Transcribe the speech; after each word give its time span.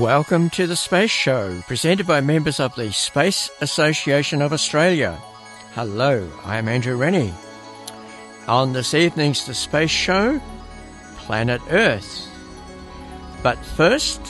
Welcome 0.00 0.48
to 0.50 0.66
the 0.66 0.76
Space 0.76 1.10
Show, 1.10 1.60
presented 1.66 2.06
by 2.06 2.22
members 2.22 2.58
of 2.58 2.74
the 2.74 2.90
Space 2.90 3.50
Association 3.60 4.40
of 4.40 4.50
Australia. 4.50 5.20
Hello, 5.74 6.26
I'm 6.42 6.68
Andrew 6.68 6.96
Rennie. 6.96 7.34
On 8.48 8.72
this 8.72 8.94
evening's 8.94 9.44
The 9.44 9.52
Space 9.52 9.90
Show, 9.90 10.40
Planet 11.18 11.60
Earth. 11.68 12.26
But 13.42 13.62
first, 13.62 14.22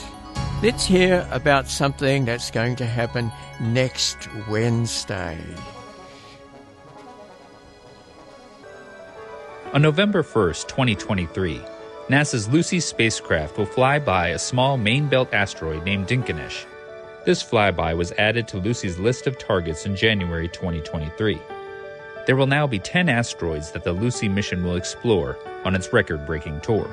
let's 0.61 0.85
hear 0.85 1.25
about 1.31 1.69
something 1.69 2.25
that's 2.25 2.51
going 2.51 2.75
to 2.75 2.85
happen 2.85 3.31
next 3.61 4.27
Wednesday. 4.49 5.39
On 9.71 9.81
November 9.81 10.21
1st, 10.21 10.67
2023, 10.67 11.61
NASA's 12.09 12.49
Lucy 12.49 12.79
spacecraft 12.79 13.57
will 13.57 13.65
fly 13.65 13.99
by 13.99 14.29
a 14.29 14.39
small 14.39 14.75
main 14.75 15.07
belt 15.07 15.33
asteroid 15.33 15.85
named 15.85 16.07
Dinkinesh. 16.07 16.65
This 17.25 17.43
flyby 17.43 17.95
was 17.95 18.11
added 18.13 18.47
to 18.49 18.57
Lucy's 18.57 18.97
list 18.97 19.27
of 19.27 19.37
targets 19.37 19.85
in 19.85 19.95
January 19.95 20.47
2023. 20.47 21.39
There 22.25 22.35
will 22.35 22.47
now 22.47 22.65
be 22.65 22.79
10 22.79 23.07
asteroids 23.07 23.71
that 23.71 23.83
the 23.83 23.93
Lucy 23.93 24.27
mission 24.27 24.63
will 24.63 24.75
explore 24.75 25.37
on 25.63 25.75
its 25.75 25.93
record 25.93 26.25
breaking 26.25 26.59
tour. 26.61 26.89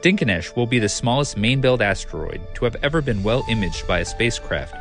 Dinkinesh 0.00 0.54
will 0.54 0.66
be 0.66 0.80
the 0.80 0.88
smallest 0.88 1.36
main 1.36 1.60
belt 1.60 1.80
asteroid 1.80 2.40
to 2.54 2.64
have 2.64 2.76
ever 2.82 3.00
been 3.00 3.22
well 3.22 3.44
imaged 3.48 3.86
by 3.86 4.00
a 4.00 4.04
spacecraft, 4.04 4.74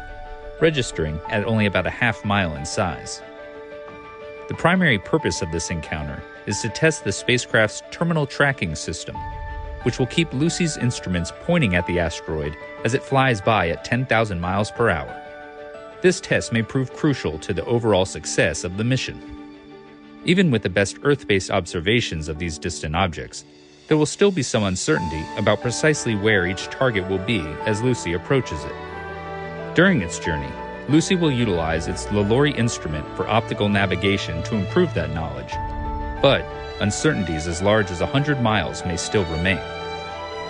registering 0.59 1.19
at 1.29 1.45
only 1.45 1.67
about 1.67 1.87
a 1.87 1.91
half 1.91 2.25
mile 2.25 2.55
in 2.55 2.65
size. 2.65 3.21
The 4.47 4.55
primary 4.55 4.97
purpose 4.97 5.41
of 5.41 5.51
this 5.51 5.69
encounter 5.69 6.21
is 6.47 6.61
to 6.61 6.69
test 6.69 7.03
the 7.03 7.11
spacecraft's 7.11 7.83
terminal 7.91 8.25
tracking 8.25 8.73
system, 8.73 9.15
which 9.83 9.99
will 9.99 10.07
keep 10.07 10.33
Lucy's 10.33 10.77
instruments 10.77 11.31
pointing 11.43 11.75
at 11.75 11.85
the 11.85 11.99
asteroid 11.99 12.57
as 12.83 12.93
it 12.93 13.03
flies 13.03 13.39
by 13.41 13.69
at 13.69 13.85
10,000 13.85 14.39
miles 14.39 14.71
per 14.71 14.89
hour. 14.89 15.23
This 16.01 16.19
test 16.19 16.53
may 16.53 16.61
prove 16.61 16.93
crucial 16.93 17.37
to 17.39 17.53
the 17.53 17.65
overall 17.65 18.05
success 18.05 18.63
of 18.63 18.77
the 18.77 18.83
mission. 18.83 19.21
Even 20.25 20.51
with 20.51 20.63
the 20.63 20.69
best 20.69 20.97
Earth 21.03 21.27
based 21.27 21.51
observations 21.51 22.27
of 22.27 22.39
these 22.39 22.57
distant 22.57 22.95
objects, 22.95 23.45
there 23.87 23.97
will 23.97 24.05
still 24.05 24.31
be 24.31 24.43
some 24.43 24.63
uncertainty 24.63 25.23
about 25.37 25.61
precisely 25.61 26.15
where 26.15 26.45
each 26.45 26.65
target 26.65 27.07
will 27.09 27.19
be 27.19 27.39
as 27.65 27.81
Lucy 27.81 28.13
approaches 28.13 28.63
it. 28.63 29.75
During 29.75 30.01
its 30.01 30.19
journey, 30.19 30.51
Lucy 30.89 31.15
will 31.15 31.31
utilize 31.31 31.87
its 31.87 32.09
L'LORRI 32.11 32.51
instrument 32.57 33.05
for 33.15 33.27
optical 33.27 33.69
navigation 33.69 34.41
to 34.43 34.55
improve 34.55 34.93
that 34.93 35.13
knowledge. 35.13 35.53
But 36.21 36.45
uncertainties 36.79 37.47
as 37.47 37.61
large 37.61 37.91
as 37.91 37.99
100 37.99 38.41
miles 38.41 38.85
may 38.85 38.97
still 38.97 39.25
remain. 39.25 39.59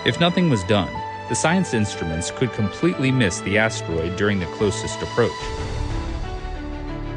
If 0.05 0.19
nothing 0.19 0.49
was 0.49 0.63
done, 0.65 0.91
the 1.29 1.35
science 1.35 1.73
instruments 1.73 2.31
could 2.31 2.53
completely 2.53 3.11
miss 3.11 3.41
the 3.41 3.57
asteroid 3.57 4.15
during 4.15 4.39
the 4.39 4.45
closest 4.45 5.01
approach. 5.01 5.31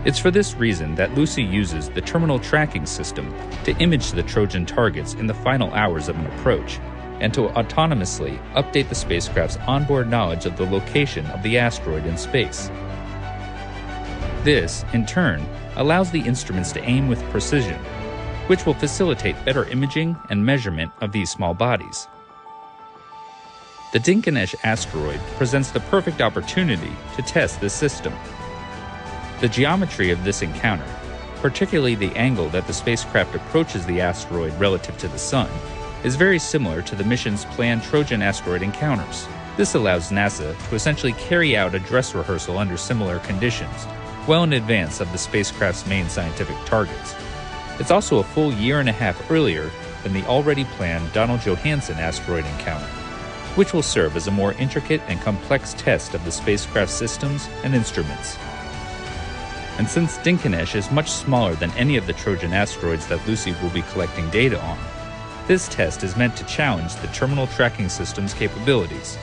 It's 0.05 0.19
for 0.19 0.31
this 0.31 0.55
reason 0.55 0.95
that 0.95 1.15
Lucy 1.15 1.43
uses 1.43 1.91
the 1.91 2.01
terminal 2.01 2.39
tracking 2.39 2.87
system 2.87 3.35
to 3.65 3.77
image 3.77 4.13
the 4.13 4.23
Trojan 4.23 4.65
targets 4.65 5.15
in 5.15 5.27
the 5.27 5.35
final 5.35 5.73
hours 5.75 6.09
of 6.09 6.19
an 6.19 6.27
approach 6.27 6.81
and 7.21 7.33
to 7.35 7.49
autonomously 7.51 8.41
update 8.55 8.89
the 8.89 8.95
spacecraft's 8.95 9.59
onboard 9.69 10.09
knowledge 10.09 10.47
of 10.47 10.57
the 10.57 10.65
location 10.65 11.27
of 11.27 11.43
the 11.43 11.59
asteroid 11.59 12.07
in 12.07 12.17
space. 12.17 12.71
This, 14.43 14.87
in 14.95 15.05
turn, 15.05 15.47
allows 15.77 16.11
the 16.11 16.23
instruments 16.23 16.73
to 16.73 16.83
aim 16.83 17.09
with 17.09 17.23
precision, 17.25 17.79
which 18.51 18.67
will 18.67 18.75
facilitate 18.75 19.45
better 19.45 19.65
imaging 19.67 20.17
and 20.29 20.45
measurement 20.45 20.91
of 21.03 21.13
these 21.13 21.31
small 21.31 21.55
bodies. 21.55 22.09
The 23.93 24.01
Dinkinesh 24.01 24.57
asteroid 24.65 25.21
presents 25.37 25.71
the 25.71 25.79
perfect 25.79 26.21
opportunity 26.21 26.91
to 27.15 27.23
test 27.23 27.61
this 27.61 27.73
system. 27.73 28.13
The 29.41 29.49
geometry 29.49 30.11
of 30.11 30.25
this 30.25 30.43
encounter, 30.43 30.89
particularly 31.37 31.95
the 31.95 32.11
angle 32.17 32.49
that 32.49 32.67
the 32.67 32.73
spacecraft 32.73 33.37
approaches 33.37 33.87
the 33.87 34.01
asteroid 34.01 34.53
relative 34.59 34.99
to 34.99 35.07
the 35.07 35.17
Sun, 35.17 35.49
is 36.03 36.17
very 36.17 36.41
similar 36.41 36.83
to 36.83 36.97
the 36.97 37.05
mission's 37.05 37.45
planned 37.45 37.85
Trojan 37.85 38.21
asteroid 38.21 38.63
encounters. 38.63 39.29
This 39.57 39.77
allows 39.77 40.11
NASA 40.11 40.59
to 40.69 40.75
essentially 40.75 41.13
carry 41.13 41.57
out 41.57 41.77
a 41.77 41.79
dress 41.79 42.17
rehearsal 42.17 42.59
under 42.59 42.77
similar 42.77 43.21
conditions 43.21 43.87
well 44.27 44.43
in 44.45 44.53
advance 44.55 45.01
of 45.01 45.11
the 45.13 45.19
spacecraft's 45.19 45.87
main 45.87 46.09
scientific 46.09 46.57
targets. 46.65 47.15
It's 47.81 47.91
also 47.91 48.19
a 48.19 48.23
full 48.23 48.53
year 48.53 48.79
and 48.79 48.89
a 48.89 48.93
half 48.93 49.31
earlier 49.31 49.71
than 50.05 50.13
the 50.13 50.25
already 50.27 50.65
planned 50.65 51.13
Donald 51.13 51.41
Johanson 51.41 51.99
asteroid 51.99 52.47
encounter, 52.47 52.87
which 53.57 53.73
will 53.73 53.83
serve 53.83 54.17
as 54.17 54.29
a 54.29 54.31
more 54.31 54.53
intricate 54.53 55.01
and 55.09 55.21
complex 55.21 55.75
test 55.75 56.15
of 56.15 56.25
the 56.25 56.31
spacecraft 56.31 56.93
systems 56.93 57.49
and 57.65 57.75
instruments. 57.75 58.37
And 59.79 59.89
since 59.89 60.19
Dinkinesh 60.19 60.77
is 60.77 60.93
much 60.93 61.11
smaller 61.11 61.55
than 61.55 61.73
any 61.73 61.97
of 61.97 62.07
the 62.07 62.13
Trojan 62.13 62.53
asteroids 62.53 63.07
that 63.09 63.27
Lucy 63.27 63.57
will 63.63 63.71
be 63.71 63.83
collecting 63.83 64.31
data 64.31 64.61
on, 64.61 64.79
this 65.49 65.67
test 65.67 66.05
is 66.05 66.17
meant 66.17 66.37
to 66.37 66.45
challenge 66.45 66.95
the 66.97 67.09
terminal 67.09 67.49
tracking 67.49 67.89
system's 67.89 68.35
capabilities 68.35 69.19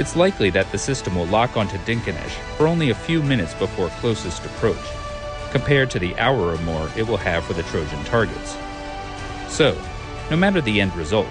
it's 0.00 0.16
likely 0.16 0.48
that 0.48 0.70
the 0.72 0.78
system 0.78 1.14
will 1.14 1.26
lock 1.26 1.58
onto 1.58 1.76
Dinkinesh 1.78 2.38
for 2.56 2.66
only 2.66 2.88
a 2.88 2.94
few 2.94 3.22
minutes 3.22 3.52
before 3.52 3.88
closest 4.00 4.44
approach, 4.46 4.78
compared 5.50 5.90
to 5.90 5.98
the 5.98 6.16
hour 6.18 6.54
or 6.54 6.58
more 6.58 6.90
it 6.96 7.06
will 7.06 7.16
have 7.16 7.44
for 7.44 7.52
the 7.52 7.62
Trojan 7.64 8.02
targets. 8.04 8.56
So, 9.48 9.76
no 10.30 10.36
matter 10.36 10.60
the 10.60 10.80
end 10.80 10.94
result, 10.94 11.28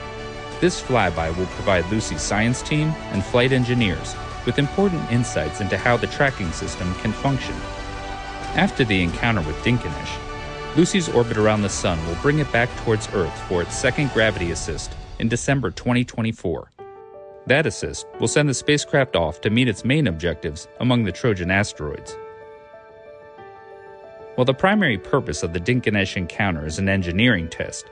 this 0.60 0.82
flyby 0.82 1.36
will 1.38 1.46
provide 1.48 1.90
Lucy's 1.90 2.22
science 2.22 2.62
team 2.62 2.90
and 3.12 3.24
flight 3.24 3.52
engineers 3.52 4.16
with 4.46 4.60
important 4.60 5.10
insights 5.12 5.62
into 5.62 5.78
how 5.78 5.96
the 5.96 6.08
tracking 6.08 6.52
system 6.52 6.94
can 6.96 7.12
function. 7.12 7.56
After 8.56 8.84
the 8.84 9.02
encounter 9.02 9.42
with 9.42 9.56
Dinkinesh, 9.64 10.76
Lucy's 10.76 11.10
orbit 11.10 11.38
around 11.38 11.62
the 11.62 11.70
Sun 11.70 12.06
will 12.08 12.16
bring 12.22 12.40
it 12.40 12.52
back 12.52 12.70
towards 12.84 13.08
Earth 13.14 13.38
for 13.48 13.62
its 13.62 13.76
second 13.76 14.12
gravity 14.12 14.52
assist 14.52 14.92
in 15.20 15.30
December 15.30 15.72
2024. 15.72 16.72
That 17.48 17.66
assist 17.66 18.06
will 18.20 18.28
send 18.28 18.50
the 18.50 18.54
spacecraft 18.54 19.16
off 19.16 19.42
to 19.42 19.50
meet 19.50 19.68
its 19.68 19.86
main 19.86 20.08
objectives 20.08 20.68
among 20.80 21.04
the 21.04 21.12
Trojan 21.12 21.50
asteroids. 21.50 22.16
While 24.40 24.46
the 24.46 24.54
primary 24.54 24.98
purpose 24.98 25.44
of 25.44 25.52
the 25.52 25.60
Dinkinesh 25.60 26.16
encounter 26.16 26.66
is 26.66 26.80
an 26.80 26.88
engineering 26.88 27.50
test, 27.50 27.88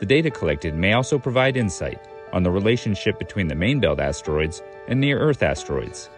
the 0.00 0.04
data 0.04 0.32
collected 0.32 0.74
may 0.74 0.94
also 0.94 1.16
provide 1.16 1.56
insight 1.56 2.00
on 2.32 2.42
the 2.42 2.50
relationship 2.50 3.20
between 3.20 3.46
the 3.46 3.54
main 3.54 3.78
belt 3.78 4.00
asteroids 4.00 4.64
and 4.88 5.00
near 5.00 5.20
Earth 5.20 5.44
asteroids. 5.44 6.10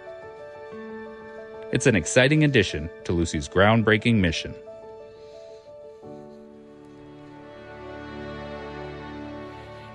It's 1.70 1.86
an 1.86 1.96
exciting 1.96 2.44
addition 2.44 2.88
to 3.04 3.12
Lucy's 3.12 3.46
groundbreaking 3.46 4.20
mission. 4.20 4.54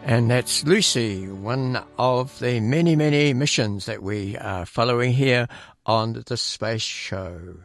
And 0.04 0.30
that's 0.30 0.64
Lucy, 0.66 1.28
one 1.28 1.84
of 1.98 2.38
the 2.38 2.60
many, 2.60 2.96
many 2.96 3.34
missions 3.34 3.88
that 3.88 4.04
we 4.04 4.38
are 4.38 4.68
following 4.68 5.14
here 5.14 5.48
on 5.88 6.22
the 6.28 6.38
Space 6.38 6.84
Show. 6.84 7.56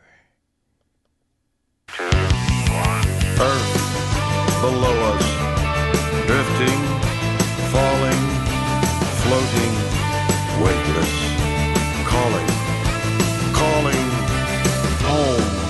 Earth 2.00 3.72
below 4.60 4.96
us, 5.12 5.26
drifting, 6.26 6.80
falling, 7.70 8.22
floating, 9.22 9.74
weightless, 10.62 11.14
calling, 12.06 12.48
calling 13.54 14.06
home. 15.06 15.64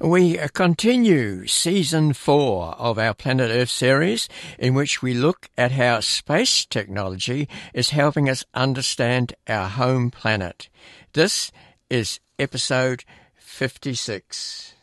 We 0.00 0.38
continue 0.54 1.46
season 1.46 2.12
four 2.14 2.74
of 2.78 2.98
our 2.98 3.12
Planet 3.12 3.50
Earth 3.50 3.68
series, 3.68 4.28
in 4.58 4.72
which 4.74 5.02
we 5.02 5.12
look 5.12 5.50
at 5.58 5.72
how 5.72 6.00
space 6.00 6.64
technology 6.64 7.48
is 7.74 7.90
helping 7.90 8.30
us 8.30 8.44
understand 8.54 9.34
our 9.46 9.68
home 9.68 10.10
planet. 10.10 10.68
This 11.12 11.50
is 11.90 12.20
episode 12.38 13.04
56. 13.36 14.74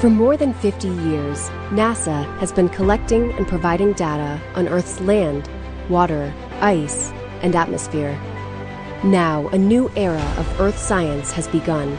For 0.00 0.10
more 0.10 0.36
than 0.36 0.52
50 0.54 0.88
years, 0.88 1.48
NASA 1.70 2.26
has 2.38 2.50
been 2.50 2.68
collecting 2.68 3.30
and 3.34 3.46
providing 3.46 3.92
data 3.92 4.40
on 4.56 4.66
Earth's 4.66 5.00
land, 5.00 5.48
water, 5.88 6.34
ice, 6.60 7.12
and 7.40 7.54
atmosphere. 7.54 8.18
Now, 9.04 9.46
a 9.48 9.58
new 9.58 9.90
era 9.94 10.34
of 10.38 10.60
Earth 10.60 10.78
science 10.78 11.30
has 11.32 11.46
begun. 11.46 11.96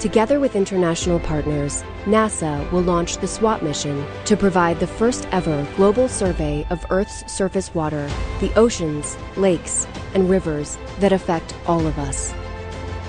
Together 0.00 0.40
with 0.40 0.56
international 0.56 1.20
partners, 1.20 1.82
NASA 2.04 2.70
will 2.72 2.82
launch 2.82 3.18
the 3.18 3.26
SWOT 3.26 3.62
mission 3.62 4.04
to 4.26 4.36
provide 4.36 4.78
the 4.78 4.86
first 4.86 5.26
ever 5.30 5.66
global 5.76 6.08
survey 6.08 6.66
of 6.68 6.84
Earth's 6.90 7.30
surface 7.32 7.74
water, 7.74 8.10
the 8.40 8.52
oceans, 8.54 9.16
lakes, 9.36 9.86
and 10.14 10.28
rivers 10.28 10.76
that 10.98 11.12
affect 11.12 11.54
all 11.66 11.86
of 11.86 11.98
us. 11.98 12.34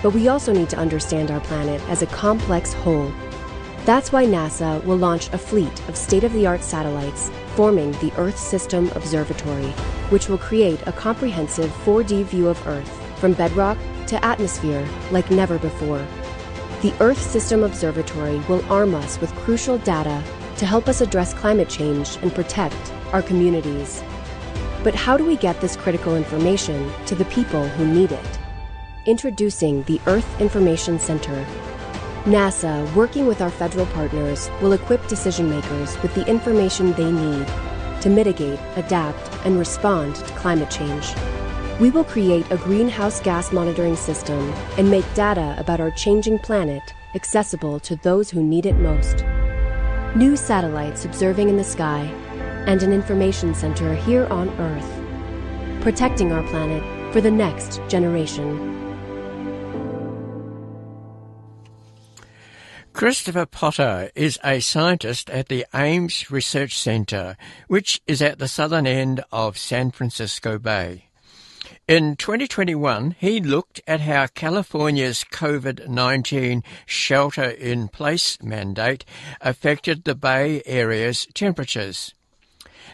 But 0.01 0.11
we 0.11 0.27
also 0.27 0.53
need 0.53 0.69
to 0.69 0.77
understand 0.77 1.31
our 1.31 1.41
planet 1.41 1.81
as 1.89 2.01
a 2.01 2.07
complex 2.07 2.71
whole. 2.73 3.11
That's 3.83 4.11
why 4.11 4.25
NASA 4.25 4.83
will 4.85 4.97
launch 4.97 5.33
a 5.33 5.37
fleet 5.37 5.87
of 5.89 5.97
state 5.97 6.23
of 6.23 6.33
the 6.33 6.45
art 6.45 6.63
satellites 6.63 7.31
forming 7.55 7.91
the 7.93 8.13
Earth 8.17 8.37
System 8.37 8.89
Observatory, 8.95 9.71
which 10.09 10.29
will 10.29 10.37
create 10.37 10.81
a 10.85 10.91
comprehensive 10.91 11.71
4D 11.83 12.25
view 12.25 12.47
of 12.47 12.67
Earth 12.67 12.89
from 13.19 13.33
bedrock 13.33 13.77
to 14.07 14.23
atmosphere 14.23 14.87
like 15.11 15.31
never 15.31 15.57
before. 15.57 16.05
The 16.85 16.93
Earth 16.99 17.19
System 17.19 17.63
Observatory 17.63 18.37
will 18.41 18.63
arm 18.71 18.93
us 18.93 19.19
with 19.19 19.33
crucial 19.37 19.79
data 19.79 20.23
to 20.57 20.67
help 20.67 20.87
us 20.87 21.01
address 21.01 21.33
climate 21.33 21.67
change 21.67 22.17
and 22.17 22.31
protect 22.31 22.75
our 23.11 23.23
communities. 23.23 24.03
But 24.83 24.93
how 24.93 25.17
do 25.17 25.25
we 25.25 25.35
get 25.35 25.59
this 25.61 25.75
critical 25.75 26.15
information 26.15 26.91
to 27.07 27.15
the 27.15 27.25
people 27.25 27.67
who 27.69 27.87
need 27.87 28.11
it? 28.11 28.39
Introducing 29.07 29.81
the 29.85 29.99
Earth 30.05 30.39
Information 30.39 30.99
Center. 30.99 31.43
NASA, 32.25 32.93
working 32.93 33.25
with 33.25 33.41
our 33.41 33.49
federal 33.49 33.87
partners, 33.87 34.51
will 34.61 34.73
equip 34.73 35.07
decision 35.07 35.49
makers 35.49 35.99
with 36.03 36.13
the 36.13 36.27
information 36.27 36.93
they 36.93 37.11
need 37.11 37.47
to 38.01 38.11
mitigate, 38.11 38.59
adapt, 38.75 39.43
and 39.43 39.57
respond 39.57 40.17
to 40.17 40.33
climate 40.35 40.69
change. 40.69 41.15
We 41.77 41.91
will 41.91 42.05
create 42.05 42.49
a 42.51 42.57
greenhouse 42.57 43.19
gas 43.19 43.51
monitoring 43.51 43.97
system 43.97 44.39
and 44.77 44.89
make 44.89 45.03
data 45.13 45.55
about 45.57 45.81
our 45.81 45.91
changing 45.91 46.39
planet 46.39 46.81
accessible 47.15 47.81
to 47.81 47.97
those 47.97 48.29
who 48.29 48.41
need 48.41 48.65
it 48.65 48.77
most. 48.77 49.25
New 50.15 50.37
satellites 50.37 51.03
observing 51.03 51.49
in 51.49 51.57
the 51.57 51.65
sky, 51.65 52.03
and 52.65 52.81
an 52.81 52.93
information 52.93 53.53
center 53.53 53.93
here 53.93 54.25
on 54.27 54.49
Earth, 54.51 55.81
protecting 55.81 56.31
our 56.31 56.43
planet 56.47 56.81
for 57.11 57.19
the 57.19 57.29
next 57.29 57.81
generation. 57.89 58.71
Christopher 62.93 63.45
Potter 63.45 64.11
is 64.15 64.39
a 64.45 64.61
scientist 64.61 65.29
at 65.29 65.49
the 65.49 65.65
Ames 65.73 66.31
Research 66.31 66.77
Center, 66.79 67.35
which 67.67 68.01
is 68.07 68.21
at 68.21 68.39
the 68.39 68.47
southern 68.47 68.87
end 68.87 69.25
of 69.33 69.57
San 69.57 69.91
Francisco 69.91 70.57
Bay. 70.57 71.09
In 71.87 72.15
2021, 72.15 73.15
he 73.19 73.39
looked 73.39 73.79
at 73.85 74.01
how 74.01 74.25
California's 74.25 75.23
COVID 75.23 75.87
19 75.87 76.63
shelter 76.87 77.43
in 77.43 77.89
place 77.89 78.41
mandate 78.41 79.05
affected 79.39 80.03
the 80.03 80.15
Bay 80.15 80.63
Area's 80.65 81.27
temperatures. 81.35 82.15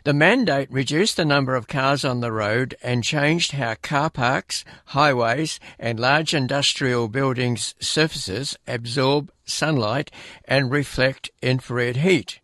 The 0.04 0.14
mandate 0.14 0.70
reduced 0.70 1.16
the 1.16 1.24
number 1.24 1.56
of 1.56 1.70
cars 1.70 2.04
on 2.04 2.20
the 2.20 2.34
road 2.34 2.76
and 2.84 3.02
changed 3.02 3.54
how 3.54 3.76
car 3.76 4.10
parks, 4.10 4.66
highways, 4.88 5.58
and 5.80 5.98
large 5.98 6.34
industrial 6.34 7.08
buildings' 7.08 7.76
surfaces 7.80 8.58
absorb 8.68 9.32
sunlight 9.46 10.12
and 10.44 10.70
reflect 10.70 11.32
infrared 11.42 11.96
heat. 11.96 12.41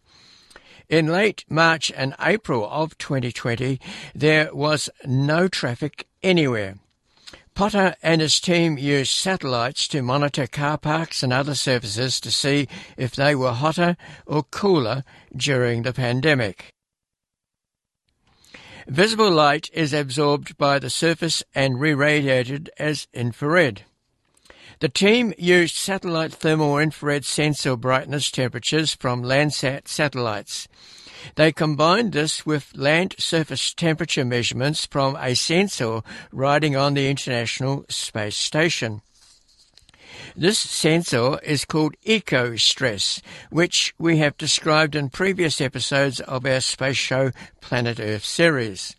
In 0.89 1.07
late 1.07 1.43
March 1.49 1.91
and 1.93 2.15
April 2.17 2.65
of 2.69 2.97
2020, 2.97 3.77
there 4.15 4.55
was 4.55 4.89
no 5.05 5.49
traffic 5.49 6.07
anywhere. 6.23 6.77
Potter 7.53 7.95
and 8.01 8.21
his 8.21 8.39
team 8.39 8.77
used 8.77 9.11
satellites 9.11 9.87
to 9.89 10.01
monitor 10.01 10.47
car 10.47 10.77
parks 10.77 11.23
and 11.23 11.33
other 11.33 11.55
surfaces 11.55 12.21
to 12.21 12.31
see 12.31 12.69
if 12.95 13.15
they 13.15 13.35
were 13.35 13.51
hotter 13.51 13.97
or 14.25 14.43
cooler 14.43 15.03
during 15.35 15.81
the 15.81 15.91
pandemic. 15.91 16.71
Visible 18.87 19.31
light 19.31 19.69
is 19.73 19.91
absorbed 19.91 20.57
by 20.57 20.79
the 20.79 20.89
surface 20.89 21.43
and 21.53 21.81
re-radiated 21.81 22.69
as 22.79 23.07
infrared. 23.13 23.83
The 24.79 24.89
team 24.89 25.33
used 25.39 25.75
satellite 25.75 26.31
thermal 26.31 26.77
infrared 26.77 27.25
sensor 27.25 27.75
brightness 27.75 28.29
temperatures 28.29 28.93
from 28.93 29.23
Landsat 29.23 29.87
satellites. 29.87 30.67
They 31.33 31.51
combined 31.51 32.13
this 32.13 32.45
with 32.45 32.75
land 32.75 33.15
surface 33.17 33.73
temperature 33.73 34.23
measurements 34.23 34.85
from 34.85 35.15
a 35.15 35.33
sensor 35.33 36.01
riding 36.31 36.75
on 36.75 36.93
the 36.93 37.09
International 37.09 37.85
Space 37.89 38.37
Station. 38.37 39.01
This 40.35 40.59
sensor 40.59 41.39
is 41.39 41.65
called 41.65 41.95
EcoStress, 42.05 43.21
which 43.49 43.95
we 43.97 44.17
have 44.17 44.37
described 44.37 44.95
in 44.95 45.09
previous 45.09 45.59
episodes 45.59 46.19
of 46.19 46.45
our 46.45 46.61
Space 46.61 46.97
Show 46.97 47.31
Planet 47.61 47.99
Earth 47.99 48.25
series. 48.25 48.95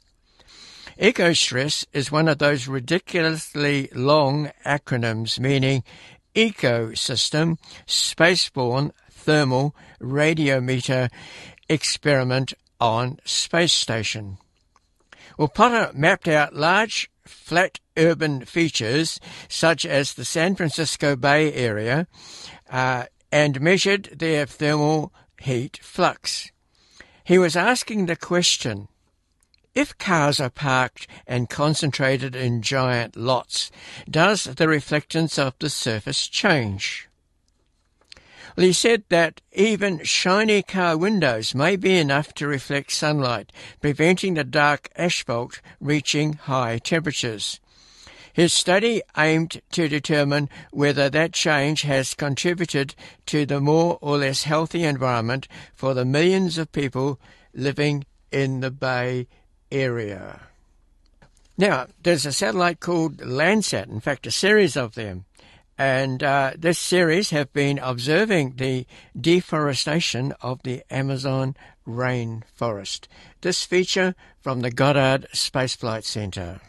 EcoStress 0.98 1.86
is 1.92 2.10
one 2.10 2.26
of 2.26 2.38
those 2.38 2.66
ridiculously 2.66 3.88
long 3.94 4.50
acronyms 4.66 5.38
meaning 5.38 5.84
ecosystem, 6.34 7.56
spaceborne, 7.86 8.90
thermal, 9.08 9.76
radiometer, 10.02 11.08
experiment 11.68 12.52
on 12.80 13.20
space 13.24 13.72
station. 13.72 14.38
Well, 15.36 15.46
Potter 15.46 15.92
mapped 15.94 16.26
out 16.26 16.56
large 16.56 17.08
flat 17.24 17.78
urban 17.96 18.44
features 18.44 19.20
such 19.48 19.86
as 19.86 20.14
the 20.14 20.24
San 20.24 20.56
Francisco 20.56 21.14
Bay 21.14 21.52
Area 21.52 22.08
uh, 22.72 23.04
and 23.30 23.60
measured 23.60 24.16
their 24.18 24.46
thermal 24.46 25.12
heat 25.40 25.78
flux. 25.80 26.50
He 27.22 27.38
was 27.38 27.54
asking 27.54 28.06
the 28.06 28.16
question 28.16 28.88
if 29.78 29.96
cars 29.96 30.40
are 30.40 30.50
parked 30.50 31.06
and 31.25 31.48
concentrated 31.48 32.34
in 32.34 32.60
giant 32.60 33.14
lots, 33.14 33.70
does 34.10 34.42
the 34.42 34.66
reflectance 34.66 35.38
of 35.38 35.54
the 35.60 35.70
surface 35.70 36.26
change? 36.26 37.08
Well, 38.56 38.66
he 38.66 38.72
said 38.72 39.04
that 39.08 39.40
even 39.52 40.02
shiny 40.02 40.64
car 40.64 40.96
windows 40.96 41.55
may 41.55 41.76
be 41.76 41.96
enough 41.96 42.34
to 42.34 42.48
reflect 42.48 42.91
sunlight, 42.91 43.53
preventing 43.81 44.34
the 44.34 44.43
dark 44.43 44.91
asphalt 44.96 45.60
reaching 45.81 46.32
high 46.32 46.79
temperatures. 46.79 47.60
His 48.32 48.53
study 48.53 49.00
aimed 49.17 49.60
to 49.70 49.88
determine 49.88 50.48
whether 50.72 51.08
that 51.08 51.32
change 51.32 51.82
has 51.82 52.14
contributed 52.14 52.96
to 53.26 53.46
the 53.46 53.60
more 53.60 53.96
or 54.00 54.19
less 54.19 54.43
healthy 54.43 54.82
environment 54.82 55.46
for 55.72 55.94
the 55.94 56.05
millions 56.05 56.58
of 56.58 56.72
people 56.72 57.20
living 57.55 58.05
in 58.32 58.58
the 58.58 58.72
Bay 58.72 59.29
area. 59.70 60.41
Now, 61.56 61.89
there's 62.03 62.25
a 62.25 62.32
satellite 62.32 62.79
called 62.79 63.19
Landsat, 63.19 63.89
in 63.89 64.01
fact, 64.01 64.27
a 64.27 64.31
series 64.31 64.77
of 64.77 64.94
them. 64.94 65.25
And 65.77 66.22
uh, 66.22 66.53
this 66.58 66.79
series 66.79 67.31
have 67.31 67.53
been 67.53 67.79
observing 67.79 68.55
the 68.56 68.87
deforestation 69.19 70.32
of 70.41 70.63
the 70.63 70.82
Amazon 70.91 71.56
rainforest. 71.87 73.06
This 73.41 73.65
feature 73.65 74.15
from 74.41 74.60
the 74.60 74.70
Goddard 74.70 75.27
Space 75.32 75.77
Flight 75.77 76.05
Center. 76.05 76.60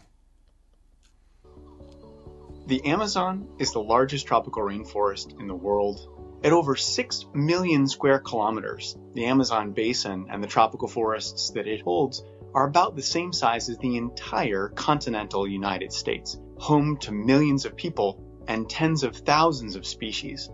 The 2.68 2.86
Amazon 2.86 3.48
is 3.58 3.74
the 3.74 3.82
largest 3.82 4.28
tropical 4.28 4.62
rainforest 4.62 5.40
in 5.40 5.48
the 5.48 5.56
world. 5.56 6.08
At 6.44 6.54
over 6.54 6.76
6 6.76 7.26
million 7.34 7.88
square 7.88 8.20
kilometers, 8.20 8.96
the 9.14 9.26
Amazon 9.26 9.72
basin 9.72 10.28
and 10.30 10.44
the 10.44 10.48
tropical 10.48 10.88
forests 10.88 11.50
that 11.52 11.68
it 11.68 11.82
holds 11.82 12.24
are 12.54 12.68
about 12.68 12.96
the 12.96 13.02
same 13.02 13.32
size 13.32 13.70
as 13.70 13.78
the 13.78 13.98
entire 13.98 14.70
continental 14.70 15.48
United 15.48 15.94
States, 15.94 16.40
home 16.58 16.98
to 16.98 17.12
millions 17.12 17.66
of 17.66 17.76
people 17.76 18.24
and 18.48 18.70
tens 18.70 19.04
of 19.04 19.16
thousands 19.16 19.76
of 19.76 19.86
species. 19.86 20.50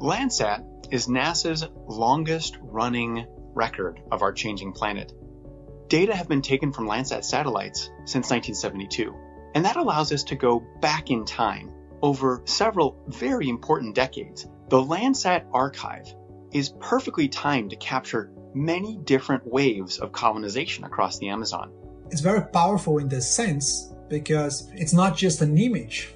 Landsat 0.00 0.64
is 0.90 1.06
NASA's 1.06 1.66
longest 1.86 2.58
running 2.60 3.26
record 3.54 4.00
of 4.10 4.22
our 4.22 4.32
changing 4.32 4.72
planet. 4.72 5.12
Data 5.88 6.14
have 6.14 6.28
been 6.28 6.42
taken 6.42 6.72
from 6.72 6.88
Landsat 6.88 7.24
satellites 7.24 7.90
since 8.04 8.30
1972, 8.30 9.14
and 9.54 9.64
that 9.64 9.76
allows 9.76 10.10
us 10.12 10.24
to 10.24 10.36
go 10.36 10.64
back 10.80 11.10
in 11.10 11.24
time 11.24 11.70
over 12.02 12.42
several 12.46 13.04
very 13.06 13.48
important 13.48 13.94
decades. 13.94 14.46
The 14.68 14.82
Landsat 14.82 15.46
archive 15.52 16.12
is 16.50 16.74
perfectly 16.80 17.28
timed 17.28 17.70
to 17.70 17.76
capture 17.76 18.32
many 18.54 18.98
different 19.04 19.46
waves 19.46 19.98
of 19.98 20.12
colonization 20.12 20.84
across 20.84 21.18
the 21.18 21.28
Amazon. 21.28 21.72
It's 22.10 22.20
very 22.20 22.42
powerful 22.52 22.98
in 22.98 23.08
this 23.08 23.30
sense 23.30 23.92
because 24.08 24.70
it's 24.74 24.92
not 24.92 25.16
just 25.16 25.40
an 25.40 25.56
image, 25.56 26.14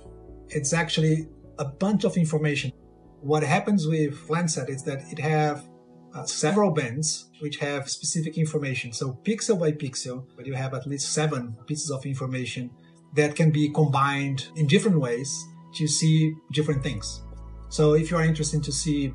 it's 0.49 0.73
actually 0.73 1.29
a 1.59 1.65
bunch 1.65 2.05
of 2.05 2.17
information. 2.17 2.73
What 3.21 3.43
happens 3.43 3.87
with 3.87 4.29
Landsat 4.29 4.69
is 4.69 4.83
that 4.85 5.11
it 5.11 5.19
have 5.19 5.67
uh, 6.15 6.25
several 6.25 6.71
bands 6.71 7.31
which 7.41 7.57
have 7.59 7.91
specific 7.91 8.39
information. 8.39 8.93
So 8.93 9.19
pixel 9.23 9.59
by 9.59 9.73
pixel, 9.73 10.25
but 10.37 10.47
you 10.47 10.55
have 10.55 10.75
at 10.75 10.87
least 10.87 11.13
seven 11.13 11.57
pieces 11.67 11.91
of 11.91 12.07
information 12.07 12.71
that 13.15 13.35
can 13.35 13.51
be 13.51 13.69
combined 13.71 14.49
in 14.57 14.67
different 14.67 15.01
ways 15.01 15.31
to 15.75 15.87
see 15.87 16.35
different 16.53 16.83
things. 16.83 17.23
So 17.69 17.95
if 17.95 18.11
you 18.11 18.17
are 18.17 18.25
interested 18.25 18.63
to 18.65 18.73
see 18.73 19.13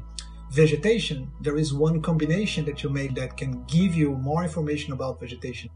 vegetation, 0.51 1.31
there 1.39 1.57
is 1.57 1.73
one 1.73 2.01
combination 2.01 2.65
that 2.65 2.83
you 2.83 2.89
make 2.89 3.15
that 3.15 3.37
can 3.37 3.63
give 3.65 3.95
you 3.95 4.11
more 4.11 4.43
information 4.43 4.91
about 4.91 5.19
vegetation. 5.19 5.69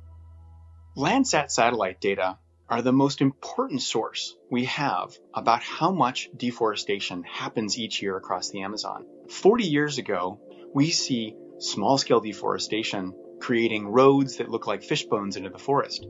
Landsat 0.98 1.50
satellite 1.50 2.02
data 2.02 2.38
are 2.68 2.82
the 2.82 2.92
most 2.92 3.22
important 3.22 3.82
source 3.82 4.36
we 4.52 4.66
have 4.66 5.18
about 5.34 5.64
how 5.64 5.92
much 5.92 6.30
deforestation 6.36 7.24
happens 7.24 7.78
each 7.78 8.02
year 8.02 8.18
across 8.18 8.50
the 8.50 8.64
Amazon. 8.64 9.06
40 9.30 9.64
years 9.64 9.98
ago, 9.98 10.42
we 10.74 10.90
see 10.90 11.36
small 11.60 11.98
scale 11.98 12.20
deforestation 12.20 13.14
creating 13.40 13.88
roads 13.88 14.38
that 14.38 14.50
look 14.50 14.68
like 14.68 14.84
fish 14.84 15.06
bones 15.06 15.38
into 15.38 15.50
the 15.50 15.60
forest. 15.60 16.06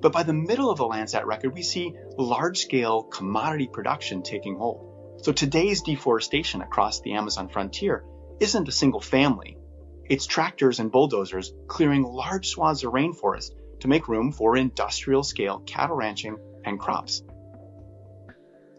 But 0.00 0.12
by 0.12 0.22
the 0.22 0.32
middle 0.32 0.70
of 0.70 0.78
the 0.78 0.84
Landsat 0.84 1.24
record, 1.24 1.54
we 1.54 1.62
see 1.62 1.94
large 2.16 2.58
scale 2.58 3.02
commodity 3.02 3.68
production 3.72 4.22
taking 4.22 4.56
hold. 4.56 4.95
So 5.26 5.32
today's 5.32 5.82
deforestation 5.82 6.62
across 6.62 7.00
the 7.00 7.14
Amazon 7.14 7.48
frontier 7.48 8.04
isn't 8.38 8.68
a 8.68 8.70
single 8.70 9.00
family. 9.00 9.58
It's 10.08 10.24
tractors 10.24 10.78
and 10.78 10.92
bulldozers 10.92 11.52
clearing 11.66 12.04
large 12.04 12.46
swaths 12.46 12.84
of 12.84 12.92
rainforest 12.92 13.50
to 13.80 13.88
make 13.88 14.06
room 14.06 14.30
for 14.30 14.56
industrial 14.56 15.24
scale 15.24 15.58
cattle 15.66 15.96
ranching 15.96 16.36
and 16.64 16.78
crops. 16.78 17.24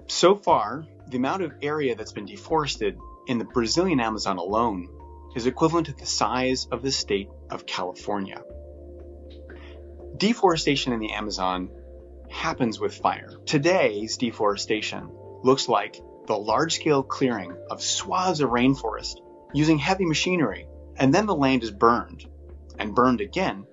So 0.08 0.36
far, 0.36 0.86
the 1.10 1.18
amount 1.18 1.44
of 1.44 1.52
area 1.62 1.96
that's 1.96 2.14
been 2.14 2.26
deforested 2.26 2.98
in 3.28 3.40
the 3.40 3.44
Brazilian 3.44 4.00
Amazon 4.00 4.38
alone 4.38 4.88
is 5.36 5.48
equivalent 5.48 5.88
to 5.88 5.94
the 5.96 6.06
size 6.06 6.66
of 6.72 6.82
the 6.82 6.94
state 6.94 7.28
of 7.50 7.66
California. 7.66 8.42
Deforestation 10.16 10.94
in 10.94 11.02
the 11.02 11.12
Amazon 11.12 11.70
happens 12.30 12.80
with 12.80 12.96
fire. 12.96 13.34
Today's 13.46 14.16
deforestation 14.16 15.10
looks 15.44 15.68
like 15.68 16.00
the 16.28 16.38
large 16.38 16.76
scale 16.76 17.04
clearing 17.04 17.56
of 17.70 17.82
swaths 17.82 18.42
of 18.42 18.50
rainforest 18.50 19.22
using 19.54 19.78
heavy 19.78 20.06
machinery, 20.06 20.68
and 20.98 21.14
then 21.14 21.26
the 21.26 21.36
land 21.36 21.64
is 21.64 21.72
burned 21.72 22.26
and 22.78 22.94
burned 22.94 23.22
again 23.22 23.66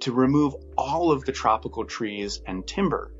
to 0.00 0.12
remove 0.12 0.54
all 0.76 1.12
of 1.12 1.24
the 1.24 1.32
tropical 1.32 1.84
trees 1.84 2.40
and 2.46 2.66
timber. 2.66 3.12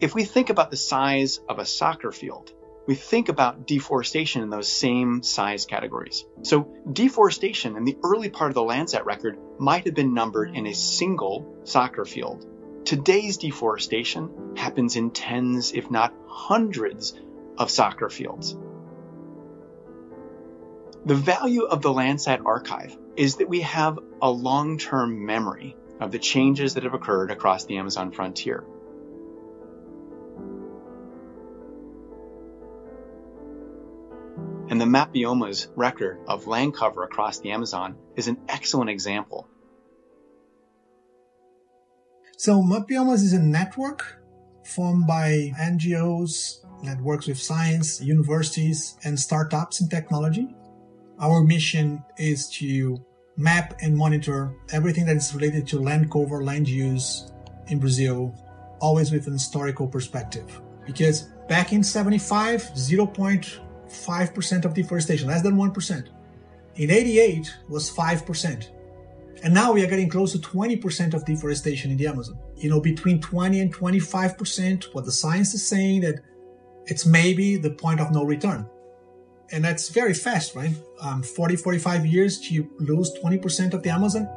If 0.00 0.14
we 0.14 0.24
think 0.24 0.48
about 0.48 0.70
the 0.70 0.76
size 0.76 1.40
of 1.48 1.58
a 1.58 1.66
soccer 1.66 2.12
field, 2.12 2.52
we 2.86 2.94
think 2.94 3.28
about 3.28 3.66
deforestation 3.66 4.42
in 4.42 4.50
those 4.50 4.72
same 4.72 5.22
size 5.22 5.66
categories. 5.66 6.24
So 6.42 6.74
deforestation 6.90 7.76
in 7.76 7.84
the 7.84 7.98
early 8.02 8.30
part 8.30 8.50
of 8.50 8.54
the 8.54 8.62
Landsat 8.62 9.04
record 9.04 9.38
might 9.58 9.84
have 9.84 9.94
been 9.94 10.14
numbered 10.14 10.56
in 10.56 10.66
a 10.66 10.74
single 10.74 11.60
soccer 11.64 12.04
field. 12.04 12.46
Today's 12.90 13.36
deforestation 13.36 14.56
happens 14.56 14.96
in 14.96 15.12
tens, 15.12 15.70
if 15.72 15.92
not 15.92 16.12
hundreds, 16.26 17.16
of 17.56 17.70
soccer 17.70 18.08
fields. 18.08 18.56
The 21.06 21.14
value 21.14 21.66
of 21.66 21.82
the 21.82 21.90
Landsat 21.90 22.44
archive 22.44 22.98
is 23.14 23.36
that 23.36 23.48
we 23.48 23.60
have 23.60 24.00
a 24.20 24.28
long-term 24.28 25.24
memory 25.24 25.76
of 26.00 26.10
the 26.10 26.18
changes 26.18 26.74
that 26.74 26.82
have 26.82 26.94
occurred 26.94 27.30
across 27.30 27.64
the 27.64 27.76
Amazon 27.76 28.10
frontier. 28.10 28.64
And 34.68 34.80
the 34.80 34.84
MapBiomas 34.84 35.68
record 35.76 36.18
of 36.26 36.48
land 36.48 36.74
cover 36.74 37.04
across 37.04 37.38
the 37.38 37.52
Amazon 37.52 37.94
is 38.16 38.26
an 38.26 38.38
excellent 38.48 38.90
example. 38.90 39.48
So 42.40 42.62
Mapbiomas 42.62 43.22
is 43.22 43.34
a 43.34 43.38
network 43.38 44.16
formed 44.64 45.06
by 45.06 45.52
NGOs 45.60 46.64
that 46.84 46.98
works 47.02 47.26
with 47.26 47.38
science, 47.38 48.00
universities, 48.00 48.96
and 49.04 49.20
startups 49.20 49.82
in 49.82 49.90
technology. 49.90 50.48
Our 51.18 51.44
mission 51.44 52.02
is 52.16 52.48
to 52.52 53.04
map 53.36 53.74
and 53.82 53.94
monitor 53.94 54.54
everything 54.72 55.04
that 55.04 55.16
is 55.16 55.34
related 55.34 55.66
to 55.66 55.80
land 55.80 56.10
cover, 56.10 56.42
land 56.42 56.66
use 56.66 57.30
in 57.66 57.78
Brazil, 57.78 58.34
always 58.80 59.12
with 59.12 59.26
an 59.26 59.34
historical 59.34 59.86
perspective. 59.86 60.62
Because 60.86 61.24
back 61.46 61.74
in 61.74 61.82
75, 61.82 62.62
0.5% 62.62 64.64
of 64.64 64.72
deforestation, 64.72 65.28
less 65.28 65.42
than 65.42 65.56
1%. 65.56 66.08
In 66.76 66.90
88 66.90 67.54
was 67.68 67.90
5%. 67.90 68.79
And 69.42 69.54
now 69.54 69.72
we 69.72 69.82
are 69.82 69.88
getting 69.88 70.08
close 70.08 70.32
to 70.32 70.38
20% 70.38 71.14
of 71.14 71.24
deforestation 71.24 71.90
in 71.90 71.96
the 71.96 72.06
Amazon. 72.06 72.38
You 72.56 72.68
know, 72.68 72.80
between 72.80 73.20
20 73.20 73.60
and 73.60 73.74
25%, 73.74 74.94
what 74.94 75.04
the 75.04 75.12
science 75.12 75.54
is 75.54 75.66
saying 75.66 76.02
that 76.02 76.20
it's 76.86 77.06
maybe 77.06 77.56
the 77.56 77.70
point 77.70 78.00
of 78.00 78.10
no 78.10 78.24
return. 78.24 78.68
And 79.52 79.64
that's 79.64 79.88
very 79.88 80.14
fast, 80.14 80.54
right? 80.54 80.74
Um, 81.00 81.22
40, 81.22 81.56
45 81.56 82.06
years 82.06 82.38
to 82.48 82.70
lose 82.78 83.12
20% 83.22 83.72
of 83.72 83.82
the 83.82 83.90
Amazon. 83.90 84.28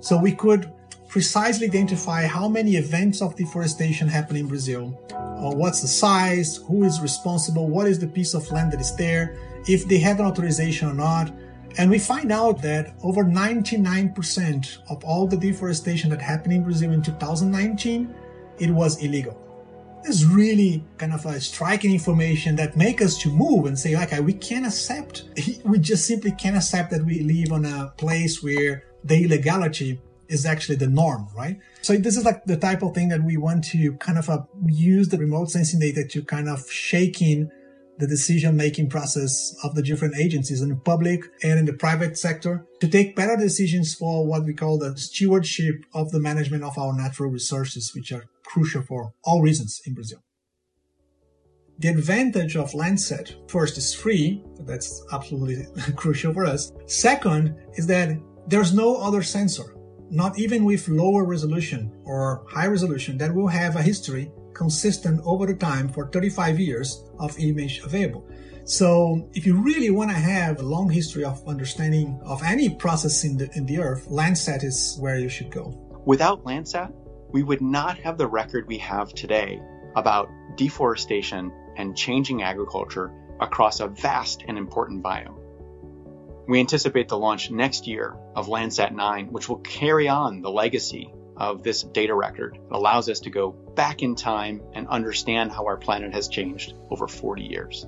So 0.00 0.16
we 0.16 0.32
could 0.32 0.72
precisely 1.08 1.66
identify 1.66 2.26
how 2.26 2.48
many 2.48 2.76
events 2.76 3.20
of 3.20 3.36
deforestation 3.36 4.06
happen 4.06 4.36
in 4.36 4.46
Brazil, 4.46 4.98
or 5.42 5.54
what's 5.56 5.82
the 5.82 5.88
size, 5.88 6.58
who 6.68 6.84
is 6.84 7.00
responsible, 7.00 7.68
what 7.68 7.88
is 7.88 7.98
the 7.98 8.06
piece 8.06 8.32
of 8.32 8.48
land 8.52 8.72
that 8.72 8.80
is 8.80 8.94
there, 8.96 9.36
if 9.66 9.86
they 9.88 9.98
have 9.98 10.20
an 10.20 10.26
authorization 10.26 10.88
or 10.88 10.94
not. 10.94 11.32
And 11.78 11.90
we 11.90 11.98
find 11.98 12.32
out 12.32 12.62
that 12.62 12.94
over 13.02 13.24
99% 13.24 14.78
of 14.90 15.04
all 15.04 15.26
the 15.26 15.36
deforestation 15.36 16.10
that 16.10 16.20
happened 16.20 16.52
in 16.52 16.64
Brazil 16.64 16.92
in 16.92 17.02
2019, 17.02 18.14
it 18.58 18.70
was 18.70 19.02
illegal. 19.02 19.36
It's 20.04 20.24
really 20.24 20.82
kind 20.98 21.12
of 21.12 21.26
a 21.26 21.40
striking 21.40 21.92
information 21.92 22.56
that 22.56 22.76
make 22.76 23.02
us 23.02 23.18
to 23.18 23.30
move 23.30 23.66
and 23.66 23.78
say, 23.78 23.94
like, 23.94 24.18
we 24.20 24.32
can't 24.32 24.66
accept, 24.66 25.24
we 25.64 25.78
just 25.78 26.06
simply 26.06 26.32
can't 26.32 26.56
accept 26.56 26.90
that 26.90 27.04
we 27.04 27.20
live 27.20 27.52
on 27.52 27.64
a 27.64 27.92
place 27.96 28.42
where 28.42 28.84
the 29.04 29.24
illegality 29.24 30.00
is 30.28 30.46
actually 30.46 30.76
the 30.76 30.86
norm, 30.86 31.28
right? 31.36 31.58
So 31.82 31.96
this 31.96 32.16
is 32.16 32.24
like 32.24 32.44
the 32.44 32.56
type 32.56 32.82
of 32.82 32.94
thing 32.94 33.08
that 33.08 33.22
we 33.22 33.36
want 33.36 33.64
to 33.64 33.94
kind 33.94 34.16
of 34.16 34.30
uh, 34.30 34.42
use 34.66 35.08
the 35.08 35.18
remote 35.18 35.50
sensing 35.50 35.80
data 35.80 36.04
to 36.04 36.22
kind 36.22 36.48
of 36.48 36.70
shake 36.70 37.20
in 37.20 37.50
the 38.00 38.06
decision 38.06 38.56
making 38.56 38.88
process 38.88 39.54
of 39.62 39.74
the 39.74 39.82
different 39.82 40.16
agencies 40.16 40.62
in 40.62 40.70
the 40.70 40.76
public 40.76 41.24
and 41.42 41.58
in 41.58 41.66
the 41.66 41.72
private 41.72 42.18
sector 42.18 42.66
to 42.80 42.88
take 42.88 43.14
better 43.14 43.36
decisions 43.36 43.94
for 43.94 44.26
what 44.26 44.44
we 44.44 44.54
call 44.54 44.78
the 44.78 44.96
stewardship 44.96 45.84
of 45.94 46.10
the 46.10 46.20
management 46.20 46.64
of 46.64 46.76
our 46.78 46.96
natural 46.96 47.30
resources, 47.30 47.92
which 47.94 48.10
are 48.12 48.24
crucial 48.44 48.82
for 48.82 49.12
all 49.24 49.42
reasons 49.42 49.80
in 49.86 49.94
Brazil. 49.94 50.18
The 51.78 51.88
advantage 51.88 52.56
of 52.56 52.72
Landsat, 52.72 53.50
first, 53.50 53.78
is 53.78 53.94
free. 53.94 54.42
That's 54.60 55.02
absolutely 55.12 55.66
crucial 55.96 56.34
for 56.34 56.44
us. 56.44 56.72
Second 56.86 57.56
is 57.74 57.86
that 57.86 58.18
there's 58.48 58.74
no 58.74 58.96
other 58.96 59.22
sensor 59.22 59.74
not 60.10 60.38
even 60.38 60.64
with 60.64 60.88
lower 60.88 61.24
resolution 61.24 61.92
or 62.04 62.44
high 62.48 62.66
resolution, 62.66 63.16
that 63.18 63.32
will 63.32 63.46
have 63.46 63.76
a 63.76 63.82
history 63.82 64.32
consistent 64.60 65.18
over 65.24 65.46
the 65.46 65.54
time 65.54 65.88
for 65.88 66.06
35 66.08 66.60
years 66.60 67.02
of 67.18 67.38
image 67.38 67.80
available. 67.82 68.28
So 68.64 69.26
if 69.32 69.46
you 69.46 69.54
really 69.56 69.90
want 69.90 70.10
to 70.10 70.16
have 70.16 70.60
a 70.60 70.62
long 70.62 70.90
history 70.90 71.24
of 71.24 71.42
understanding 71.48 72.20
of 72.24 72.42
any 72.44 72.68
process 72.68 73.24
in 73.24 73.38
the, 73.38 73.48
in 73.56 73.64
the 73.64 73.78
earth, 73.78 74.08
Landsat 74.10 74.62
is 74.62 74.98
where 75.00 75.18
you 75.18 75.30
should 75.30 75.50
go. 75.50 75.64
Without 76.04 76.44
Landsat, 76.44 76.92
we 77.32 77.42
would 77.42 77.62
not 77.62 77.96
have 78.04 78.18
the 78.18 78.26
record 78.26 78.68
we 78.68 78.78
have 78.78 79.14
today 79.14 79.62
about 79.96 80.28
deforestation 80.56 81.50
and 81.78 81.96
changing 81.96 82.42
agriculture 82.42 83.10
across 83.40 83.80
a 83.80 83.88
vast 83.88 84.44
and 84.46 84.58
important 84.58 85.02
biome. 85.02 85.38
We 86.46 86.60
anticipate 86.60 87.08
the 87.08 87.16
launch 87.16 87.50
next 87.50 87.86
year 87.86 88.14
of 88.36 88.48
Landsat 88.48 88.92
9, 88.92 89.32
which 89.32 89.48
will 89.48 89.60
carry 89.60 90.08
on 90.08 90.42
the 90.42 90.50
legacy 90.50 91.14
of 91.40 91.62
this 91.62 91.82
data 91.82 92.14
record. 92.14 92.56
It 92.56 92.72
allows 92.72 93.08
us 93.08 93.20
to 93.20 93.30
go 93.30 93.56
back 93.80 94.02
in 94.02 94.14
time 94.14 94.60
and 94.74 94.86
understand 94.88 95.50
how 95.50 95.64
our 95.64 95.78
planet 95.78 96.12
has 96.12 96.28
changed 96.28 96.74
over 96.90 97.08
40 97.08 97.42
years. 97.42 97.86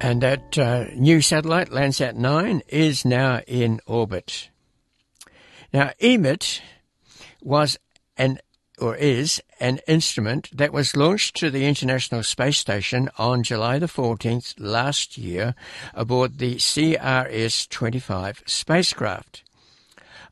And 0.00 0.22
that 0.22 0.56
uh, 0.56 0.86
new 0.94 1.20
satellite, 1.20 1.68
Landsat 1.68 2.14
9, 2.14 2.62
is 2.68 3.04
now 3.04 3.40
in 3.46 3.80
orbit. 3.86 4.48
Now, 5.74 5.90
EMIT 6.00 6.62
was 7.42 7.76
an 8.16 8.38
or 8.78 8.96
is 8.96 9.42
an 9.60 9.80
instrument 9.86 10.48
that 10.56 10.72
was 10.72 10.96
launched 10.96 11.36
to 11.36 11.50
the 11.50 11.66
International 11.66 12.22
Space 12.22 12.56
Station 12.56 13.10
on 13.18 13.42
July 13.42 13.78
the 13.78 13.88
14th 13.88 14.54
last 14.56 15.18
year 15.18 15.54
aboard 15.92 16.38
the 16.38 16.54
CRS-25 16.56 18.48
spacecraft. 18.48 19.42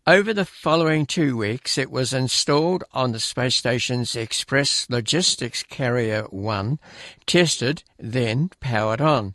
Over 0.06 0.34
the 0.34 0.44
following 0.44 1.06
two 1.06 1.34
weeks, 1.34 1.78
it 1.78 1.90
was 1.90 2.12
installed 2.12 2.84
on 2.92 3.12
the 3.12 3.20
space 3.20 3.54
station's 3.54 4.14
Express 4.14 4.86
Logistics 4.90 5.62
Carrier 5.62 6.24
1, 6.24 6.78
tested, 7.24 7.82
then 7.98 8.50
powered 8.60 9.00
on. 9.00 9.34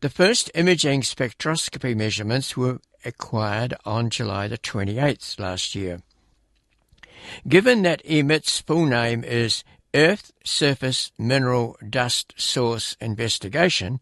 The 0.00 0.08
first 0.08 0.50
imaging 0.54 1.02
spectroscopy 1.02 1.94
measurements 1.94 2.56
were 2.56 2.80
acquired 3.04 3.74
on 3.84 4.08
July 4.08 4.48
the 4.48 4.56
28th 4.56 5.38
last 5.38 5.74
year. 5.74 6.00
Given 7.46 7.82
that 7.82 8.00
EMIT's 8.06 8.60
full 8.60 8.86
name 8.86 9.24
is 9.24 9.62
Earth 9.96 10.30
Surface 10.44 11.10
Mineral 11.16 11.74
Dust 11.88 12.34
Source 12.36 12.98
Investigation, 13.00 13.98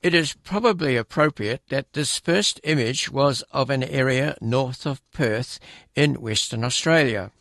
it 0.00 0.14
is 0.14 0.34
probably 0.44 0.96
appropriate 0.96 1.62
that 1.68 1.94
this 1.94 2.16
first 2.20 2.60
image 2.62 3.10
was 3.10 3.42
of 3.50 3.68
an 3.68 3.82
area 3.82 4.36
north 4.40 4.86
of 4.86 5.02
Perth 5.10 5.58
in 5.96 6.20
Western 6.20 6.62
Australia. 6.62 7.32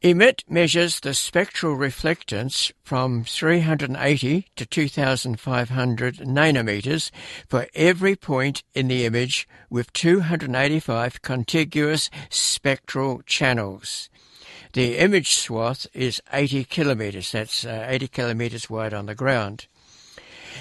EMIT 0.00 0.44
measures 0.48 1.00
the 1.00 1.12
spectral 1.12 1.76
reflectance 1.76 2.70
from 2.84 3.24
380 3.24 4.46
to 4.54 4.64
2500 4.64 6.18
nanometers 6.18 7.10
for 7.48 7.66
every 7.74 8.14
point 8.14 8.62
in 8.74 8.86
the 8.86 9.04
image 9.04 9.48
with 9.70 9.92
285 9.92 11.20
contiguous 11.20 12.10
spectral 12.30 13.22
channels. 13.26 14.08
The 14.72 14.98
image 14.98 15.34
swath 15.34 15.86
is 15.92 16.20
80 16.32 16.64
kilometers, 16.64 17.32
that's 17.32 17.64
uh, 17.64 17.86
80 17.88 18.08
kilometers 18.08 18.70
wide 18.70 18.94
on 18.94 19.06
the 19.06 19.14
ground. 19.14 19.66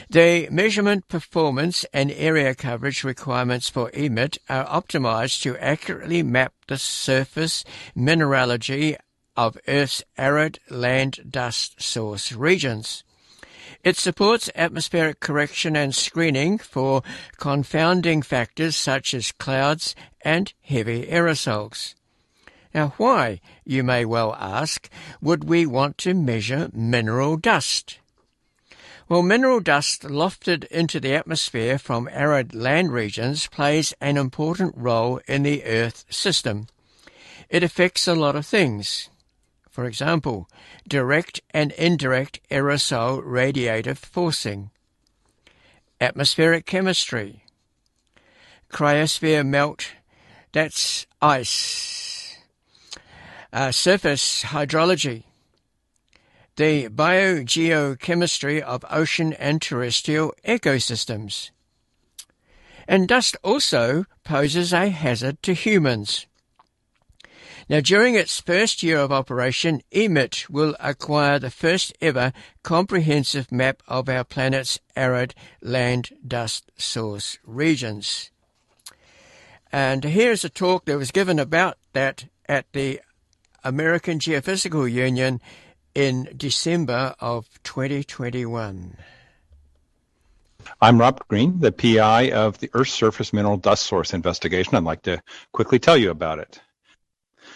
The 0.09 0.49
measurement 0.49 1.07
performance 1.07 1.85
and 1.93 2.11
area 2.11 2.55
coverage 2.55 3.03
requirements 3.03 3.69
for 3.69 3.89
EMIT 3.91 4.37
are 4.49 4.65
optimized 4.65 5.41
to 5.43 5.57
accurately 5.57 6.23
map 6.23 6.53
the 6.67 6.77
surface 6.77 7.63
mineralogy 7.95 8.97
of 9.35 9.57
Earth's 9.67 10.03
arid 10.17 10.59
land 10.69 11.25
dust 11.29 11.81
source 11.81 12.31
regions. 12.31 13.03
It 13.83 13.97
supports 13.97 14.49
atmospheric 14.55 15.19
correction 15.19 15.75
and 15.75 15.93
screening 15.93 16.57
for 16.57 17.03
confounding 17.37 18.21
factors 18.21 18.75
such 18.75 19.13
as 19.13 19.31
clouds 19.33 19.95
and 20.21 20.53
heavy 20.61 21.05
aerosols. 21.07 21.95
Now, 22.73 22.93
why, 22.97 23.39
you 23.63 23.83
may 23.83 24.03
well 24.03 24.35
ask, 24.39 24.89
would 25.21 25.43
we 25.43 25.65
want 25.65 25.97
to 25.99 26.13
measure 26.13 26.69
mineral 26.73 27.37
dust? 27.37 27.99
Well, 29.07 29.21
mineral 29.21 29.59
dust 29.59 30.03
lofted 30.03 30.63
into 30.65 30.99
the 30.99 31.13
atmosphere 31.13 31.77
from 31.77 32.09
arid 32.11 32.55
land 32.55 32.91
regions 32.91 33.47
plays 33.47 33.93
an 34.01 34.17
important 34.17 34.73
role 34.75 35.19
in 35.27 35.43
the 35.43 35.63
Earth 35.65 36.05
system. 36.09 36.67
It 37.49 37.63
affects 37.63 38.07
a 38.07 38.15
lot 38.15 38.35
of 38.35 38.45
things. 38.45 39.09
For 39.69 39.85
example, 39.85 40.49
direct 40.87 41.41
and 41.51 41.71
indirect 41.73 42.39
aerosol 42.49 43.23
radiative 43.23 43.97
forcing, 43.97 44.71
atmospheric 45.99 46.65
chemistry, 46.65 47.43
cryosphere 48.71 49.45
melt, 49.45 49.91
that's 50.53 51.05
ice, 51.21 52.02
uh, 53.53 53.71
surface 53.71 54.43
hydrology, 54.43 55.23
the 56.55 56.89
biogeochemistry 56.89 58.59
of 58.59 58.83
ocean 58.89 59.33
and 59.33 59.61
terrestrial 59.61 60.33
ecosystems. 60.45 61.51
And 62.87 63.07
dust 63.07 63.37
also 63.43 64.05
poses 64.23 64.73
a 64.73 64.89
hazard 64.89 65.41
to 65.43 65.53
humans. 65.53 66.25
Now, 67.69 67.79
during 67.79 68.15
its 68.15 68.41
first 68.41 68.83
year 68.83 68.97
of 68.97 69.11
operation, 69.11 69.81
EMIT 69.91 70.49
will 70.49 70.75
acquire 70.81 71.39
the 71.39 71.49
first 71.49 71.93
ever 72.01 72.33
comprehensive 72.61 73.51
map 73.51 73.81
of 73.87 74.09
our 74.09 74.25
planet's 74.25 74.79
arid 74.97 75.33
land 75.61 76.09
dust 76.27 76.71
source 76.77 77.37
regions. 77.45 78.31
And 79.71 80.03
here's 80.03 80.43
a 80.43 80.49
talk 80.49 80.85
that 80.85 80.97
was 80.97 81.11
given 81.11 81.39
about 81.39 81.77
that 81.93 82.25
at 82.49 82.65
the 82.73 82.99
American 83.63 84.19
Geophysical 84.19 84.91
Union 84.91 85.39
in 85.95 86.29
December 86.35 87.15
of 87.19 87.47
2021. 87.63 88.97
I'm 90.81 90.99
Robert 90.99 91.27
Green, 91.27 91.59
the 91.59 91.71
PI 91.71 92.31
of 92.31 92.59
the 92.59 92.69
Earth's 92.73 92.93
Surface 92.93 93.33
Mineral 93.33 93.57
Dust 93.57 93.85
Source 93.85 94.13
Investigation. 94.13 94.75
I'd 94.75 94.83
like 94.83 95.01
to 95.03 95.21
quickly 95.51 95.79
tell 95.79 95.97
you 95.97 96.09
about 96.09 96.39
it. 96.39 96.59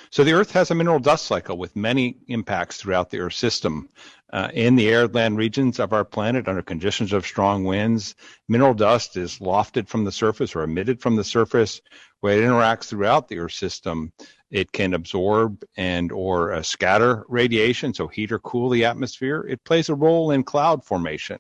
So 0.10 0.24
the 0.24 0.34
Earth 0.34 0.52
has 0.52 0.72
a 0.72 0.76
mineral 0.76 1.00
dust 1.00 1.26
cycle 1.26 1.58
with 1.58 1.76
many 1.76 2.18
impacts 2.28 2.78
throughout 2.78 3.10
the 3.10 3.20
Earth 3.20 3.34
system. 3.34 3.90
Uh, 4.32 4.50
in 4.54 4.76
the 4.76 4.90
arid 4.90 5.16
land 5.16 5.38
regions 5.38 5.80
of 5.80 5.94
our 5.94 6.06
planet, 6.06 6.48
under 6.48 6.62
conditions 6.62 7.14
of 7.14 7.26
strong 7.26 7.64
winds, 7.66 8.16
mineral 8.48 8.74
dust 8.74 9.18
is 9.18 9.40
lofted 9.40 9.88
from 9.88 10.06
the 10.06 10.12
surface 10.12 10.56
or 10.56 10.64
emitted 10.64 11.02
from 11.02 11.16
the 11.16 11.24
surface, 11.24 11.82
where 12.22 12.38
it 12.38 12.46
interacts 12.46 12.86
throughout 12.86 13.28
the 13.28 13.40
Earth 13.40 13.54
system. 13.54 14.12
It 14.50 14.72
can 14.72 14.94
absorb 14.94 15.64
and 15.76 16.12
or 16.12 16.54
uh, 16.54 16.62
scatter 16.62 17.26
radiation, 17.28 17.94
so 17.94 18.08
heat 18.08 18.32
or 18.32 18.40
cool 18.40 18.70
the 18.70 18.86
atmosphere. 18.86 19.46
It 19.48 19.64
plays 19.64 19.90
a 19.90 19.96
role 19.96 20.32
in 20.32 20.44
cloud 20.44 20.86
formation. 20.86 21.40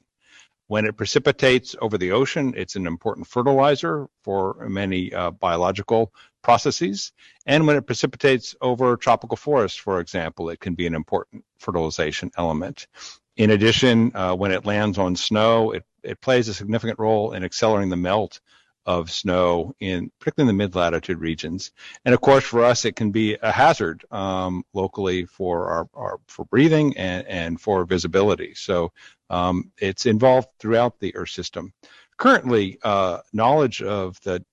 When 0.68 0.86
it 0.86 0.98
precipitates 0.98 1.78
over 1.82 1.98
the 1.98 2.12
ocean, 2.12 2.54
it's 2.58 2.76
an 2.76 2.88
important 2.88 3.28
fertilizer 3.28 4.08
for 4.24 4.68
many 4.68 5.14
uh, 5.14 5.32
biological 5.32 6.14
processes. 6.48 7.12
And 7.46 7.68
when 7.68 7.76
it 7.76 7.86
precipitates 7.86 8.56
over 8.62 8.96
tropical 8.96 9.36
forests, 9.36 9.78
for 9.78 10.00
example, 10.00 10.50
it 10.50 10.62
can 10.62 10.76
be 10.76 10.88
an 10.88 10.96
important 10.96 11.44
fertilization 11.60 12.32
element. 12.38 12.88
In 13.36 13.50
addition, 13.50 14.16
uh, 14.16 14.34
when 14.34 14.54
it 14.54 14.66
lands 14.66 14.98
on 14.98 15.18
snow, 15.18 15.72
it, 15.72 15.84
it 16.04 16.22
plays 16.22 16.48
a 16.48 16.54
significant 16.54 17.00
role 17.00 17.34
in 17.34 17.44
accelerating 17.44 17.90
the 17.90 17.98
melt 17.98 18.40
of 18.86 19.12
snow 19.12 19.74
in 19.82 20.10
particularly 20.20 20.50
in 20.50 20.56
the 20.56 20.64
mid-latitude 20.64 21.20
regions. 21.20 21.72
And 22.06 22.16
of 22.16 22.22
course, 22.22 22.46
for 22.46 22.64
us, 22.64 22.86
it 22.86 22.96
can 22.96 23.12
be 23.12 23.38
a 23.42 23.52
hazard 23.52 24.06
um, 24.10 24.64
locally 24.74 25.26
for 25.26 25.68
our, 25.68 25.90
our, 25.94 26.20
for 26.30 26.46
breathing 26.46 26.96
and, 26.96 27.28
and 27.28 27.60
for 27.60 27.84
visibility. 27.84 28.54
So 28.56 28.94
um, 29.30 29.74
it's 29.78 30.06
involved 30.06 30.48
throughout 30.60 30.98
the 31.02 31.14
Earth 31.14 31.32
system. 31.32 31.74
Currently, 32.16 32.80
uh, 32.84 33.20
knowledge 33.34 33.82
of 33.82 34.18
the 34.22 34.46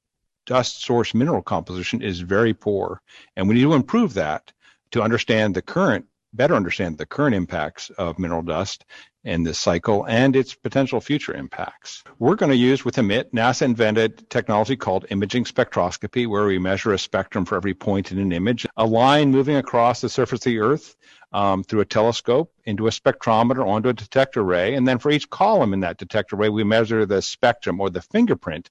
dust 0.46 0.82
source 0.82 1.14
mineral 1.14 1.42
composition 1.42 2.02
is 2.02 2.20
very 2.20 2.54
poor, 2.54 3.00
and 3.36 3.48
we 3.48 3.54
need 3.54 3.62
to 3.62 3.74
improve 3.74 4.14
that 4.14 4.52
to 4.90 5.02
understand 5.02 5.54
the 5.54 5.62
current, 5.62 6.06
better 6.32 6.54
understand 6.54 6.98
the 6.98 7.06
current 7.06 7.34
impacts 7.34 7.90
of 7.90 8.18
mineral 8.18 8.42
dust 8.42 8.84
in 9.24 9.42
this 9.42 9.58
cycle 9.58 10.06
and 10.06 10.36
its 10.36 10.54
potential 10.54 11.00
future 11.00 11.34
impacts. 11.34 12.04
We're 12.18 12.34
going 12.34 12.50
to 12.50 12.56
use 12.56 12.84
with 12.84 12.96
EMIT, 12.96 13.32
NASA 13.32 13.62
invented 13.62 14.28
technology 14.28 14.76
called 14.76 15.06
imaging 15.08 15.44
spectroscopy, 15.44 16.26
where 16.26 16.44
we 16.44 16.58
measure 16.58 16.92
a 16.92 16.98
spectrum 16.98 17.44
for 17.44 17.56
every 17.56 17.74
point 17.74 18.12
in 18.12 18.18
an 18.18 18.32
image, 18.32 18.66
a 18.76 18.84
line 18.84 19.30
moving 19.30 19.56
across 19.56 20.00
the 20.00 20.08
surface 20.08 20.40
of 20.40 20.44
the 20.44 20.58
Earth 20.60 20.96
um, 21.32 21.64
through 21.64 21.80
a 21.80 21.86
telescope 21.86 22.52
into 22.64 22.86
a 22.86 22.90
spectrometer 22.90 23.66
onto 23.66 23.88
a 23.88 23.94
detector 23.94 24.42
array, 24.42 24.74
and 24.74 24.86
then 24.86 24.98
for 24.98 25.10
each 25.10 25.30
column 25.30 25.72
in 25.72 25.80
that 25.80 25.98
detector 25.98 26.36
array, 26.36 26.50
we 26.50 26.62
measure 26.62 27.06
the 27.06 27.22
spectrum 27.22 27.80
or 27.80 27.90
the 27.90 28.02
fingerprint 28.02 28.70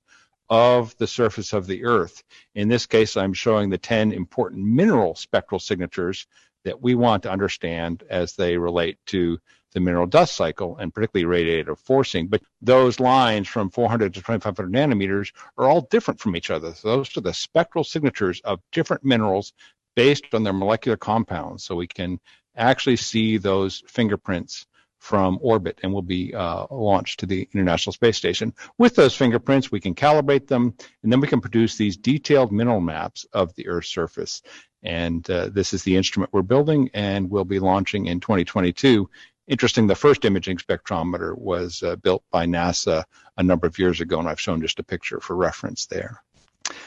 of 0.49 0.95
the 0.97 1.07
surface 1.07 1.53
of 1.53 1.67
the 1.67 1.85
Earth. 1.85 2.23
In 2.55 2.67
this 2.67 2.85
case, 2.85 3.17
I'm 3.17 3.33
showing 3.33 3.69
the 3.69 3.77
10 3.77 4.11
important 4.11 4.65
mineral 4.65 5.15
spectral 5.15 5.59
signatures 5.59 6.27
that 6.63 6.81
we 6.81 6.95
want 6.95 7.23
to 7.23 7.31
understand 7.31 8.03
as 8.09 8.33
they 8.33 8.57
relate 8.57 8.97
to 9.07 9.39
the 9.73 9.79
mineral 9.79 10.05
dust 10.05 10.35
cycle 10.35 10.77
and 10.77 10.93
particularly 10.93 11.43
radiative 11.43 11.79
forcing. 11.79 12.27
But 12.27 12.41
those 12.61 12.99
lines 12.99 13.47
from 13.47 13.69
400 13.69 14.13
to 14.13 14.19
2500 14.21 14.71
nanometers 14.71 15.31
are 15.57 15.67
all 15.67 15.87
different 15.89 16.19
from 16.19 16.35
each 16.35 16.51
other. 16.51 16.73
So 16.73 16.89
those 16.89 17.17
are 17.17 17.21
the 17.21 17.33
spectral 17.33 17.83
signatures 17.83 18.39
of 18.43 18.59
different 18.71 19.03
minerals 19.03 19.53
based 19.95 20.33
on 20.33 20.43
their 20.43 20.53
molecular 20.53 20.97
compounds. 20.97 21.63
So 21.63 21.75
we 21.75 21.87
can 21.87 22.19
actually 22.55 22.97
see 22.97 23.37
those 23.37 23.83
fingerprints 23.87 24.67
from 25.03 25.37
orbit 25.41 25.77
and 25.83 25.91
will 25.91 26.01
be 26.01 26.33
uh, 26.33 26.65
launched 26.71 27.19
to 27.19 27.25
the 27.25 27.45
International 27.53 27.91
Space 27.91 28.15
Station. 28.15 28.53
With 28.77 28.95
those 28.95 29.13
fingerprints, 29.13 29.69
we 29.69 29.81
can 29.81 29.93
calibrate 29.93 30.47
them, 30.47 30.73
and 31.03 31.11
then 31.11 31.19
we 31.19 31.27
can 31.27 31.41
produce 31.41 31.75
these 31.75 31.97
detailed 31.97 32.53
mineral 32.53 32.79
maps 32.79 33.25
of 33.33 33.53
the 33.55 33.67
Earth's 33.67 33.89
surface. 33.89 34.41
And 34.81 35.29
uh, 35.29 35.49
this 35.49 35.73
is 35.73 35.83
the 35.83 35.97
instrument 35.97 36.31
we're 36.31 36.41
building 36.41 36.89
and 36.93 37.29
we'll 37.29 37.43
be 37.43 37.59
launching 37.59 38.05
in 38.05 38.21
2022. 38.21 39.09
Interesting, 39.49 39.87
the 39.87 39.95
first 39.95 40.23
imaging 40.23 40.55
spectrometer 40.55 41.37
was 41.37 41.83
uh, 41.83 41.97
built 41.97 42.23
by 42.31 42.45
NASA 42.45 43.03
a 43.35 43.43
number 43.43 43.67
of 43.67 43.77
years 43.77 43.99
ago, 43.99 44.19
and 44.19 44.29
I've 44.29 44.39
shown 44.39 44.61
just 44.61 44.79
a 44.79 44.83
picture 44.83 45.19
for 45.19 45.35
reference 45.35 45.85
there. 45.85 46.23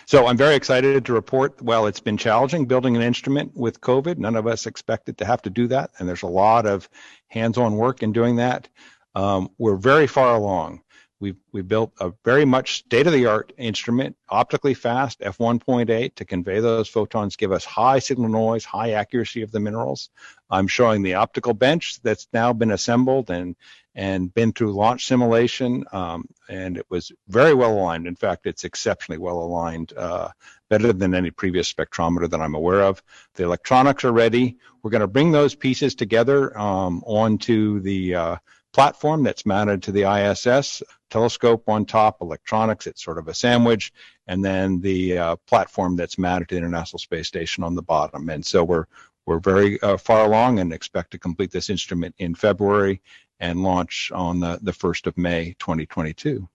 So 0.07 0.27
I'm 0.27 0.37
very 0.37 0.55
excited 0.55 1.05
to 1.05 1.13
report. 1.13 1.61
Well, 1.63 1.87
it's 1.87 2.01
been 2.01 2.17
challenging 2.17 2.67
building 2.67 2.97
an 2.97 3.03
instrument 3.03 3.53
with 3.55 3.81
COVID. 3.81 4.19
None 4.19 4.37
of 4.37 4.47
us 4.47 4.67
expected 4.67 5.19
to 5.19 5.25
have 5.25 5.43
to 5.43 5.51
do 5.51 5.67
that, 5.69 5.91
and 5.99 6.09
there's 6.09 6.23
a 6.23 6.29
lot 6.29 6.67
of 6.67 6.89
hands-on 7.29 7.77
work 7.77 8.03
in 8.03 8.13
doing 8.13 8.37
that. 8.37 8.69
Um, 9.15 9.49
we're 9.59 9.77
very 9.77 10.07
far 10.07 10.35
along. 10.35 10.83
We've, 11.19 11.37
we 11.51 11.63
built 11.63 11.93
a 11.99 12.13
very 12.25 12.45
much 12.45 12.79
state-of-the-art 12.79 13.55
instrument, 13.57 14.17
optically 14.29 14.75
fast, 14.75 15.21
f1.8, 15.21 16.15
to 16.15 16.25
convey 16.27 16.61
those 16.61 16.89
photons, 16.89 17.37
give 17.37 17.53
us 17.53 17.65
high 17.65 18.01
signal 18.01 18.29
noise, 18.29 18.67
high 18.67 18.93
accuracy 18.93 19.41
of 19.41 19.51
the 19.51 19.61
minerals. 19.61 20.11
I'm 20.51 20.69
showing 20.69 21.03
the 21.03 21.15
optical 21.15 21.55
bench 21.55 22.01
that's 22.03 22.29
now 22.33 22.53
been 22.53 22.71
assembled 22.71 23.31
and 23.31 23.57
and 23.97 24.33
been 24.35 24.53
through 24.53 24.75
launch 24.75 25.07
simulation, 25.07 25.87
um, 25.91 26.29
and 26.51 26.77
it 26.77 26.85
was 26.91 27.13
very 27.29 27.55
well 27.55 27.73
aligned. 27.73 28.07
In 28.07 28.15
fact, 28.15 28.47
it's 28.47 28.65
exceptionally 28.65 29.19
well 29.19 29.39
aligned, 29.39 29.95
uh, 29.97 30.29
better 30.69 30.93
than 30.93 31.15
any 31.15 31.31
previous 31.31 31.73
spectrometer 31.73 32.29
that 32.29 32.41
I'm 32.41 32.55
aware 32.55 32.83
of. 32.83 33.03
The 33.37 33.45
electronics 33.45 34.05
are 34.05 34.13
ready. 34.13 34.59
We're 34.83 34.91
going 34.91 35.01
to 35.01 35.07
bring 35.07 35.33
those 35.33 35.55
pieces 35.55 35.95
together 35.95 36.57
um, 36.59 37.03
onto 37.07 37.81
the 37.81 38.15
uh, 38.15 38.37
platform 38.77 39.23
that's 39.23 39.47
mounted 39.47 39.83
to 39.83 39.91
the 39.91 40.03
ISS, 40.03 40.83
telescope 41.09 41.67
on 41.67 41.87
top, 41.87 42.21
electronics, 42.21 42.87
it's 42.87 43.03
sort 43.03 43.17
of 43.17 43.27
a 43.27 43.33
sandwich, 43.33 43.91
and 44.27 44.45
then 44.45 44.83
the 44.83 45.17
uh, 45.17 45.37
platform 45.47 45.97
that's 45.97 46.19
mounted 46.19 46.47
to 46.47 46.57
the 46.57 46.59
International 46.59 46.99
Space 46.99 47.27
Station 47.27 47.65
on 47.65 47.75
the 47.75 47.81
bottom. 47.81 48.29
And 48.29 48.45
so 48.45 48.63
we're 48.63 48.85
we're 49.25 49.39
very 49.39 49.81
uh, 49.81 49.97
far 49.97 50.27
along 50.27 50.59
and 50.59 50.75
expect 50.75 51.11
to 51.13 51.19
complete 51.19 51.51
this 51.51 51.71
instrument 51.71 52.15
in 52.19 52.35
February 52.35 53.01
and 53.41 53.63
launch 53.63 54.13
on 54.15 54.41
the, 54.41 54.59
the 54.61 54.73
1st 54.73 55.07
of 55.07 55.17
May 55.17 55.57
2022. 55.59 56.47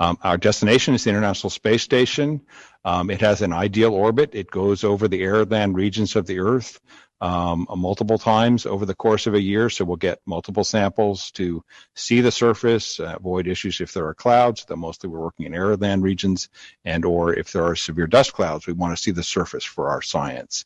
Um, 0.00 0.18
our 0.22 0.36
destination 0.36 0.94
is 0.94 1.04
the 1.04 1.10
International 1.10 1.50
Space 1.50 1.82
Station. 1.82 2.42
Um, 2.84 3.10
it 3.10 3.20
has 3.20 3.42
an 3.42 3.52
ideal 3.52 3.92
orbit. 3.92 4.30
It 4.32 4.50
goes 4.50 4.84
over 4.84 5.08
the 5.08 5.22
arid 5.22 5.50
land 5.50 5.76
regions 5.76 6.16
of 6.16 6.26
the 6.26 6.38
Earth 6.38 6.80
um, 7.20 7.66
multiple 7.76 8.18
times 8.18 8.66
over 8.66 8.86
the 8.86 8.94
course 8.94 9.26
of 9.26 9.34
a 9.34 9.40
year. 9.40 9.70
So 9.70 9.84
we'll 9.84 9.96
get 9.96 10.20
multiple 10.26 10.64
samples 10.64 11.30
to 11.32 11.64
see 11.94 12.20
the 12.20 12.30
surface, 12.30 13.00
uh, 13.00 13.14
avoid 13.16 13.48
issues 13.48 13.80
if 13.80 13.92
there 13.92 14.06
are 14.06 14.14
clouds. 14.14 14.64
Though 14.64 14.76
mostly 14.76 15.10
we're 15.10 15.20
working 15.20 15.46
in 15.46 15.54
arid 15.54 15.80
land 15.80 16.02
regions, 16.02 16.48
and 16.84 17.04
or 17.04 17.34
if 17.34 17.52
there 17.52 17.64
are 17.64 17.76
severe 17.76 18.06
dust 18.06 18.32
clouds, 18.32 18.66
we 18.66 18.72
want 18.72 18.96
to 18.96 19.02
see 19.02 19.10
the 19.10 19.22
surface 19.22 19.64
for 19.64 19.90
our 19.90 20.02
science. 20.02 20.64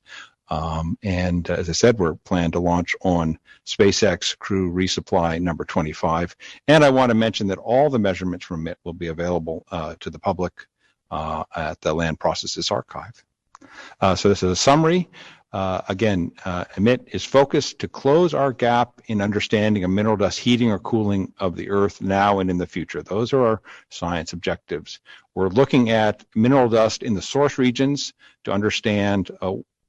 Um, 0.49 0.99
and 1.03 1.49
uh, 1.49 1.55
as 1.55 1.69
I 1.69 1.73
said, 1.73 1.99
we're 1.99 2.15
planned 2.15 2.53
to 2.55 2.59
launch 2.61 2.95
on 3.03 3.39
SpaceX 3.65 4.39
Crew 4.39 4.73
Resupply 4.73 5.41
number 5.41 5.65
25. 5.65 6.37
And 6.69 6.85
I 6.85 6.91
want 6.91 7.11
to 7.11 7.15
mention 7.15 7.47
that 7.49 7.59
all 7.59 7.89
the 7.89 7.99
measurements 7.99 8.45
from 8.45 8.65
EMIT 8.65 8.77
will 8.85 8.93
be 8.93 9.07
available 9.07 9.65
uh, 9.71 9.95
to 10.01 10.11
the 10.11 10.19
public 10.19 10.67
uh, 11.11 11.45
at 11.55 11.81
the 11.81 11.95
Land 11.95 12.21
Processes 12.21 12.71
Archive. 12.71 13.25
Uh, 14.01 14.15
so 14.15 14.29
this 14.29 14.43
is 14.43 14.51
a 14.51 14.57
summary. 14.57 15.09
Uh, 15.53 15.83
again, 15.91 16.33
uh, 16.47 16.65
EMIT 16.77 17.09
is 17.09 17.25
focused 17.25 17.79
to 17.79 17.87
close 17.87 18.33
our 18.33 18.53
gap 18.53 19.03
in 19.07 19.21
understanding 19.21 19.85
of 19.85 19.91
mineral 19.91 20.17
dust 20.17 20.39
heating 20.39 20.71
or 20.71 20.79
cooling 20.79 21.31
of 21.39 21.57
the 21.57 21.69
Earth 21.69 22.01
now 22.01 22.39
and 22.39 22.49
in 22.49 22.57
the 22.57 22.67
future. 22.67 23.03
Those 23.03 23.35
are 23.35 23.45
our 23.45 23.63
science 23.91 24.33
objectives. 24.33 25.01
We're 25.35 25.49
looking 25.49 25.91
at 25.91 26.25
mineral 26.35 26.71
dust 26.71 27.03
in 27.03 27.13
the 27.13 27.21
source 27.21 27.59
regions 27.59 28.15
to 28.45 28.53
understand 28.53 29.31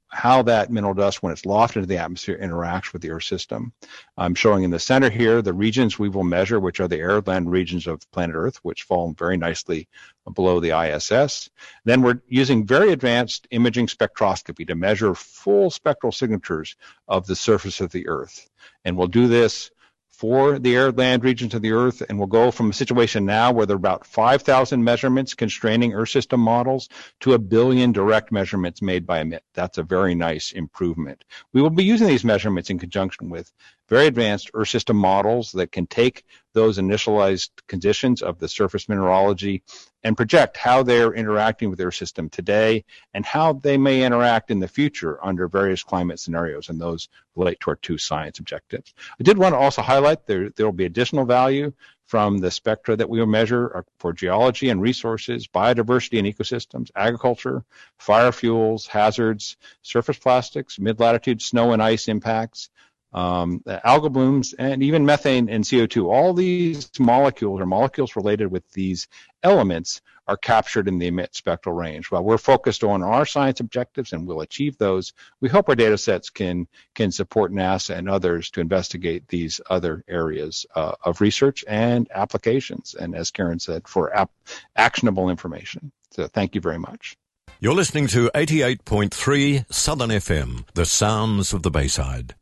how 0.08 0.42
that 0.42 0.70
mineral 0.70 0.94
dust, 0.94 1.22
when 1.22 1.32
it's 1.32 1.42
lofted 1.42 1.76
into 1.76 1.88
the 1.88 1.98
atmosphere, 1.98 2.38
interacts 2.40 2.92
with 2.92 3.02
the 3.02 3.10
Earth 3.10 3.24
system. 3.24 3.72
I'm 4.16 4.34
showing 4.34 4.62
in 4.62 4.70
the 4.70 4.78
center 4.78 5.10
here 5.10 5.42
the 5.42 5.52
regions 5.52 5.98
we 5.98 6.08
will 6.08 6.24
measure, 6.24 6.60
which 6.60 6.80
are 6.80 6.88
the 6.88 6.98
arid 6.98 7.26
land 7.26 7.50
regions 7.50 7.86
of 7.86 8.08
planet 8.12 8.36
Earth, 8.36 8.58
which 8.62 8.84
fall 8.84 9.12
very 9.18 9.36
nicely 9.36 9.88
below 10.34 10.60
the 10.60 10.70
ISS. 10.70 11.50
Then 11.84 12.02
we're 12.02 12.20
using 12.28 12.66
very 12.66 12.92
advanced 12.92 13.48
imaging 13.50 13.88
spectroscopy 13.88 14.66
to 14.68 14.74
measure 14.74 15.14
full 15.14 15.70
spectral 15.70 16.12
signatures 16.12 16.76
of 17.08 17.26
the 17.26 17.36
surface 17.36 17.80
of 17.80 17.90
the 17.90 18.06
Earth. 18.08 18.48
And 18.84 18.96
we'll 18.96 19.08
do 19.08 19.26
this 19.26 19.70
for 20.16 20.60
the 20.60 20.76
arid 20.76 20.96
land 20.96 21.24
regions 21.24 21.54
of 21.54 21.62
the 21.62 21.72
Earth, 21.72 22.02
and 22.08 22.18
we'll 22.18 22.28
go 22.28 22.50
from 22.50 22.70
a 22.70 22.72
situation 22.72 23.26
now 23.26 23.50
where 23.50 23.66
there 23.66 23.74
are 23.74 23.76
about 23.76 24.06
5,000 24.06 24.82
measurements 24.82 25.34
constraining 25.34 25.92
Earth 25.92 26.10
system 26.10 26.40
models 26.40 26.88
to 27.20 27.32
a 27.32 27.38
billion 27.38 27.90
direct 27.90 28.30
measurements 28.30 28.80
made 28.80 29.06
by 29.06 29.20
EMIT. 29.20 29.40
That's 29.54 29.78
a 29.78 29.82
very 29.82 30.14
nice 30.14 30.52
improvement. 30.52 31.24
We 31.52 31.62
will 31.62 31.70
be 31.70 31.84
using 31.84 32.06
these 32.06 32.24
measurements 32.24 32.70
in 32.70 32.78
conjunction 32.78 33.28
with 33.28 33.50
very 33.88 34.06
advanced 34.06 34.52
Earth 34.54 34.68
system 34.68 34.96
models 34.96 35.50
that 35.52 35.72
can 35.72 35.86
take 35.86 36.24
those 36.52 36.78
initialized 36.78 37.50
conditions 37.66 38.22
of 38.22 38.38
the 38.38 38.48
surface 38.48 38.88
mineralogy 38.88 39.62
and 40.04 40.16
project 40.16 40.56
how 40.58 40.82
they're 40.82 41.14
interacting 41.14 41.70
with 41.70 41.78
their 41.78 41.90
system 41.90 42.28
today 42.28 42.84
and 43.14 43.24
how 43.24 43.54
they 43.54 43.78
may 43.78 44.04
interact 44.04 44.50
in 44.50 44.60
the 44.60 44.68
future 44.68 45.18
under 45.24 45.48
various 45.48 45.82
climate 45.82 46.20
scenarios. 46.20 46.68
And 46.68 46.78
those 46.78 47.08
relate 47.34 47.58
to 47.60 47.70
our 47.70 47.76
two 47.76 47.98
science 47.98 48.38
objectives. 48.38 48.94
I 49.18 49.22
did 49.22 49.38
want 49.38 49.54
to 49.54 49.58
also 49.58 49.82
highlight 49.82 50.26
there, 50.26 50.50
will 50.58 50.72
be 50.72 50.84
additional 50.84 51.24
value 51.24 51.72
from 52.06 52.38
the 52.38 52.50
spectra 52.50 52.96
that 52.96 53.08
we 53.08 53.18
will 53.18 53.26
measure 53.26 53.78
uh, 53.78 53.82
for 53.98 54.12
geology 54.12 54.68
and 54.68 54.80
resources, 54.80 55.48
biodiversity 55.48 56.18
and 56.18 56.28
ecosystems, 56.28 56.90
agriculture, 56.94 57.64
fire 57.98 58.30
fuels, 58.30 58.86
hazards, 58.86 59.56
surface 59.80 60.18
plastics, 60.18 60.78
mid-latitude 60.78 61.40
snow 61.40 61.72
and 61.72 61.82
ice 61.82 62.08
impacts, 62.08 62.68
um, 63.14 63.60
algal 63.66 64.12
blooms, 64.12 64.52
and 64.54 64.82
even 64.82 65.06
methane 65.06 65.48
and 65.48 65.64
CO2. 65.64 66.06
All 66.06 66.34
these 66.34 66.90
molecules 66.98 67.60
or 67.60 67.66
molecules 67.66 68.16
related 68.16 68.50
with 68.50 68.68
these 68.72 69.08
elements 69.42 70.02
are 70.26 70.36
captured 70.36 70.88
in 70.88 70.98
the 70.98 71.10
EMIT 71.10 71.34
spectral 71.34 71.74
range. 71.74 72.10
While 72.10 72.24
we're 72.24 72.38
focused 72.38 72.82
on 72.82 73.02
our 73.02 73.26
science 73.26 73.60
objectives 73.60 74.12
and 74.12 74.26
we'll 74.26 74.40
achieve 74.40 74.78
those, 74.78 75.12
we 75.40 75.48
hope 75.48 75.68
our 75.68 75.74
data 75.74 75.98
sets 75.98 76.30
can, 76.30 76.66
can 76.94 77.12
support 77.12 77.52
NASA 77.52 77.96
and 77.96 78.08
others 78.08 78.50
to 78.52 78.60
investigate 78.60 79.28
these 79.28 79.60
other 79.68 80.02
areas 80.08 80.64
uh, 80.74 80.92
of 81.04 81.20
research 81.20 81.64
and 81.68 82.08
applications. 82.14 82.94
And 82.94 83.14
as 83.14 83.30
Karen 83.30 83.60
said, 83.60 83.86
for 83.86 84.16
ap- 84.16 84.32
actionable 84.76 85.28
information. 85.28 85.92
So 86.10 86.26
thank 86.26 86.54
you 86.54 86.60
very 86.60 86.78
much. 86.78 87.16
You're 87.60 87.74
listening 87.74 88.08
to 88.08 88.30
88.3 88.34 89.72
Southern 89.72 90.10
FM, 90.10 90.64
the 90.74 90.86
sounds 90.86 91.52
of 91.52 91.62
the 91.62 91.70
Bayside. 91.70 92.34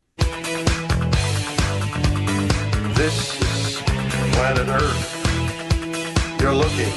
This 2.94 3.40
is 3.40 3.83
planet 4.33 4.68
Earth. 4.68 6.40
You're 6.40 6.55
looking 6.55 6.92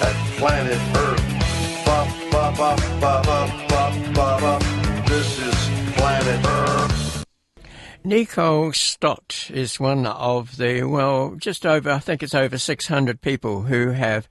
at 0.00 0.14
planet 0.36 0.78
Earth. 0.96 1.84
Ba, 1.84 2.06
ba, 2.30 2.54
ba, 2.56 2.76
ba, 3.00 3.22
ba, 3.68 4.12
ba, 4.14 4.38
ba. 4.40 4.58
This 5.08 5.38
is 5.38 5.94
planet 5.96 6.46
Earth. 6.46 7.24
Nicole 8.04 8.72
Stott 8.72 9.50
is 9.52 9.80
one 9.80 10.06
of 10.06 10.58
the, 10.58 10.82
well, 10.82 11.36
just 11.38 11.64
over, 11.64 11.90
I 11.90 11.98
think 11.98 12.22
it's 12.22 12.34
over 12.34 12.58
600 12.58 13.22
people 13.22 13.62
who 13.62 13.92
have 13.92 14.28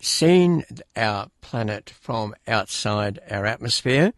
seen 0.00 0.64
our 0.96 1.28
planet 1.42 1.90
from 1.90 2.34
outside 2.48 3.18
our 3.30 3.44
atmosphere. 3.44 4.14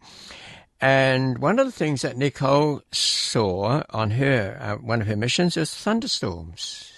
And 0.83 1.37
one 1.37 1.59
of 1.59 1.65
the 1.65 1.71
things 1.71 2.01
that 2.01 2.17
Nicole 2.17 2.81
saw 2.91 3.83
on 3.91 4.11
her 4.11 4.57
uh, 4.59 4.75
one 4.75 4.99
of 4.99 5.07
her 5.07 5.15
missions 5.15 5.55
is 5.55 5.73
thunderstorms. 5.73 6.91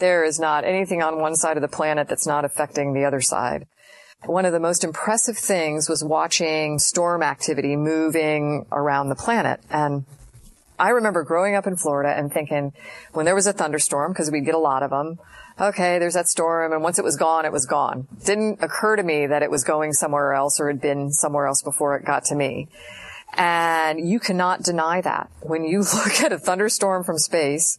There 0.00 0.24
is 0.24 0.40
not 0.40 0.64
anything 0.64 1.00
on 1.00 1.20
one 1.20 1.36
side 1.36 1.56
of 1.56 1.60
the 1.60 1.68
planet 1.68 2.08
that's 2.08 2.26
not 2.26 2.44
affecting 2.44 2.92
the 2.92 3.04
other 3.04 3.20
side. 3.20 3.68
One 4.26 4.44
of 4.44 4.52
the 4.52 4.58
most 4.58 4.82
impressive 4.82 5.38
things 5.38 5.88
was 5.88 6.02
watching 6.02 6.80
storm 6.80 7.22
activity 7.22 7.76
moving 7.76 8.66
around 8.72 9.08
the 9.08 9.14
planet. 9.14 9.60
And 9.70 10.04
I 10.76 10.88
remember 10.88 11.22
growing 11.22 11.54
up 11.54 11.68
in 11.68 11.76
Florida 11.76 12.10
and 12.10 12.32
thinking 12.32 12.72
when 13.12 13.24
there 13.24 13.36
was 13.36 13.46
a 13.46 13.52
thunderstorm, 13.52 14.10
because 14.10 14.32
we'd 14.32 14.44
get 14.44 14.56
a 14.56 14.58
lot 14.58 14.82
of 14.82 14.90
them, 14.90 15.20
okay, 15.60 15.98
there's 15.98 16.14
that 16.14 16.28
storm, 16.28 16.72
and 16.72 16.82
once 16.82 16.98
it 16.98 17.04
was 17.04 17.16
gone, 17.16 17.44
it 17.44 17.52
was 17.52 17.66
gone. 17.66 18.08
Didn't 18.24 18.62
occur 18.62 18.96
to 18.96 19.02
me 19.02 19.26
that 19.26 19.42
it 19.42 19.50
was 19.50 19.64
going 19.64 19.92
somewhere 19.92 20.32
else 20.32 20.58
or 20.58 20.68
had 20.68 20.80
been 20.80 21.12
somewhere 21.12 21.46
else 21.46 21.62
before 21.62 21.96
it 21.96 22.04
got 22.04 22.24
to 22.26 22.34
me. 22.34 22.68
And 23.34 24.08
you 24.08 24.18
cannot 24.18 24.62
deny 24.62 25.00
that. 25.00 25.30
When 25.40 25.64
you 25.64 25.80
look 25.94 26.20
at 26.20 26.32
a 26.32 26.38
thunderstorm 26.38 27.04
from 27.04 27.18
space, 27.18 27.78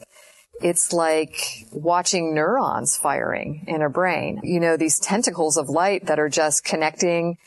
it's 0.62 0.94
like 0.94 1.65
watching 1.72 2.36
neurons 2.36 2.96
firing 2.96 3.65
in 3.67 3.82
a 3.82 3.89
brain. 3.89 4.39
You 4.44 4.60
know, 4.60 4.78
these 4.78 5.00
tentacles 5.00 5.58
of 5.58 5.70
light 5.70 6.06
that 6.06 6.20
are 6.20 6.30
just 6.30 6.63
connecting 6.63 7.38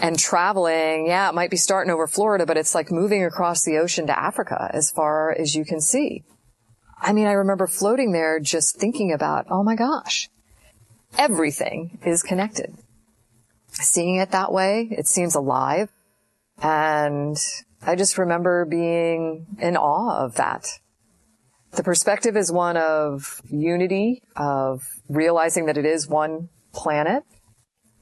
and 0.00 0.18
traveling. 0.18 1.06
Yeah, 1.06 1.28
it 1.28 1.34
might 1.34 1.50
be 1.50 1.56
starting 1.56 1.92
over 1.92 2.06
Florida, 2.06 2.46
but 2.46 2.56
it's 2.56 2.74
like 2.74 2.90
moving 2.90 3.24
across 3.24 3.62
the 3.62 3.76
ocean 3.78 4.06
to 4.06 4.18
Africa 4.18 4.70
as 4.72 4.90
far 4.90 5.32
as 5.32 5.54
you 5.54 5.64
can 5.64 5.80
see. 5.80 6.24
I 7.02 7.12
mean, 7.12 7.26
I 7.26 7.32
remember 7.32 7.66
floating 7.66 8.12
there 8.12 8.38
just 8.38 8.76
thinking 8.76 9.12
about, 9.12 9.46
oh 9.50 9.64
my 9.64 9.74
gosh, 9.74 10.30
everything 11.18 11.98
is 12.06 12.22
connected. 12.22 12.76
Seeing 13.72 14.16
it 14.16 14.30
that 14.30 14.52
way, 14.52 14.88
it 14.92 15.08
seems 15.08 15.34
alive. 15.34 15.90
And 16.62 17.36
I 17.84 17.96
just 17.96 18.18
remember 18.18 18.64
being 18.64 19.46
in 19.60 19.76
awe 19.76 20.24
of 20.24 20.36
that. 20.36 20.68
The 21.72 21.82
perspective 21.82 22.36
is 22.36 22.52
one 22.52 22.76
of 22.76 23.42
unity, 23.50 24.22
of 24.36 24.82
realizing 25.08 25.66
that 25.66 25.78
it 25.78 25.86
is 25.86 26.06
one 26.06 26.50
planet. 26.72 27.24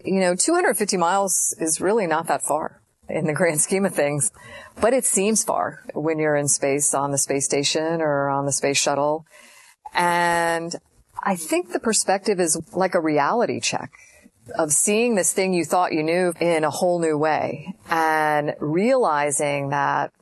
You 0.05 0.21
know, 0.21 0.35
250 0.35 0.99
miles 0.99 1.55
is 1.59 1.81
really 1.81 2.07
not 2.07 2.27
that 2.27 2.43
far 2.43 2.80
in 3.13 3.27
the 3.27 3.33
grand 3.33 3.61
scheme 3.61 3.85
of 3.85 3.95
things. 3.95 4.31
But 4.81 4.95
it 4.95 5.05
seems 5.05 5.45
far 5.45 5.85
when 5.95 6.19
you're 6.19 6.37
in 6.37 6.49
space 6.49 6.95
on 6.95 7.11
the 7.11 7.19
space 7.19 7.45
station 7.45 8.01
or 8.01 8.29
on 8.29 8.47
the 8.47 8.53
space 8.53 8.79
shuttle. 8.79 9.27
And 9.93 10.75
I 11.23 11.37
think 11.37 11.73
the 11.73 11.81
perspective 11.81 12.41
is 12.41 12.61
like 12.73 12.95
a 12.95 13.01
reality 13.01 13.61
check 13.61 13.91
of 14.57 14.73
seeing 14.73 15.15
this 15.15 15.33
thing 15.33 15.53
you 15.53 15.65
thought 15.65 15.93
you 15.93 16.03
knew 16.03 16.33
in 16.41 16.65
a 16.65 16.71
whole 16.71 17.01
new 17.01 17.17
way 17.17 17.75
and 17.89 18.55
realizing 18.61 19.71
that 19.71 20.13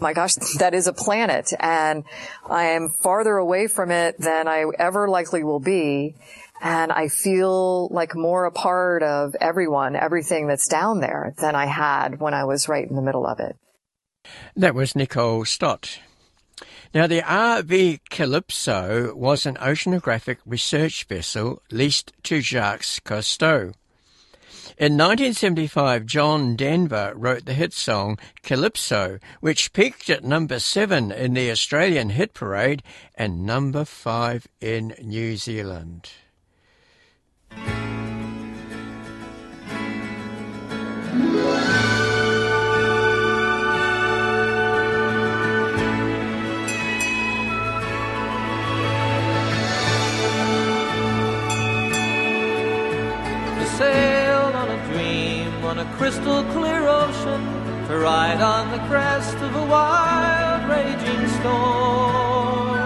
my 0.00 0.12
gosh, 0.12 0.34
that 0.58 0.74
is 0.74 0.86
a 0.86 0.92
planet 0.92 1.52
and 1.58 2.04
I 2.48 2.64
am 2.64 2.90
farther 3.00 3.36
away 3.36 3.66
from 3.66 3.90
it 3.90 4.16
than 4.18 4.48
I 4.48 4.64
ever 4.78 5.08
likely 5.08 5.42
will 5.42 5.60
be 5.60 6.14
and 6.60 6.92
I 6.92 7.08
feel 7.08 7.88
like 7.88 8.14
more 8.14 8.44
a 8.44 8.52
part 8.52 9.02
of 9.02 9.34
everyone, 9.40 9.96
everything 9.96 10.46
that's 10.46 10.68
down 10.68 11.00
there 11.00 11.34
than 11.38 11.54
I 11.54 11.66
had 11.66 12.20
when 12.20 12.34
I 12.34 12.44
was 12.44 12.68
right 12.68 12.88
in 12.88 12.96
the 12.96 13.02
middle 13.02 13.26
of 13.26 13.40
it. 13.40 13.56
That 14.56 14.74
was 14.74 14.96
Nicole 14.96 15.44
Stott. 15.44 16.00
Now, 16.94 17.06
the 17.06 17.20
RV 17.20 18.00
Calypso 18.08 19.14
was 19.14 19.46
an 19.46 19.56
oceanographic 19.56 20.38
research 20.46 21.04
vessel 21.04 21.62
leased 21.70 22.12
to 22.24 22.40
Jacques 22.40 23.04
Cousteau. 23.04 23.74
In 24.78 24.96
1975, 24.96 26.06
John 26.06 26.56
Denver 26.56 27.12
wrote 27.16 27.44
the 27.44 27.54
hit 27.54 27.72
song 27.72 28.16
Calypso, 28.42 29.18
which 29.40 29.72
peaked 29.72 30.08
at 30.08 30.24
number 30.24 30.58
seven 30.58 31.10
in 31.10 31.34
the 31.34 31.50
Australian 31.50 32.10
hit 32.10 32.32
parade 32.32 32.82
and 33.14 33.44
number 33.44 33.84
five 33.84 34.46
in 34.60 34.94
New 35.02 35.36
Zealand. 35.36 36.10
Crystal 55.98 56.42
clear 56.52 56.88
ocean 56.88 57.42
to 57.86 57.98
ride 57.98 58.40
on 58.40 58.70
the 58.70 58.78
crest 58.88 59.36
of 59.36 59.54
a 59.54 59.66
wild 59.66 60.66
raging 60.70 61.28
storm. 61.40 62.78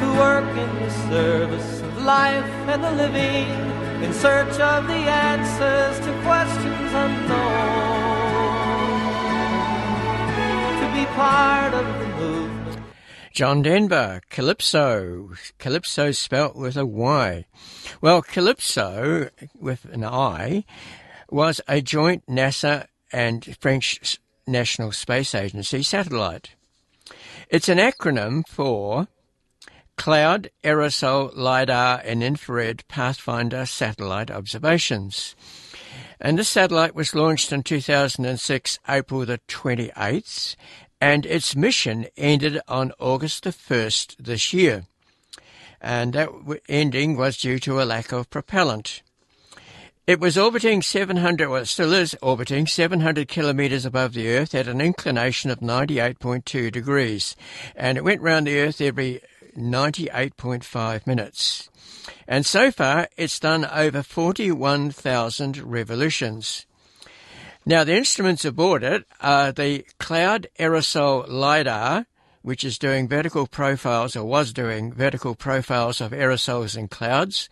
To 0.00 0.06
work 0.18 0.50
in 0.58 0.74
the 0.82 0.90
service 1.08 1.77
life 2.08 2.44
and 2.72 2.82
the 2.82 2.90
living 2.92 3.48
in 4.02 4.14
search 4.14 4.58
of 4.58 4.86
the 4.86 4.94
answers 4.94 5.94
to 6.06 6.10
questions 6.22 6.90
unknown 7.04 7.28
to 10.80 10.86
be 10.96 11.04
part 11.14 11.74
of 11.74 11.84
the 11.98 12.06
movement 12.16 12.82
John 13.34 13.60
Denver, 13.60 14.22
Calypso. 14.30 15.32
Calypso 15.58 16.12
spelt 16.12 16.56
with 16.56 16.78
a 16.78 16.86
Y. 16.86 17.44
Well, 18.00 18.22
CALIPSO, 18.22 19.28
with 19.60 19.84
an 19.92 20.02
I, 20.02 20.64
was 21.30 21.60
a 21.68 21.82
joint 21.82 22.24
NASA 22.26 22.86
and 23.12 23.54
French 23.60 24.18
National 24.46 24.92
Space 24.92 25.34
Agency 25.34 25.82
satellite. 25.82 26.54
It's 27.50 27.68
an 27.68 27.76
acronym 27.76 28.48
for 28.48 29.08
Cloud 29.98 30.50
Aerosol 30.64 31.30
LiDAR 31.36 32.00
and 32.02 32.22
Infrared 32.22 32.88
Pathfinder 32.88 33.66
Satellite 33.66 34.30
Observations. 34.30 35.36
And 36.18 36.38
this 36.38 36.48
satellite 36.48 36.94
was 36.94 37.14
launched 37.14 37.52
in 37.52 37.62
2006, 37.62 38.78
April 38.88 39.26
the 39.26 39.40
28th, 39.46 40.56
and 41.00 41.26
its 41.26 41.54
mission 41.54 42.06
ended 42.16 42.60
on 42.66 42.92
August 42.98 43.44
the 43.44 43.50
1st 43.50 44.16
this 44.16 44.54
year 44.54 44.86
and 45.80 46.12
that 46.12 46.30
ending 46.68 47.16
was 47.16 47.36
due 47.36 47.58
to 47.60 47.80
a 47.80 47.84
lack 47.84 48.12
of 48.12 48.30
propellant. 48.30 49.02
It 50.06 50.20
was 50.20 50.38
orbiting 50.38 50.80
700, 50.80 51.48
well, 51.48 51.62
it 51.62 51.66
still 51.66 51.92
is 51.92 52.16
orbiting 52.22 52.66
700 52.66 53.28
kilometers 53.28 53.84
above 53.84 54.14
the 54.14 54.28
Earth 54.28 54.54
at 54.54 54.66
an 54.66 54.80
inclination 54.80 55.50
of 55.50 55.60
98.2 55.60 56.72
degrees, 56.72 57.36
and 57.76 57.98
it 57.98 58.04
went 58.04 58.22
round 58.22 58.46
the 58.46 58.58
Earth 58.58 58.80
every 58.80 59.20
98.5 59.58 61.06
minutes. 61.06 61.68
And 62.26 62.46
so 62.46 62.70
far, 62.70 63.08
it's 63.16 63.40
done 63.40 63.64
over 63.64 64.02
41,000 64.02 65.58
revolutions. 65.58 66.66
Now, 67.66 67.84
the 67.84 67.96
instruments 67.96 68.44
aboard 68.44 68.82
it 68.82 69.04
are 69.20 69.52
the 69.52 69.84
Cloud 69.98 70.46
Aerosol 70.58 71.28
LiDAR, 71.28 72.06
which 72.42 72.64
is 72.64 72.78
doing 72.78 73.08
vertical 73.08 73.46
profiles 73.46 74.16
or 74.16 74.24
was 74.24 74.52
doing 74.52 74.92
vertical 74.92 75.34
profiles 75.34 76.00
of 76.00 76.12
aerosols 76.12 76.76
and 76.76 76.90
clouds, 76.90 77.50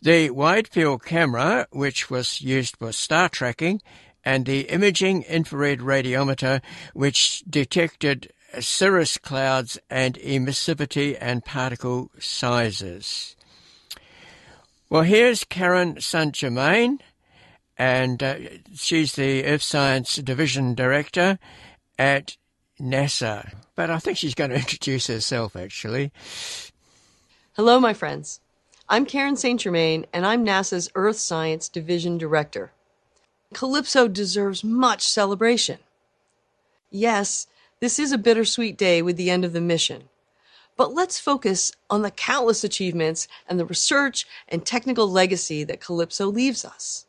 the 0.00 0.30
wide 0.30 0.66
field 0.66 1.04
camera, 1.04 1.68
which 1.70 2.10
was 2.10 2.40
used 2.40 2.76
for 2.76 2.90
star 2.90 3.28
tracking, 3.28 3.80
and 4.24 4.46
the 4.46 4.62
imaging 4.62 5.22
infrared 5.24 5.80
radiometer, 5.80 6.60
which 6.92 7.44
detected 7.48 8.32
cirrus 8.60 9.18
clouds 9.18 9.78
and 9.88 10.14
emissivity 10.16 11.16
and 11.20 11.44
particle 11.44 12.10
sizes. 12.18 13.36
Well, 14.88 15.02
here's 15.02 15.44
Karen 15.44 16.00
St. 16.00 16.34
Germain, 16.34 17.00
and 17.78 18.22
uh, 18.22 18.36
she's 18.74 19.14
the 19.14 19.44
Earth 19.44 19.62
Science 19.62 20.16
Division 20.16 20.74
Director 20.74 21.38
at 21.98 22.36
NASA. 22.80 23.54
But 23.74 23.90
I 23.90 23.98
think 23.98 24.18
she's 24.18 24.34
going 24.34 24.50
to 24.50 24.56
introduce 24.56 25.06
herself 25.06 25.56
actually. 25.56 26.12
Hello, 27.54 27.80
my 27.80 27.94
friends. 27.94 28.40
I'm 28.88 29.06
Karen 29.06 29.36
St. 29.36 29.60
Germain, 29.60 30.04
and 30.12 30.26
I'm 30.26 30.44
NASA's 30.44 30.90
Earth 30.94 31.16
Science 31.16 31.68
Division 31.68 32.18
Director. 32.18 32.72
CALIPSO 33.54 34.12
deserves 34.12 34.64
much 34.64 35.06
celebration. 35.06 35.78
Yes, 36.90 37.46
this 37.82 37.98
is 37.98 38.12
a 38.12 38.16
bittersweet 38.18 38.78
day 38.78 39.02
with 39.02 39.18
the 39.18 39.30
end 39.30 39.44
of 39.44 39.52
the 39.52 39.60
mission. 39.60 40.04
But 40.78 40.94
let's 40.94 41.20
focus 41.20 41.72
on 41.90 42.00
the 42.00 42.10
countless 42.10 42.64
achievements 42.64 43.28
and 43.46 43.60
the 43.60 43.66
research 43.66 44.26
and 44.48 44.64
technical 44.64 45.06
legacy 45.10 45.64
that 45.64 45.82
CALIPSO 45.82 46.32
leaves 46.32 46.64
us 46.64 47.04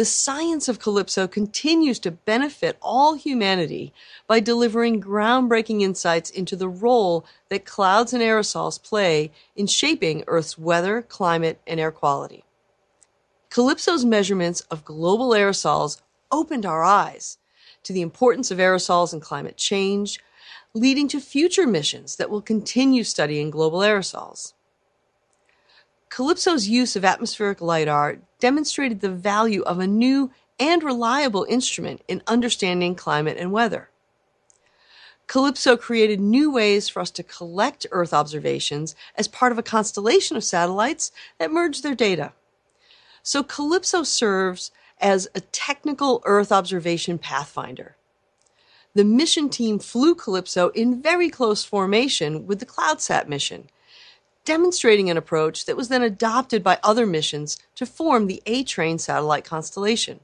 the 0.00 0.04
science 0.06 0.66
of 0.66 0.78
CALIPSO 0.78 1.30
continues 1.30 1.98
to 1.98 2.10
benefit 2.10 2.78
all 2.80 3.16
humanity 3.16 3.92
by 4.26 4.40
delivering 4.40 4.98
groundbreaking 4.98 5.82
insights 5.82 6.30
into 6.30 6.56
the 6.56 6.70
role 6.70 7.26
that 7.50 7.66
clouds 7.66 8.14
and 8.14 8.22
aerosols 8.22 8.82
play 8.82 9.30
in 9.56 9.66
shaping 9.66 10.24
Earth's 10.26 10.56
weather, 10.56 11.02
climate, 11.02 11.60
and 11.66 11.78
air 11.78 11.90
quality. 11.90 12.44
CALIPSO's 13.50 14.06
measurements 14.06 14.62
of 14.70 14.86
global 14.86 15.32
aerosols 15.32 16.00
opened 16.32 16.64
our 16.64 16.82
eyes 16.82 17.36
to 17.82 17.92
the 17.92 18.02
importance 18.02 18.50
of 18.50 18.58
aerosols 18.58 19.12
and 19.12 19.22
climate 19.22 19.56
change, 19.56 20.20
leading 20.74 21.08
to 21.08 21.20
future 21.20 21.66
missions 21.66 22.16
that 22.16 22.30
will 22.30 22.42
continue 22.42 23.04
studying 23.04 23.50
global 23.50 23.80
aerosols. 23.80 24.52
CALIPSO's 26.10 26.68
use 26.68 26.96
of 26.96 27.04
atmospheric 27.04 27.60
LIDAR 27.60 28.18
demonstrated 28.40 29.00
the 29.00 29.10
value 29.10 29.62
of 29.62 29.78
a 29.78 29.86
new 29.86 30.30
and 30.58 30.82
reliable 30.82 31.46
instrument 31.48 32.02
in 32.08 32.22
understanding 32.26 32.94
climate 32.94 33.36
and 33.38 33.52
weather. 33.52 33.88
CALIPSO 35.28 35.78
created 35.78 36.18
new 36.20 36.50
ways 36.50 36.88
for 36.88 36.98
us 36.98 37.12
to 37.12 37.22
collect 37.22 37.86
Earth 37.92 38.12
observations 38.12 38.96
as 39.14 39.28
part 39.28 39.52
of 39.52 39.58
a 39.58 39.62
constellation 39.62 40.36
of 40.36 40.42
satellites 40.42 41.12
that 41.38 41.52
merge 41.52 41.82
their 41.82 41.94
data. 41.94 42.32
So 43.22 43.44
CALIPSO 43.44 44.04
serves 44.04 44.72
as 45.00 45.28
a 45.34 45.40
technical 45.40 46.22
Earth 46.24 46.52
observation 46.52 47.18
pathfinder. 47.18 47.96
The 48.94 49.04
mission 49.04 49.48
team 49.48 49.78
flew 49.78 50.14
CALIPSO 50.14 50.74
in 50.74 51.00
very 51.00 51.30
close 51.30 51.64
formation 51.64 52.46
with 52.46 52.58
the 52.58 52.66
CloudSat 52.66 53.28
mission, 53.28 53.70
demonstrating 54.44 55.08
an 55.08 55.16
approach 55.16 55.64
that 55.66 55.76
was 55.76 55.88
then 55.88 56.02
adopted 56.02 56.64
by 56.64 56.78
other 56.82 57.06
missions 57.06 57.56
to 57.76 57.86
form 57.86 58.26
the 58.26 58.42
A 58.46 58.64
Train 58.64 58.98
satellite 58.98 59.44
constellation. 59.44 60.20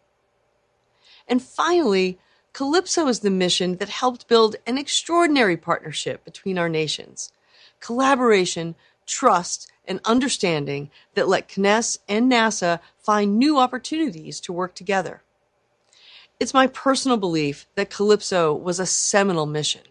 And 1.28 1.40
finally, 1.40 2.18
CALIPSO 2.54 3.08
is 3.08 3.20
the 3.20 3.30
mission 3.30 3.76
that 3.76 3.88
helped 3.88 4.28
build 4.28 4.56
an 4.66 4.78
extraordinary 4.78 5.56
partnership 5.56 6.24
between 6.24 6.58
our 6.58 6.68
nations. 6.68 7.30
Collaboration, 7.80 8.74
trust, 9.06 9.70
and 9.86 10.00
understanding 10.04 10.90
that 11.14 11.28
let 11.28 11.48
CNES 11.48 11.98
and 12.08 12.32
NASA 12.32 12.80
find 13.06 13.38
new 13.38 13.56
opportunities 13.56 14.40
to 14.40 14.52
work 14.52 14.74
together. 14.74 15.22
It's 16.40 16.52
my 16.52 16.66
personal 16.66 17.16
belief 17.16 17.68
that 17.76 17.88
CALIPSO 17.88 18.60
was 18.60 18.80
a 18.80 18.84
seminal 18.84 19.46
mission. 19.46 19.82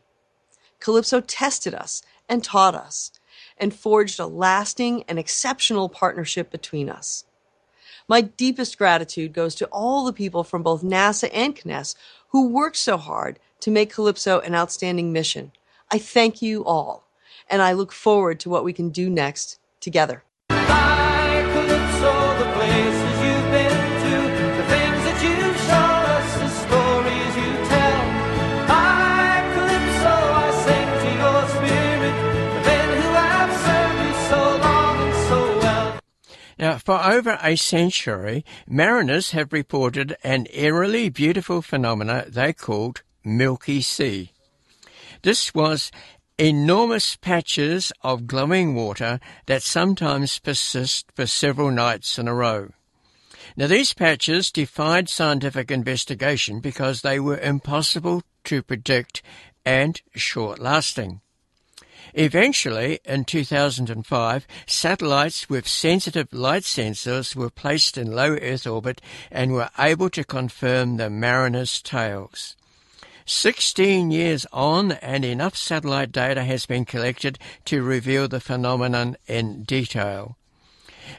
CALIPSO 0.82 1.24
tested 1.26 1.74
us 1.74 2.02
and 2.28 2.44
taught 2.44 2.76
us 2.76 3.12
and 3.58 3.74
forged 3.74 4.20
a 4.20 4.28
lasting 4.28 5.04
and 5.08 5.18
exceptional 5.18 5.88
partnership 5.88 6.52
between 6.52 6.90
us. 6.90 7.24
My 8.10 8.20
deepest 8.20 8.78
gratitude 8.78 9.32
goes 9.32 9.56
to 9.56 9.66
all 9.68 10.04
the 10.04 10.12
people 10.12 10.44
from 10.44 10.62
both 10.62 10.84
NASA 10.84 11.30
and 11.34 11.56
CNES 11.56 11.96
who 12.30 12.50
worked 12.50 12.76
so 12.76 12.98
hard 12.98 13.40
to 13.62 13.72
make 13.72 13.94
CALIPSO 13.94 14.46
an 14.46 14.54
outstanding 14.54 15.14
mission. 15.14 15.54
I 15.90 16.00
thank 16.00 16.42
you 16.42 16.66
all, 16.66 17.08
and 17.50 17.62
I 17.62 17.72
look 17.72 17.94
forward 17.94 18.42
to 18.42 18.50
what 18.50 18.66
we 18.66 18.74
can 18.74 18.90
do 18.90 19.10
next 19.10 19.58
together. 19.80 20.24
Now, 20.50 21.05
for 36.86 37.04
over 37.04 37.40
a 37.42 37.56
century, 37.56 38.46
mariners 38.68 39.32
have 39.32 39.52
reported 39.52 40.16
an 40.24 40.46
eerily 40.54 41.10
beautiful 41.10 41.64
phenomena 41.64 42.26
they 42.28 42.54
called 42.54 43.02
Milky 43.24 43.82
Sea. 43.82 44.32
This 45.24 45.56
was 45.56 45.92
enormous 46.38 47.16
patches 47.16 47.92
of 48.04 48.28
glowing 48.28 48.76
water 48.76 49.20
that 49.48 49.64
sometimes 49.64 50.38
persist 50.38 51.12
for 51.16 51.26
several 51.26 51.72
nights 51.72 52.20
in 52.20 52.28
a 52.28 52.36
row. 52.36 52.70
Now, 53.58 53.66
these 53.66 53.96
patches 53.96 54.52
defied 54.52 55.10
scientific 55.10 55.72
investigation 55.72 56.60
because 56.60 57.02
they 57.02 57.20
were 57.20 57.40
impossible 57.40 58.22
to 58.44 58.62
predict 58.62 59.24
and 59.66 60.00
short 60.14 60.60
lasting. 60.60 61.22
Eventually, 62.18 63.02
in 63.04 63.26
2005, 63.26 64.48
satellites 64.66 65.50
with 65.50 65.68
sensitive 65.68 66.32
light 66.32 66.64
sensors 66.64 67.36
were 67.36 67.50
placed 67.50 67.98
in 67.98 68.10
low 68.10 68.38
Earth 68.42 68.66
orbit 68.66 69.02
and 69.30 69.52
were 69.52 69.70
able 69.78 70.10
to 70.12 70.24
confirm 70.24 70.96
the 70.96 71.10
mariner's 71.10 71.82
tales. 71.82 72.56
16 73.26 74.12
years 74.12 74.46
on 74.54 74.94
and 74.94 75.26
enough 75.26 75.58
satellite 75.58 76.14
data 76.14 76.46
has 76.46 76.66
been 76.66 76.86
collected 76.86 77.38
to 77.66 77.84
reveal 77.84 78.30
the 78.30 78.40
phenomenon 78.40 79.18
in 79.28 79.64
detail. 79.64 80.38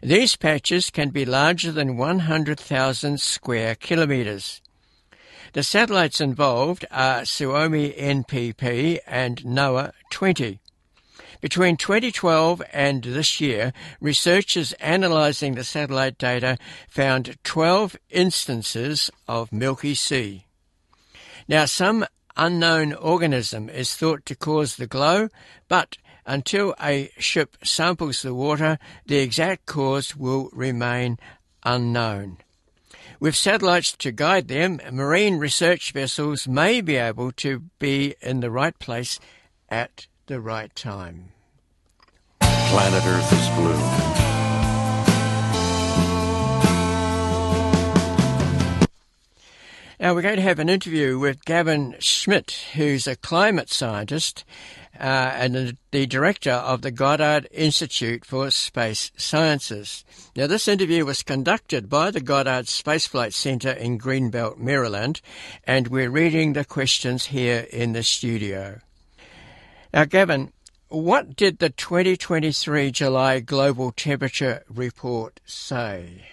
These 0.03 0.37
patches 0.37 0.89
can 0.89 1.11
be 1.11 1.27
larger 1.27 1.73
than 1.73 1.99
100,000 1.99 3.21
square 3.21 3.75
kilometres. 3.75 4.63
The 5.53 5.63
satellites 5.63 6.23
involved 6.23 6.87
are 6.91 7.27
Suomi 7.27 7.93
NPP 7.93 9.01
and 9.07 9.43
NOAA 9.45 9.93
20. 10.11 10.59
Between 11.47 11.77
2012 11.77 12.61
and 12.73 13.05
this 13.05 13.41
year, 13.41 13.73
researchers 14.01 14.75
analysing 14.81 15.55
the 15.55 15.63
satellite 15.63 16.19
data 16.19 16.59
found 16.89 17.37
12 17.45 17.95
instances 18.11 19.13
of 19.29 19.53
Milky 19.53 19.95
Sea. 19.95 20.45
Now, 21.47 21.67
some 21.67 22.05
unknown 22.37 22.95
organism 22.95 23.69
is 23.69 23.95
thought 23.95 24.27
to 24.27 24.35
cause 24.35 24.75
the 24.75 24.89
glow, 24.89 25.29
but 25.69 25.99
until 26.27 26.75
a 26.83 27.13
ship 27.17 27.57
samples 27.63 28.23
the 28.23 28.35
water, 28.35 28.77
the 29.07 29.19
exact 29.19 29.67
cause 29.67 30.17
will 30.17 30.51
remain 30.53 31.17
unknown. 31.63 32.39
With 33.21 33.37
satellites 33.37 33.93
to 33.99 34.11
guide 34.11 34.49
them, 34.49 34.81
marine 34.91 35.39
research 35.39 35.93
vessels 35.93 36.49
may 36.49 36.81
be 36.81 36.97
able 36.97 37.31
to 37.47 37.61
be 37.79 38.17
in 38.21 38.41
the 38.41 38.51
right 38.51 38.77
place 38.81 39.21
at 39.69 40.09
the 40.27 40.41
right 40.41 40.75
time. 40.75 41.35
Planet 42.69 43.03
Earth 43.07 43.33
is 43.33 43.49
blue. 43.57 44.07
Now 49.99 50.15
we're 50.15 50.23
going 50.23 50.37
to 50.37 50.43
have 50.43 50.59
an 50.59 50.69
interview 50.69 51.19
with 51.19 51.45
Gavin 51.45 51.97
Schmidt, 52.01 52.67
who's 52.75 53.07
a 53.07 53.17
climate 53.17 53.71
scientist 53.71 54.45
uh, 54.99 55.33
and 55.35 55.77
the 55.91 56.07
director 56.07 56.53
of 56.53 56.83
the 56.83 56.91
Goddard 56.91 57.49
Institute 57.51 58.25
for 58.25 58.51
Space 58.51 59.11
Sciences. 59.17 60.05
Now, 60.37 60.47
this 60.47 60.69
interview 60.69 61.05
was 61.05 61.23
conducted 61.23 61.89
by 61.89 62.11
the 62.11 62.21
Goddard 62.21 62.69
Space 62.69 63.07
Flight 63.07 63.33
Center 63.33 63.71
in 63.71 63.99
Greenbelt, 63.99 64.59
Maryland, 64.59 65.21
and 65.65 65.89
we're 65.89 66.11
reading 66.11 66.53
the 66.53 66.65
questions 66.65 67.27
here 67.27 67.67
in 67.71 67.93
the 67.93 68.03
studio. 68.03 68.81
Now, 69.93 70.05
Gavin, 70.05 70.53
what 70.89 71.35
did 71.35 71.59
the 71.59 71.71
2023 71.71 72.93
July 72.93 73.41
Global 73.41 73.93
Temperature 73.93 74.63
Report 74.69 75.41
say? 75.45 76.27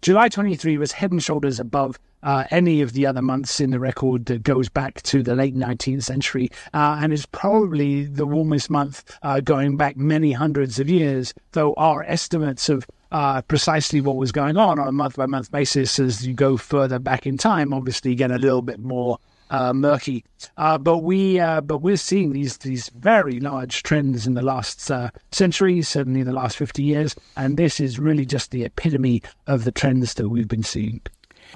July 0.00 0.28
23 0.28 0.78
was 0.78 0.92
head 0.92 1.10
and 1.10 1.22
shoulders 1.22 1.58
above 1.58 1.98
uh, 2.22 2.44
any 2.50 2.80
of 2.82 2.92
the 2.92 3.04
other 3.04 3.20
months 3.20 3.60
in 3.60 3.70
the 3.70 3.80
record 3.80 4.26
that 4.26 4.42
goes 4.42 4.68
back 4.68 5.02
to 5.02 5.22
the 5.22 5.34
late 5.34 5.56
19th 5.56 6.04
century 6.04 6.50
uh, 6.72 6.98
and 7.00 7.12
is 7.12 7.26
probably 7.26 8.04
the 8.04 8.26
warmest 8.26 8.70
month 8.70 9.02
uh, 9.22 9.40
going 9.40 9.76
back 9.76 9.96
many 9.96 10.32
hundreds 10.32 10.78
of 10.78 10.88
years, 10.88 11.34
though 11.52 11.74
our 11.74 12.04
estimates 12.04 12.68
of 12.68 12.86
uh, 13.12 13.42
precisely 13.42 14.00
what 14.00 14.16
was 14.16 14.32
going 14.32 14.56
on 14.56 14.78
on 14.78 14.88
a 14.88 14.92
month 14.92 15.16
by 15.16 15.26
month 15.26 15.50
basis 15.50 15.98
as 15.98 16.26
you 16.26 16.32
go 16.32 16.56
further 16.56 16.98
back 16.98 17.26
in 17.26 17.38
time 17.38 17.72
obviously 17.72 18.14
get 18.16 18.32
a 18.32 18.38
little 18.38 18.62
bit 18.62 18.80
more 18.80 19.18
uh, 19.50 19.72
murky. 19.72 20.24
Uh, 20.56 20.78
but 20.78 20.98
we 20.98 21.40
uh, 21.40 21.60
but 21.60 21.78
we're 21.78 21.96
seeing 21.96 22.32
these 22.32 22.58
these 22.58 22.88
very 22.90 23.40
large 23.40 23.82
trends 23.82 24.26
in 24.26 24.34
the 24.34 24.42
last 24.42 24.90
uh, 24.90 25.10
century, 25.32 25.82
certainly 25.82 26.20
in 26.20 26.26
the 26.26 26.32
last 26.32 26.56
fifty 26.56 26.82
years, 26.82 27.14
and 27.36 27.56
this 27.56 27.80
is 27.80 27.98
really 27.98 28.26
just 28.26 28.50
the 28.50 28.64
epitome 28.64 29.22
of 29.46 29.64
the 29.64 29.72
trends 29.72 30.14
that 30.14 30.28
we've 30.28 30.48
been 30.48 30.62
seeing. 30.62 31.00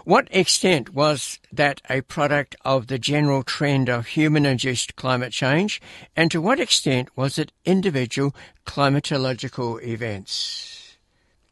What 0.05 0.29
extent 0.31 0.94
was 0.94 1.40
that 1.53 1.83
a 1.90 2.03
product 2.03 2.55
of 2.64 2.87
the 2.87 2.98
general 2.98 3.42
trend 3.42 3.88
of 3.88 4.07
human 4.07 4.46
induced 4.46 4.96
climate 4.96 5.33
change, 5.33 5.81
and 6.16 6.31
to 6.31 6.40
what 6.40 6.61
extent 6.61 7.09
was 7.16 7.38
it 7.38 7.53
individual 7.64 8.35
climatological 8.64 9.83
events? 9.83 10.96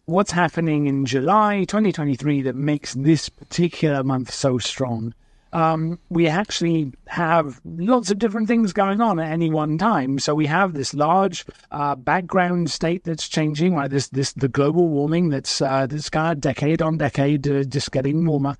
What's 0.04 0.30
happening 0.30 0.86
in 0.86 1.04
July 1.04 1.64
2023 1.64 2.42
that 2.42 2.54
makes 2.54 2.94
this 2.94 3.28
particular 3.28 4.04
month 4.04 4.32
so 4.32 4.58
strong? 4.58 5.12
Um, 5.56 5.98
we 6.10 6.26
actually 6.26 6.92
have 7.06 7.62
lots 7.64 8.10
of 8.10 8.18
different 8.18 8.46
things 8.46 8.74
going 8.74 9.00
on 9.00 9.18
at 9.18 9.32
any 9.32 9.48
one 9.48 9.78
time. 9.78 10.18
So 10.18 10.34
we 10.34 10.44
have 10.46 10.74
this 10.74 10.92
large 10.92 11.46
uh, 11.70 11.94
background 11.94 12.70
state 12.70 13.04
that's 13.04 13.26
changing, 13.26 13.74
right? 13.74 13.90
This 13.90 14.08
this 14.08 14.34
the 14.34 14.48
global 14.48 14.86
warming 14.88 15.30
that's 15.30 15.62
uh, 15.62 15.86
that's 15.86 16.10
kind 16.10 16.32
of 16.32 16.40
decade 16.42 16.82
on 16.82 16.98
decade 16.98 17.48
uh, 17.48 17.64
just 17.64 17.90
getting 17.90 18.26
warmer. 18.26 18.58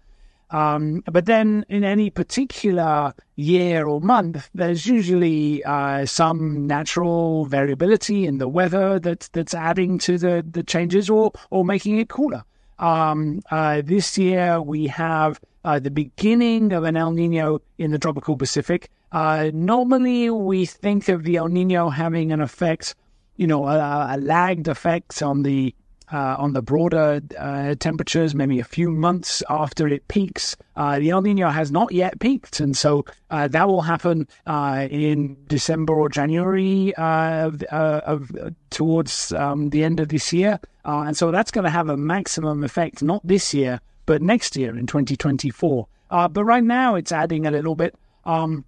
Um, 0.50 1.02
but 1.12 1.26
then 1.26 1.66
in 1.68 1.84
any 1.84 2.08
particular 2.08 3.12
year 3.34 3.86
or 3.86 4.00
month, 4.00 4.48
there's 4.54 4.86
usually 4.86 5.62
uh, 5.64 6.06
some 6.06 6.66
natural 6.66 7.44
variability 7.44 8.26
in 8.26 8.38
the 8.38 8.48
weather 8.48 8.98
that's 8.98 9.28
that's 9.28 9.52
adding 9.52 9.98
to 9.98 10.16
the, 10.16 10.46
the 10.50 10.62
changes 10.62 11.10
or 11.10 11.32
or 11.50 11.62
making 11.62 11.98
it 11.98 12.08
cooler. 12.08 12.44
Um, 12.78 13.42
uh, 13.50 13.82
this 13.84 14.16
year 14.16 14.62
we 14.62 14.86
have 14.86 15.40
uh, 15.66 15.80
the 15.80 15.90
beginning 15.90 16.72
of 16.72 16.84
an 16.84 16.96
El 16.96 17.10
Nino 17.10 17.60
in 17.76 17.90
the 17.90 17.98
tropical 17.98 18.36
Pacific. 18.36 18.88
Uh, 19.10 19.50
normally, 19.52 20.30
we 20.30 20.64
think 20.64 21.08
of 21.08 21.24
the 21.24 21.36
El 21.36 21.48
Nino 21.48 21.90
having 21.90 22.32
an 22.32 22.40
effect, 22.40 22.94
you 23.36 23.46
know, 23.48 23.66
a, 23.66 24.14
a 24.14 24.16
lagged 24.18 24.68
effect 24.68 25.22
on 25.22 25.42
the 25.42 25.74
uh, 26.12 26.36
on 26.38 26.52
the 26.52 26.62
broader 26.62 27.20
uh, 27.36 27.74
temperatures, 27.80 28.32
maybe 28.32 28.60
a 28.60 28.64
few 28.64 28.92
months 28.92 29.42
after 29.50 29.88
it 29.88 30.06
peaks. 30.06 30.56
Uh, 30.76 31.00
the 31.00 31.10
El 31.10 31.22
Nino 31.22 31.48
has 31.48 31.72
not 31.72 31.90
yet 31.90 32.20
peaked, 32.20 32.60
and 32.60 32.76
so 32.76 33.04
uh, 33.30 33.48
that 33.48 33.66
will 33.66 33.82
happen 33.82 34.28
uh, 34.46 34.86
in 34.88 35.36
December 35.48 35.94
or 35.94 36.08
January 36.08 36.94
uh, 36.94 37.48
of, 37.48 37.62
of 37.72 38.30
towards 38.70 39.32
um, 39.32 39.70
the 39.70 39.82
end 39.82 39.98
of 39.98 40.10
this 40.10 40.32
year, 40.32 40.60
and 40.84 41.16
so 41.16 41.32
that's 41.32 41.50
going 41.50 41.64
to 41.64 41.70
have 41.70 41.88
a 41.88 41.96
maximum 41.96 42.62
effect 42.62 43.02
not 43.02 43.20
this 43.26 43.52
year, 43.52 43.80
but 44.06 44.22
next 44.22 44.56
year 44.56 44.76
in 44.76 44.86
2024. 44.86 45.86
Uh, 46.10 46.28
but 46.28 46.44
right 46.44 46.64
now 46.64 46.94
it's 46.94 47.12
adding 47.12 47.46
a 47.46 47.50
little 47.50 47.74
bit. 47.74 47.94
Um, 48.24 48.64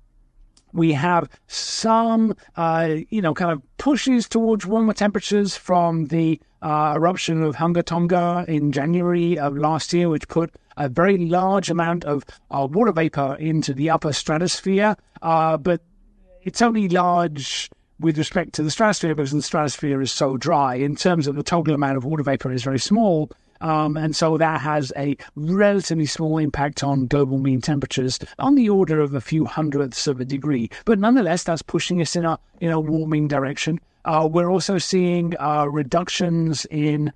we 0.73 0.93
have 0.93 1.29
some, 1.47 2.37
uh, 2.57 2.97
you 3.09 3.23
know, 3.23 3.33
kind 3.33 3.53
of 3.53 3.63
pushes 3.79 4.29
towards 4.29 4.67
warmer 4.67 4.93
temperatures 4.93 5.57
from 5.57 6.07
the 6.07 6.41
uh, 6.61 6.93
eruption 6.97 7.43
of 7.43 7.57
Hunga 7.57 7.85
Tonga 7.85 8.45
in 8.49 8.73
January 8.73 9.39
of 9.39 9.57
last 9.57 9.93
year, 9.93 10.09
which 10.09 10.29
put 10.29 10.55
a 10.77 10.89
very 10.89 11.17
large 11.19 11.71
amount 11.71 12.05
of 12.05 12.25
uh, 12.51 12.67
water 12.71 12.93
vapor 12.93 13.37
into 13.39 13.73
the 13.73 13.91
upper 13.91 14.13
stratosphere. 14.13 14.97
Uh, 15.23 15.57
but 15.57 15.81
it's 16.43 16.63
only 16.63 16.89
large 16.89 17.71
with 18.01 18.17
respect 18.17 18.53
to 18.55 18.63
the 18.63 18.71
stratosphere 18.71 19.15
because 19.15 19.33
the 19.33 19.43
stratosphere 19.43 20.01
is 20.01 20.13
so 20.13 20.37
dry. 20.37 20.75
In 20.77 20.95
terms 20.95 21.27
of 21.27 21.35
the 21.35 21.43
total 21.43 21.75
amount 21.75 21.97
of 21.97 22.05
water 22.05 22.23
vapor 22.23 22.53
is 22.53 22.63
very 22.63 22.79
small. 22.79 23.31
Um, 23.61 23.97
and 23.97 24.15
so 24.15 24.37
that 24.39 24.61
has 24.61 24.93
a 24.97 25.17
relatively 25.35 26.07
small 26.07 26.39
impact 26.39 26.83
on 26.83 27.07
global 27.07 27.39
mean 27.39 27.61
temperatures 27.61 28.19
on 28.39 28.55
the 28.55 28.69
order 28.69 29.01
of 29.01 29.15
a 29.15 29.21
few 29.21 29.45
hundredths 29.45 30.07
of 30.07 30.21
a 30.21 30.25
degree. 30.25 30.71
But 30.85 30.99
nonetheless, 30.99 31.45
that's 31.45 31.63
pushing 31.63 32.01
us 32.01 32.15
in 32.17 32.25
a, 32.25 32.39
in 32.61 32.71
a 32.71 32.81
warming 32.81 33.29
direction. 33.29 33.81
Uh, 34.05 34.29
we're 34.31 34.51
also 34.51 34.79
seeing 34.79 35.35
uh, 35.39 35.67
reductions 35.67 36.67
in 36.71 37.13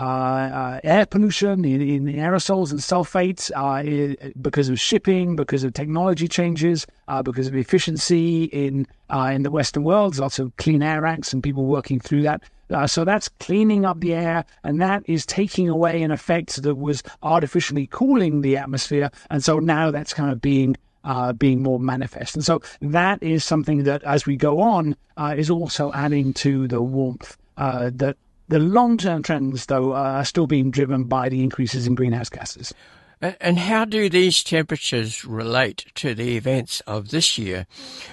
uh, 0.00 0.04
uh, 0.04 0.80
air 0.82 1.06
pollution, 1.06 1.64
in, 1.64 1.80
in, 1.80 2.06
aerosols 2.06 2.72
and 2.72 2.80
sulfates, 2.80 3.52
uh, 3.54 4.32
because 4.42 4.68
of 4.68 4.80
shipping, 4.80 5.36
because 5.36 5.62
of 5.62 5.72
technology 5.72 6.26
changes, 6.26 6.84
uh, 7.06 7.22
because 7.22 7.46
of 7.46 7.54
efficiency 7.54 8.44
in 8.44 8.86
in 9.12 9.44
the 9.44 9.50
Western 9.52 9.84
world. 9.84 10.14
There's 10.14 10.20
lots 10.20 10.40
of 10.40 10.56
clean 10.56 10.82
air 10.82 11.06
acts 11.06 11.32
and 11.32 11.44
people 11.44 11.66
working 11.66 12.00
through 12.00 12.22
that. 12.22 12.42
Uh, 12.70 12.86
so 12.86 13.04
that's 13.04 13.28
cleaning 13.28 13.84
up 13.84 14.00
the 14.00 14.14
air, 14.14 14.44
and 14.62 14.80
that 14.80 15.02
is 15.06 15.26
taking 15.26 15.68
away 15.68 16.02
an 16.02 16.10
effect 16.10 16.62
that 16.62 16.76
was 16.76 17.02
artificially 17.22 17.86
cooling 17.86 18.40
the 18.40 18.56
atmosphere. 18.56 19.10
And 19.30 19.44
so 19.44 19.58
now 19.58 19.90
that's 19.90 20.14
kind 20.14 20.30
of 20.30 20.40
being 20.40 20.76
uh, 21.04 21.34
being 21.34 21.62
more 21.62 21.78
manifest. 21.78 22.34
And 22.34 22.44
so 22.44 22.62
that 22.80 23.22
is 23.22 23.44
something 23.44 23.84
that, 23.84 24.02
as 24.04 24.24
we 24.26 24.36
go 24.36 24.60
on, 24.60 24.96
uh, 25.16 25.34
is 25.36 25.50
also 25.50 25.92
adding 25.92 26.32
to 26.34 26.66
the 26.66 26.80
warmth. 26.80 27.36
Uh, 27.56 27.90
that 27.94 28.16
the 28.48 28.58
long-term 28.58 29.22
trends, 29.22 29.66
though, 29.66 29.92
are 29.92 30.24
still 30.24 30.46
being 30.46 30.70
driven 30.70 31.04
by 31.04 31.28
the 31.28 31.42
increases 31.42 31.86
in 31.86 31.94
greenhouse 31.94 32.28
gases. 32.28 32.74
And 33.20 33.58
how 33.58 33.86
do 33.86 34.10
these 34.10 34.42
temperatures 34.42 35.24
relate 35.24 35.86
to 35.94 36.14
the 36.14 36.36
events 36.36 36.80
of 36.80 37.08
this 37.08 37.38
year 37.38 37.66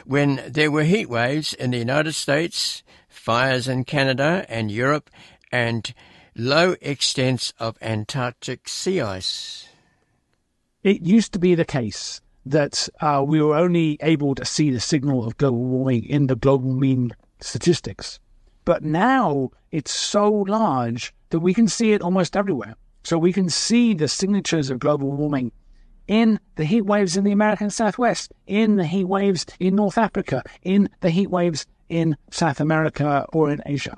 when 0.05 0.41
there 0.47 0.71
were 0.71 0.83
heat 0.83 1.09
waves 1.09 1.53
in 1.53 1.71
the 1.71 1.79
United 1.79 2.13
States, 2.13 2.81
fires 3.21 3.67
in 3.67 3.83
Canada 3.83 4.43
and 4.49 4.71
Europe, 4.71 5.09
and 5.51 5.93
low 6.35 6.75
extents 6.81 7.53
of 7.59 7.77
Antarctic 7.79 8.67
sea 8.67 8.99
ice? 8.99 9.69
It 10.83 11.03
used 11.03 11.31
to 11.33 11.39
be 11.39 11.53
the 11.53 11.63
case 11.63 12.19
that 12.47 12.89
uh, 12.99 13.23
we 13.25 13.39
were 13.39 13.55
only 13.55 13.99
able 14.01 14.33
to 14.33 14.43
see 14.43 14.71
the 14.71 14.79
signal 14.79 15.23
of 15.23 15.37
global 15.37 15.63
warming 15.63 16.05
in 16.05 16.25
the 16.25 16.35
global 16.35 16.73
mean 16.73 17.11
statistics. 17.39 18.19
But 18.65 18.83
now 18.83 19.51
it's 19.69 19.91
so 19.91 20.31
large 20.31 21.13
that 21.29 21.41
we 21.41 21.53
can 21.53 21.67
see 21.67 21.93
it 21.93 22.01
almost 22.01 22.35
everywhere. 22.35 22.75
So 23.03 23.19
we 23.19 23.33
can 23.33 23.49
see 23.49 23.93
the 23.93 24.07
signatures 24.07 24.71
of 24.71 24.79
global 24.79 25.11
warming 25.11 25.51
in 26.07 26.39
the 26.55 26.65
heat 26.65 26.81
waves 26.81 27.15
in 27.15 27.23
the 27.23 27.31
American 27.31 27.69
Southwest, 27.69 28.33
in 28.47 28.77
the 28.77 28.85
heat 28.85 29.05
waves 29.05 29.45
in 29.59 29.75
North 29.75 29.97
Africa, 29.97 30.41
in 30.63 30.89
the 31.01 31.11
heat 31.11 31.29
waves 31.29 31.67
in 31.91 32.17
South 32.31 32.59
America 32.59 33.25
or 33.33 33.51
in 33.51 33.61
Asia. 33.65 33.97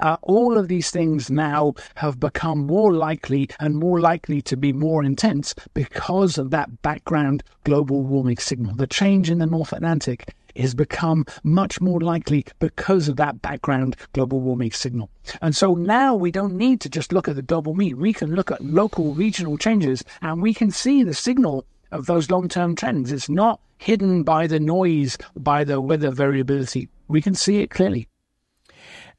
Uh, 0.00 0.16
all 0.22 0.56
of 0.56 0.68
these 0.68 0.90
things 0.90 1.30
now 1.30 1.74
have 1.96 2.18
become 2.18 2.66
more 2.66 2.92
likely 2.92 3.48
and 3.60 3.76
more 3.76 4.00
likely 4.00 4.40
to 4.40 4.56
be 4.56 4.72
more 4.72 5.04
intense 5.04 5.54
because 5.74 6.38
of 6.38 6.50
that 6.50 6.82
background 6.82 7.42
global 7.64 8.02
warming 8.02 8.38
signal. 8.38 8.74
The 8.74 8.86
change 8.86 9.30
in 9.30 9.38
the 9.38 9.46
North 9.46 9.72
Atlantic 9.72 10.34
has 10.56 10.74
become 10.74 11.24
much 11.44 11.80
more 11.80 12.00
likely 12.00 12.44
because 12.58 13.08
of 13.08 13.16
that 13.16 13.42
background 13.42 13.96
global 14.12 14.40
warming 14.40 14.72
signal. 14.72 15.10
And 15.40 15.54
so 15.54 15.74
now 15.74 16.14
we 16.14 16.30
don't 16.30 16.56
need 16.56 16.80
to 16.80 16.88
just 16.88 17.12
look 17.12 17.28
at 17.28 17.36
the 17.36 17.42
global 17.42 17.74
mean. 17.74 17.98
We 17.98 18.12
can 18.12 18.34
look 18.34 18.50
at 18.50 18.64
local 18.64 19.14
regional 19.14 19.56
changes 19.56 20.02
and 20.20 20.42
we 20.42 20.52
can 20.52 20.70
see 20.70 21.02
the 21.02 21.14
signal 21.14 21.64
of 21.92 22.06
those 22.06 22.30
long 22.30 22.48
term 22.48 22.74
trends. 22.74 23.12
It's 23.12 23.28
not 23.28 23.60
hidden 23.78 24.24
by 24.24 24.46
the 24.46 24.58
noise, 24.58 25.16
by 25.36 25.62
the 25.64 25.80
weather 25.80 26.10
variability. 26.10 26.88
We 27.06 27.22
can 27.22 27.34
see 27.34 27.58
it 27.58 27.70
clearly. 27.70 28.08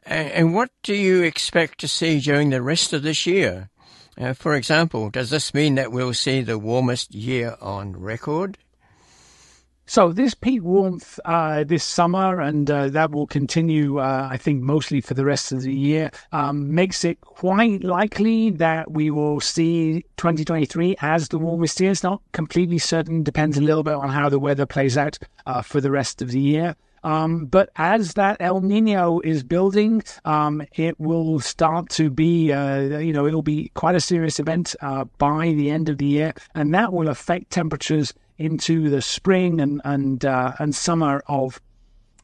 And 0.05 0.53
what 0.53 0.69
do 0.82 0.93
you 0.93 1.21
expect 1.21 1.80
to 1.80 1.88
see 1.88 2.19
during 2.19 2.49
the 2.49 2.61
rest 2.61 2.91
of 2.91 3.03
this 3.03 3.26
year? 3.26 3.69
Uh, 4.17 4.34
for 4.34 4.53
example, 4.53 5.09
does 5.09 5.30
this 5.30 5.53
mean 5.53 5.76
that 5.76 5.91
we'll 5.91 6.13
see 6.13 6.41
the 6.41 6.59
warmest 6.59 7.15
year 7.15 7.55
on 7.61 7.93
record? 7.93 8.57
So 9.86 10.13
this 10.13 10.34
peak 10.34 10.63
warmth 10.63 11.19
uh, 11.25 11.65
this 11.65 11.84
summer, 11.84 12.39
and 12.39 12.71
uh, 12.71 12.88
that 12.89 13.11
will 13.11 13.27
continue, 13.27 13.99
uh, 13.99 14.29
I 14.31 14.38
think, 14.38 14.61
mostly 14.61 15.01
for 15.01 15.13
the 15.13 15.25
rest 15.25 15.51
of 15.51 15.61
the 15.61 15.73
year, 15.73 16.09
um, 16.31 16.73
makes 16.73 17.03
it 17.03 17.19
quite 17.19 17.84
likely 17.84 18.49
that 18.51 18.91
we 18.91 19.11
will 19.11 19.41
see 19.41 20.05
2023 20.15 20.95
as 21.01 21.27
the 21.27 21.38
warmest 21.38 21.81
year. 21.81 21.91
It's 21.91 22.01
not 22.01 22.21
completely 22.31 22.77
certain; 22.77 23.23
depends 23.23 23.57
a 23.57 23.61
little 23.61 23.84
bit 23.84 23.95
on 23.95 24.09
how 24.09 24.29
the 24.29 24.39
weather 24.39 24.65
plays 24.65 24.97
out 24.97 25.19
uh, 25.45 25.61
for 25.61 25.81
the 25.81 25.91
rest 25.91 26.21
of 26.21 26.31
the 26.31 26.39
year. 26.39 26.77
Um, 27.03 27.47
but 27.47 27.69
as 27.75 28.13
that 28.13 28.38
El 28.39 28.61
Nino 28.61 29.19
is 29.19 29.43
building, 29.43 30.01
um, 30.23 30.63
it 30.75 30.97
will 30.97 31.41
start 31.41 31.89
to 31.89 32.09
be, 32.09 32.53
uh, 32.53 32.99
you 32.99 33.11
know, 33.11 33.27
it'll 33.27 33.41
be 33.41 33.69
quite 33.73 33.95
a 33.95 33.99
serious 33.99 34.39
event 34.39 34.75
uh, 34.81 35.03
by 35.17 35.47
the 35.47 35.69
end 35.69 35.89
of 35.89 35.97
the 35.97 36.05
year, 36.05 36.34
and 36.55 36.73
that 36.73 36.93
will 36.93 37.09
affect 37.09 37.49
temperatures 37.49 38.13
into 38.38 38.89
the 38.89 39.01
spring 39.01 39.59
and 39.61 39.81
and 39.84 40.25
uh, 40.25 40.53
and 40.59 40.75
summer 40.75 41.23
of 41.27 41.61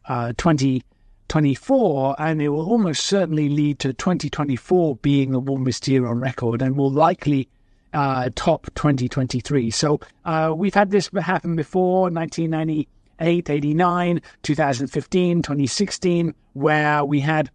uh, 0.07 0.33
2024, 0.37 2.15
and 2.19 2.41
it 2.41 2.49
will 2.49 2.69
almost 2.69 3.05
certainly 3.05 3.49
lead 3.49 3.79
to 3.79 3.93
2024 3.93 4.95
being 4.97 5.31
the 5.31 5.39
warmest 5.39 5.87
year 5.87 6.07
on 6.07 6.19
record, 6.19 6.61
and 6.61 6.75
will 6.77 6.91
likely. 6.91 7.47
Uh, 7.91 8.29
top 8.35 8.67
2023. 8.75 9.71
So 9.71 9.99
uh, 10.23 10.53
we've 10.55 10.75
had 10.75 10.91
this 10.91 11.09
happen 11.19 11.55
before, 11.55 12.11
1990, 12.11 12.87
88, 13.19 13.49
89, 13.49 14.21
2015, 14.43 15.41
2016, 15.41 16.35
where 16.53 17.03
we 17.03 17.19
had 17.19 17.49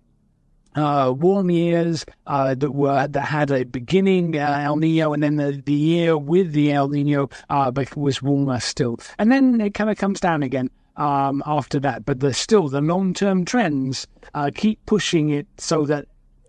uh, 0.74 1.12
warm 1.16 1.50
years 1.50 2.04
uh, 2.26 2.54
that 2.54 2.72
were 2.72 3.06
that 3.06 3.20
had 3.20 3.50
a 3.50 3.64
beginning 3.64 4.36
uh, 4.36 4.60
El 4.62 4.76
Nino, 4.76 5.12
and 5.12 5.22
then 5.22 5.36
the, 5.36 5.62
the 5.64 5.72
year 5.72 6.16
with 6.16 6.52
the 6.52 6.72
El 6.72 6.88
Nino 6.88 7.30
uh, 7.50 7.70
was 7.96 8.22
warmer 8.22 8.60
still, 8.60 8.98
and 9.18 9.30
then 9.30 9.60
it 9.60 9.74
kind 9.74 9.90
of 9.90 9.96
comes 9.96 10.20
down 10.20 10.42
again 10.42 10.70
um, 10.96 11.42
after 11.46 11.78
that. 11.80 12.04
But 12.04 12.20
the 12.20 12.34
still 12.34 12.68
the 12.68 12.80
long 12.80 13.14
term 13.14 13.44
trends 13.44 14.06
uh, 14.34 14.50
keep 14.54 14.84
pushing 14.86 15.30
it 15.30 15.46
so 15.58 15.84
that 15.86 16.06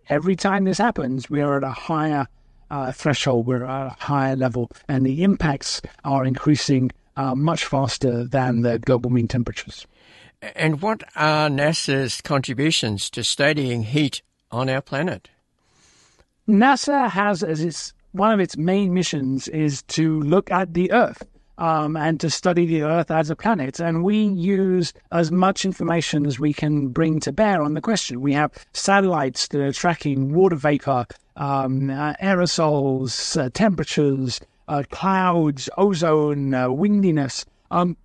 every 0.10 0.36
time 0.36 0.66
this 0.66 0.78
happens, 0.78 1.30
we 1.30 1.42
are 1.42 1.58
at 1.58 1.64
a 1.64 1.72
higher 1.72 2.28
uh, 2.72 2.92
threshold, 2.92 3.46
we're 3.46 3.66
at 3.66 3.88
a 3.88 3.96
higher 4.00 4.36
level, 4.36 4.72
and 4.88 5.06
the 5.06 5.24
impacts 5.24 5.82
are 6.04 6.26
increasing 6.26 6.92
much 7.36 7.64
faster 7.66 8.26
than 8.26 8.62
the 8.62 8.78
global 8.78 9.10
mean 9.10 9.28
temperatures. 9.28 9.88
And 10.56 10.82
what 10.82 11.04
are 11.16 11.50
NASA's 11.50 12.22
contributions 12.22 13.10
to 13.12 13.24
studying 13.24 13.84
heat 13.84 14.22
on 14.52 14.70
our 14.70 14.82
planet? 14.82 15.30
NASA 16.48 17.10
has 17.10 17.42
as 17.42 17.62
its 17.62 17.94
one 18.12 18.32
of 18.32 18.40
its 18.40 18.56
main 18.56 18.94
missions 18.94 19.48
is 19.50 19.82
to 19.84 20.22
look 20.22 20.50
at 20.50 20.74
the 20.74 20.92
Earth 20.92 21.26
um, 21.58 21.98
and 21.98 22.20
to 22.22 22.30
study 22.30 22.66
the 22.66 22.84
Earth 22.84 23.12
as 23.12 23.30
a 23.30 23.36
planet. 23.36 23.80
And 23.80 24.04
we 24.04 24.24
use 24.24 24.94
as 25.12 25.32
much 25.32 25.66
information 25.66 26.26
as 26.26 26.40
we 26.40 26.54
can 26.54 26.90
bring 26.90 27.20
to 27.22 27.32
bear 27.32 27.62
on 27.62 27.74
the 27.74 27.82
question. 27.82 28.22
We 28.22 28.34
have 28.34 28.52
satellites 28.74 29.48
that 29.50 29.62
are 29.62 29.74
tracking 29.74 30.34
water 30.34 30.56
vapor, 30.56 31.08
um, 31.36 31.90
uh, 31.90 32.14
aerosols, 32.22 33.38
uh, 33.38 33.50
temperatures, 33.54 34.40
uh, 34.68 34.84
clouds, 34.92 35.70
ozone, 35.78 36.54
uh, 36.54 36.70
windiness. 36.70 37.46
Um, 37.72 37.98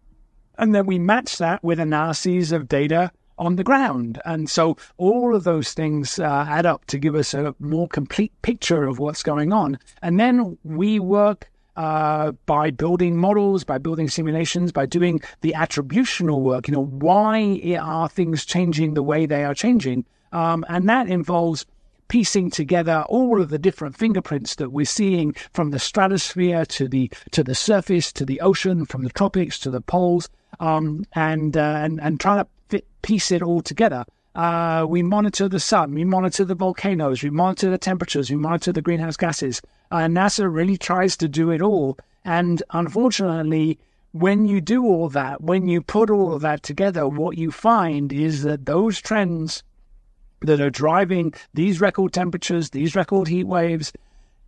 and 0.60 0.74
then 0.74 0.86
we 0.86 0.98
match 0.98 1.38
that 1.38 1.64
with 1.64 1.80
analyses 1.80 2.52
of 2.52 2.68
data 2.68 3.10
on 3.38 3.56
the 3.56 3.64
ground. 3.64 4.20
And 4.26 4.48
so 4.48 4.76
all 4.98 5.34
of 5.34 5.44
those 5.44 5.72
things 5.72 6.18
uh, 6.18 6.44
add 6.46 6.66
up 6.66 6.84
to 6.86 6.98
give 6.98 7.14
us 7.14 7.32
a 7.32 7.54
more 7.58 7.88
complete 7.88 8.32
picture 8.42 8.84
of 8.84 8.98
what's 8.98 9.22
going 9.22 9.52
on. 9.52 9.78
And 10.02 10.20
then 10.20 10.58
we 10.62 11.00
work 11.00 11.50
uh, 11.76 12.32
by 12.44 12.70
building 12.70 13.16
models, 13.16 13.64
by 13.64 13.78
building 13.78 14.08
simulations, 14.08 14.70
by 14.70 14.84
doing 14.84 15.22
the 15.40 15.54
attributional 15.56 16.42
work. 16.42 16.68
You 16.68 16.74
know, 16.74 16.84
why 16.84 17.78
are 17.80 18.08
things 18.10 18.44
changing 18.44 18.92
the 18.92 19.02
way 19.02 19.24
they 19.24 19.44
are 19.44 19.54
changing? 19.54 20.04
Um, 20.32 20.66
and 20.68 20.86
that 20.90 21.08
involves 21.08 21.64
piecing 22.08 22.50
together 22.50 23.04
all 23.08 23.40
of 23.40 23.48
the 23.48 23.58
different 23.58 23.96
fingerprints 23.96 24.56
that 24.56 24.72
we're 24.72 24.84
seeing 24.84 25.32
from 25.54 25.70
the 25.70 25.78
stratosphere 25.78 26.66
to 26.66 26.88
the 26.88 27.10
to 27.30 27.42
the 27.42 27.54
surface 27.54 28.12
to 28.12 28.26
the 28.26 28.40
ocean, 28.40 28.84
from 28.84 29.04
the 29.04 29.10
tropics 29.10 29.58
to 29.60 29.70
the 29.70 29.80
poles, 29.80 30.28
um, 30.58 31.04
and, 31.14 31.56
uh, 31.56 31.80
and 31.82 32.00
and 32.00 32.18
trying 32.20 32.44
to 32.44 32.50
fit, 32.68 32.86
piece 33.02 33.30
it 33.30 33.42
all 33.42 33.60
together. 33.60 34.04
Uh, 34.34 34.86
we 34.88 35.02
monitor 35.02 35.48
the 35.48 35.60
sun, 35.60 35.92
we 35.92 36.04
monitor 36.04 36.44
the 36.44 36.54
volcanoes, 36.54 37.22
we 37.22 37.30
monitor 37.30 37.68
the 37.68 37.78
temperatures, 37.78 38.30
we 38.30 38.36
monitor 38.36 38.72
the 38.72 38.82
greenhouse 38.82 39.16
gases. 39.16 39.60
Uh, 39.90 39.98
NASA 39.98 40.52
really 40.52 40.76
tries 40.76 41.16
to 41.16 41.28
do 41.28 41.50
it 41.50 41.60
all, 41.60 41.98
and 42.24 42.62
unfortunately, 42.70 43.78
when 44.12 44.46
you 44.46 44.60
do 44.60 44.84
all 44.84 45.08
that, 45.08 45.40
when 45.40 45.68
you 45.68 45.80
put 45.80 46.10
all 46.10 46.32
of 46.32 46.42
that 46.42 46.62
together, 46.62 47.08
what 47.08 47.38
you 47.38 47.50
find 47.50 48.12
is 48.12 48.42
that 48.42 48.66
those 48.66 49.00
trends 49.00 49.62
that 50.42 50.60
are 50.60 50.70
driving 50.70 51.34
these 51.54 51.80
record 51.80 52.12
temperatures, 52.12 52.70
these 52.70 52.96
record 52.96 53.28
heat 53.28 53.44
waves, 53.44 53.92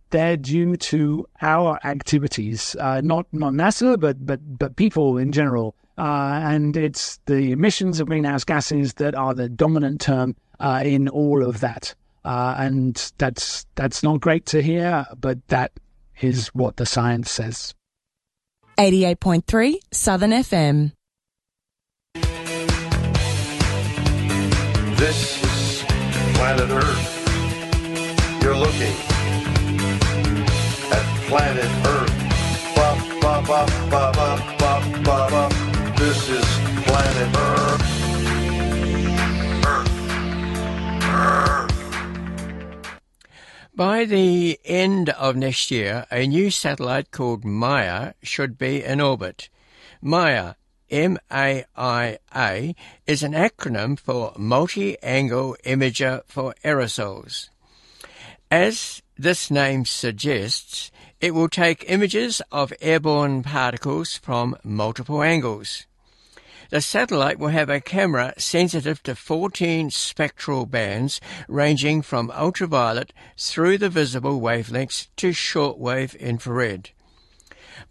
they're 0.09 0.37
due 0.37 0.75
to 0.77 1.27
our 1.41 1.79
activities, 1.83 2.75
uh, 2.79 3.01
not 3.01 3.25
not 3.31 3.53
NASA, 3.53 3.99
but 3.99 4.25
but 4.25 4.39
but 4.59 4.75
people 4.75 5.17
in 5.17 5.31
general. 5.31 5.75
Uh, 5.97 6.39
and 6.43 6.75
it's 6.75 7.19
the 7.25 7.51
emissions 7.51 7.99
of 7.99 8.07
greenhouse 8.07 8.43
gases 8.43 8.95
that 8.95 9.13
are 9.15 9.33
the 9.33 9.47
dominant 9.47 10.01
term 10.01 10.35
uh, 10.59 10.81
in 10.83 11.07
all 11.09 11.43
of 11.43 11.59
that. 11.59 11.93
Uh, 12.25 12.55
and 12.57 13.11
that's 13.17 13.65
that's 13.75 14.01
not 14.01 14.21
great 14.21 14.45
to 14.45 14.61
hear, 14.61 15.05
but 15.19 15.45
that 15.49 15.71
is 16.21 16.47
what 16.49 16.77
the 16.77 16.85
science 16.85 17.29
says. 17.29 17.73
88.3 18.77 19.75
Southern 19.91 20.31
FM. 20.31 20.93
This 24.97 25.83
planet 26.35 26.69
Earth. 26.69 28.41
You're 28.41 28.55
looking 28.55 28.95
at 30.91 31.03
planet 31.27 31.71
Earth. 31.87 32.13
Ba, 32.75 32.89
ba, 33.21 33.43
ba, 33.45 33.65
ba, 33.89 33.91
ba, 33.91 34.11
ba, 34.15 34.22
By 43.75 44.05
the 44.05 44.59
end 44.65 45.09
of 45.09 45.35
next 45.35 45.71
year, 45.71 46.05
a 46.11 46.27
new 46.27 46.51
satellite 46.51 47.09
called 47.09 47.43
MAIA 47.43 48.13
should 48.21 48.55
be 48.55 48.83
in 48.83 49.01
orbit. 49.01 49.49
Maya 49.99 50.53
MAIA 50.91 52.75
is 53.07 53.23
an 53.23 53.33
acronym 53.33 53.97
for 53.97 54.33
Multi-Angle 54.37 55.57
Imager 55.65 56.21
for 56.27 56.53
Aerosols. 56.63 57.49
As 58.51 59.01
this 59.17 59.49
name 59.49 59.85
suggests, 59.85 60.91
it 61.19 61.33
will 61.33 61.49
take 61.49 61.89
images 61.89 62.43
of 62.51 62.73
airborne 62.79 63.41
particles 63.41 64.17
from 64.17 64.55
multiple 64.63 65.23
angles. 65.23 65.87
The 66.73 66.81
satellite 66.81 67.37
will 67.37 67.49
have 67.49 67.69
a 67.69 67.79
camera 67.79 68.33
sensitive 68.39 69.03
to 69.03 69.13
14 69.13 69.91
spectral 69.91 70.65
bands 70.65 71.21
ranging 71.47 72.01
from 72.01 72.31
ultraviolet 72.31 73.13
through 73.37 73.77
the 73.77 73.91
visible 73.91 74.41
wavelengths 74.41 75.07
to 75.17 75.33
shortwave 75.33 76.19
infrared. 76.19 76.89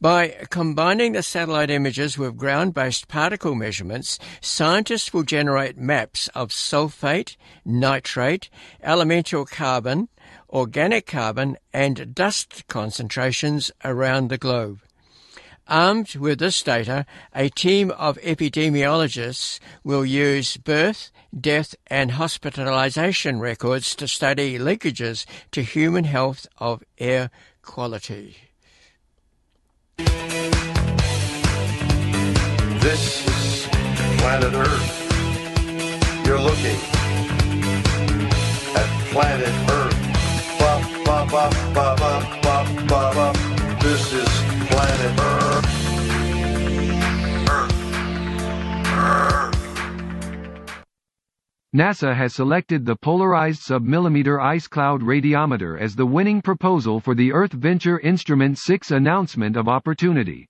By 0.00 0.30
combining 0.50 1.12
the 1.12 1.22
satellite 1.22 1.70
images 1.70 2.18
with 2.18 2.36
ground 2.36 2.74
based 2.74 3.06
particle 3.06 3.54
measurements, 3.54 4.18
scientists 4.40 5.14
will 5.14 5.22
generate 5.22 5.78
maps 5.78 6.26
of 6.34 6.48
sulfate, 6.48 7.36
nitrate, 7.64 8.50
elemental 8.82 9.44
carbon, 9.44 10.08
organic 10.50 11.06
carbon, 11.06 11.56
and 11.72 12.16
dust 12.16 12.66
concentrations 12.66 13.70
around 13.84 14.28
the 14.28 14.38
globe. 14.38 14.80
Armed 15.68 16.16
with 16.16 16.38
this 16.38 16.62
data, 16.62 17.06
a 17.34 17.48
team 17.48 17.90
of 17.92 18.18
epidemiologists 18.18 19.58
will 19.84 20.04
use 20.04 20.56
birth, 20.56 21.10
death, 21.38 21.74
and 21.86 22.12
hospitalization 22.12 23.38
records 23.38 23.94
to 23.96 24.08
study 24.08 24.58
linkages 24.58 25.24
to 25.52 25.62
human 25.62 26.04
health 26.04 26.46
of 26.58 26.82
air 26.98 27.30
quality. 27.62 28.36
This 32.82 33.26
is 33.26 33.68
planet 34.18 34.54
Earth. 34.54 35.06
You're 36.26 36.40
looking 36.40 36.78
at 38.74 38.88
planet 39.12 39.54
Earth. 39.70 39.96
Ba, 40.58 40.82
ba, 41.04 41.26
ba. 41.30 41.50
This 43.80 44.12
is 44.12 44.28
planet 44.68 45.20
Earth. 45.20 45.41
NASA 51.74 52.14
has 52.14 52.34
selected 52.34 52.84
the 52.84 52.96
Polarized 52.96 53.62
Submillimeter 53.62 54.38
Ice 54.42 54.68
Cloud 54.68 55.00
Radiometer 55.00 55.80
as 55.80 55.96
the 55.96 56.04
winning 56.04 56.42
proposal 56.42 57.00
for 57.00 57.14
the 57.14 57.32
Earth 57.32 57.52
Venture 57.52 57.98
Instrument 58.00 58.58
6 58.58 58.90
Announcement 58.90 59.56
of 59.56 59.68
Opportunity. 59.68 60.46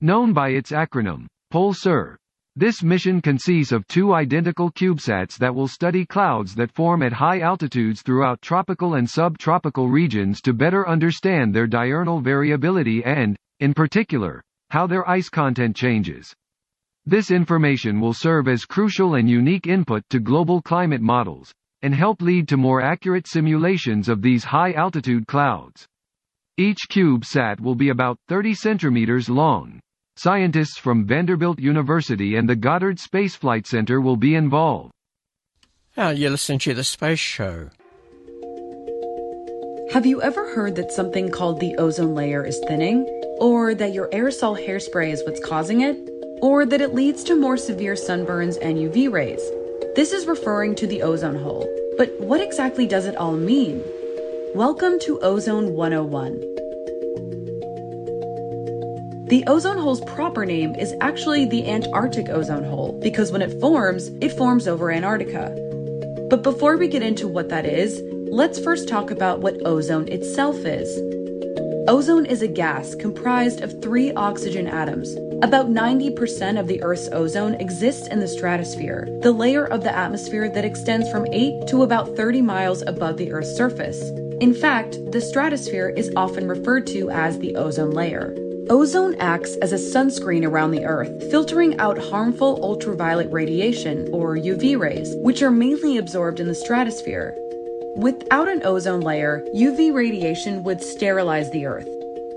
Known 0.00 0.32
by 0.32 0.50
its 0.50 0.70
acronym, 0.70 1.26
PolSIR, 1.52 2.14
this 2.54 2.84
mission 2.84 3.20
consists 3.20 3.72
of 3.72 3.84
two 3.88 4.14
identical 4.14 4.70
CubeSats 4.70 5.36
that 5.38 5.52
will 5.52 5.66
study 5.66 6.06
clouds 6.06 6.54
that 6.54 6.70
form 6.70 7.02
at 7.02 7.12
high 7.12 7.40
altitudes 7.40 8.00
throughout 8.02 8.40
tropical 8.40 8.94
and 8.94 9.10
subtropical 9.10 9.88
regions 9.88 10.40
to 10.42 10.52
better 10.52 10.88
understand 10.88 11.52
their 11.52 11.66
diurnal 11.66 12.20
variability 12.20 13.02
and, 13.04 13.36
in 13.58 13.74
particular, 13.74 14.40
how 14.70 14.86
their 14.86 15.08
ice 15.10 15.28
content 15.28 15.74
changes. 15.74 16.32
This 17.06 17.30
information 17.30 18.00
will 18.00 18.14
serve 18.14 18.48
as 18.48 18.64
crucial 18.64 19.16
and 19.16 19.28
unique 19.28 19.66
input 19.66 20.02
to 20.08 20.18
global 20.18 20.62
climate 20.62 21.02
models, 21.02 21.52
and 21.82 21.94
help 21.94 22.22
lead 22.22 22.48
to 22.48 22.56
more 22.56 22.80
accurate 22.80 23.26
simulations 23.26 24.08
of 24.08 24.22
these 24.22 24.42
high-altitude 24.42 25.26
clouds. 25.26 25.86
Each 26.56 26.78
CubeSat 26.90 27.60
will 27.60 27.74
be 27.74 27.90
about 27.90 28.18
30 28.28 28.54
centimeters 28.54 29.28
long. 29.28 29.80
Scientists 30.16 30.78
from 30.78 31.04
Vanderbilt 31.04 31.58
University 31.58 32.36
and 32.36 32.48
the 32.48 32.56
Goddard 32.56 32.98
Space 32.98 33.34
Flight 33.34 33.66
Center 33.66 34.00
will 34.00 34.16
be 34.16 34.34
involved. 34.34 34.92
Now 35.98 36.08
you're 36.08 36.30
listening 36.30 36.60
to 36.60 36.72
The 36.72 36.84
Space 36.84 37.18
Show. 37.18 37.68
Have 39.92 40.06
you 40.06 40.22
ever 40.22 40.54
heard 40.54 40.74
that 40.76 40.90
something 40.90 41.28
called 41.28 41.60
the 41.60 41.76
ozone 41.76 42.14
layer 42.14 42.46
is 42.46 42.58
thinning? 42.66 43.04
Or 43.40 43.74
that 43.74 43.92
your 43.92 44.08
aerosol 44.08 44.56
hairspray 44.56 45.12
is 45.12 45.22
what's 45.24 45.44
causing 45.44 45.82
it? 45.82 46.13
Or 46.44 46.66
that 46.66 46.82
it 46.82 46.94
leads 46.94 47.24
to 47.24 47.34
more 47.34 47.56
severe 47.56 47.94
sunburns 47.94 48.58
and 48.60 48.76
UV 48.76 49.10
rays. 49.10 49.40
This 49.96 50.12
is 50.12 50.26
referring 50.26 50.74
to 50.74 50.86
the 50.86 51.00
ozone 51.00 51.36
hole. 51.36 51.66
But 51.96 52.12
what 52.20 52.42
exactly 52.42 52.86
does 52.86 53.06
it 53.06 53.16
all 53.16 53.32
mean? 53.32 53.82
Welcome 54.54 54.98
to 55.00 55.18
Ozone 55.20 55.72
101. 55.72 56.40
The 59.28 59.42
ozone 59.46 59.78
hole's 59.78 60.02
proper 60.02 60.44
name 60.44 60.74
is 60.74 60.92
actually 61.00 61.46
the 61.46 61.66
Antarctic 61.66 62.28
ozone 62.28 62.64
hole 62.64 62.92
because 63.02 63.32
when 63.32 63.40
it 63.40 63.58
forms, 63.58 64.08
it 64.20 64.36
forms 64.36 64.68
over 64.68 64.90
Antarctica. 64.90 65.48
But 66.28 66.42
before 66.42 66.76
we 66.76 66.88
get 66.88 67.02
into 67.02 67.26
what 67.26 67.48
that 67.48 67.64
is, 67.64 68.02
let's 68.30 68.58
first 68.58 68.86
talk 68.86 69.10
about 69.10 69.40
what 69.40 69.66
ozone 69.66 70.08
itself 70.08 70.56
is. 70.66 70.94
Ozone 71.88 72.26
is 72.26 72.42
a 72.42 72.48
gas 72.48 72.94
comprised 72.94 73.62
of 73.62 73.80
three 73.80 74.12
oxygen 74.12 74.66
atoms. 74.66 75.16
About 75.42 75.68
90% 75.68 76.58
of 76.58 76.66
the 76.66 76.82
Earth's 76.82 77.08
ozone 77.12 77.54
exists 77.54 78.08
in 78.08 78.20
the 78.20 78.28
stratosphere, 78.28 79.08
the 79.20 79.32
layer 79.32 79.64
of 79.64 79.82
the 79.82 79.94
atmosphere 79.94 80.48
that 80.48 80.64
extends 80.64 81.10
from 81.10 81.26
8 81.32 81.66
to 81.68 81.82
about 81.82 82.16
30 82.16 82.40
miles 82.40 82.82
above 82.86 83.16
the 83.16 83.32
Earth's 83.32 83.54
surface. 83.54 84.10
In 84.40 84.54
fact, 84.54 84.98
the 85.12 85.20
stratosphere 85.20 85.88
is 85.90 86.12
often 86.16 86.48
referred 86.48 86.86
to 86.88 87.10
as 87.10 87.38
the 87.38 87.56
ozone 87.56 87.90
layer. 87.90 88.34
Ozone 88.70 89.14
acts 89.16 89.56
as 89.56 89.72
a 89.72 89.76
sunscreen 89.76 90.46
around 90.46 90.70
the 90.70 90.84
Earth, 90.86 91.30
filtering 91.30 91.78
out 91.78 91.98
harmful 91.98 92.58
ultraviolet 92.62 93.30
radiation, 93.30 94.08
or 94.12 94.36
UV 94.36 94.78
rays, 94.78 95.14
which 95.16 95.42
are 95.42 95.50
mainly 95.50 95.98
absorbed 95.98 96.40
in 96.40 96.48
the 96.48 96.54
stratosphere. 96.54 97.36
Without 97.96 98.48
an 98.48 98.62
ozone 98.64 99.02
layer, 99.02 99.44
UV 99.54 99.92
radiation 99.92 100.62
would 100.64 100.82
sterilize 100.82 101.50
the 101.50 101.66
Earth. 101.66 101.88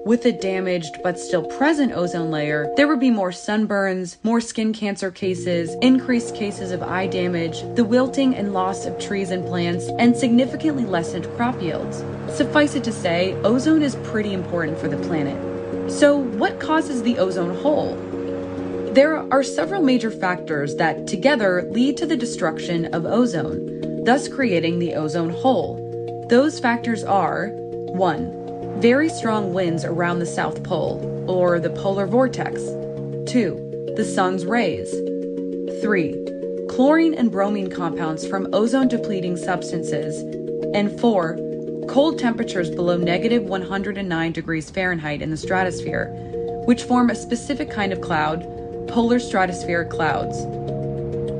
With 0.07 0.25
a 0.25 0.31
damaged 0.31 0.99
but 1.03 1.19
still 1.19 1.43
present 1.43 1.91
ozone 1.91 2.31
layer, 2.31 2.71
there 2.77 2.87
would 2.87 3.01
be 3.01 3.11
more 3.11 3.31
sunburns, 3.31 4.15
more 4.23 4.39
skin 4.39 4.71
cancer 4.71 5.11
cases, 5.11 5.75
increased 5.81 6.33
cases 6.33 6.71
of 6.71 6.81
eye 6.81 7.07
damage, 7.07 7.63
the 7.75 7.83
wilting 7.83 8.33
and 8.33 8.53
loss 8.53 8.85
of 8.85 8.97
trees 8.97 9.31
and 9.31 9.45
plants, 9.45 9.89
and 9.99 10.15
significantly 10.15 10.85
lessened 10.85 11.27
crop 11.35 11.61
yields. 11.61 12.05
Suffice 12.33 12.73
it 12.75 12.85
to 12.85 12.91
say, 12.93 13.33
ozone 13.43 13.81
is 13.81 13.97
pretty 13.97 14.31
important 14.31 14.77
for 14.77 14.87
the 14.87 14.95
planet. 14.95 15.91
So, 15.91 16.15
what 16.15 16.61
causes 16.61 17.03
the 17.03 17.17
ozone 17.17 17.57
hole? 17.57 17.97
There 18.93 19.17
are 19.33 19.43
several 19.43 19.83
major 19.83 20.09
factors 20.09 20.77
that 20.77 21.05
together 21.05 21.67
lead 21.69 21.97
to 21.97 22.05
the 22.05 22.15
destruction 22.15 22.85
of 22.93 23.05
ozone 23.05 24.05
thus 24.05 24.29
creating 24.29 24.79
the 24.79 24.95
ozone 24.95 25.31
hole. 25.31 25.75
Those 26.29 26.61
factors 26.61 27.03
are 27.03 27.49
1. 27.49 28.46
Very 28.81 29.09
strong 29.09 29.53
winds 29.53 29.83
around 29.83 30.19
the 30.19 30.27
South 30.27 30.61
Pole, 30.61 31.25
or 31.27 31.59
the 31.59 31.71
polar 31.71 32.05
vortex. 32.05 32.61
2. 32.61 33.93
The 33.97 34.05
sun's 34.05 34.45
rays. 34.45 34.91
3. 35.81 36.67
Chlorine 36.69 37.15
and 37.15 37.31
bromine 37.31 37.71
compounds 37.71 38.27
from 38.27 38.47
ozone 38.53 38.87
depleting 38.87 39.35
substances. 39.35 40.21
And 40.75 40.99
4. 40.99 41.39
Cold 41.89 42.19
temperatures 42.19 42.69
below 42.69 42.97
negative 42.97 43.45
109 43.45 44.31
degrees 44.31 44.69
Fahrenheit 44.69 45.23
in 45.23 45.31
the 45.31 45.37
stratosphere, 45.37 46.13
which 46.65 46.83
form 46.83 47.09
a 47.09 47.15
specific 47.15 47.71
kind 47.71 47.91
of 47.91 48.01
cloud, 48.01 48.41
polar 48.87 49.17
stratospheric 49.17 49.89
clouds. 49.89 50.37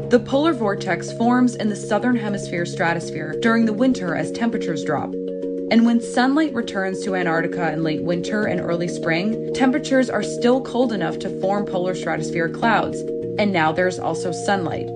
The 0.09 0.23
polar 0.25 0.53
vortex 0.53 1.11
forms 1.13 1.53
in 1.53 1.69
the 1.69 1.75
southern 1.75 2.15
hemisphere 2.15 2.65
stratosphere 2.65 3.35
during 3.41 3.65
the 3.67 3.73
winter 3.73 4.15
as 4.15 4.31
temperatures 4.31 4.83
drop. 4.83 5.13
And 5.69 5.85
when 5.85 5.99
sunlight 5.99 6.53
returns 6.53 7.03
to 7.03 7.15
Antarctica 7.15 7.73
in 7.73 7.83
late 7.83 8.01
winter 8.01 8.45
and 8.45 8.61
early 8.61 8.87
spring, 8.87 9.53
temperatures 9.53 10.09
are 10.09 10.23
still 10.23 10.61
cold 10.61 10.93
enough 10.93 11.19
to 11.19 11.41
form 11.41 11.65
polar 11.65 11.93
stratospheric 11.93 12.57
clouds, 12.57 13.01
and 13.37 13.51
now 13.51 13.73
there's 13.73 13.99
also 13.99 14.31
sunlight. 14.31 14.87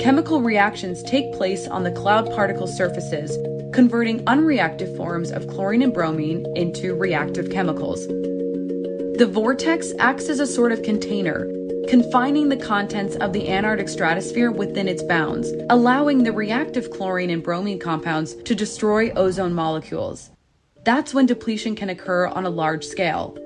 Chemical 0.00 0.42
reactions 0.42 1.02
take 1.04 1.32
place 1.32 1.66
on 1.66 1.84
the 1.84 1.90
cloud 1.90 2.30
particle 2.34 2.66
surfaces, 2.66 3.38
converting 3.72 4.22
unreactive 4.26 4.94
forms 4.94 5.30
of 5.30 5.46
chlorine 5.48 5.80
and 5.80 5.94
bromine 5.94 6.44
into 6.54 6.94
reactive 6.94 7.50
chemicals. 7.50 8.06
The 9.16 9.30
vortex 9.32 9.94
acts 9.98 10.28
as 10.28 10.38
a 10.38 10.46
sort 10.46 10.72
of 10.72 10.82
container, 10.82 11.46
confining 11.88 12.48
the 12.48 12.56
contents 12.56 13.16
of 13.16 13.32
the 13.32 13.48
Antarctic 13.48 13.88
stratosphere 13.88 14.50
within 14.50 14.88
its 14.88 15.02
bounds, 15.02 15.52
allowing 15.70 16.22
the 16.22 16.32
reactive 16.32 16.90
chlorine 16.90 17.30
and 17.30 17.42
bromine 17.42 17.78
compounds 17.78 18.34
to 18.34 18.54
destroy 18.54 19.10
ozone 19.12 19.54
molecules. 19.54 20.30
That's 20.84 21.14
when 21.14 21.26
depletion 21.26 21.76
can 21.76 21.90
occur 21.90 22.26
on 22.26 22.44
a 22.44 22.50
large 22.50 22.84
scale. 22.84 23.38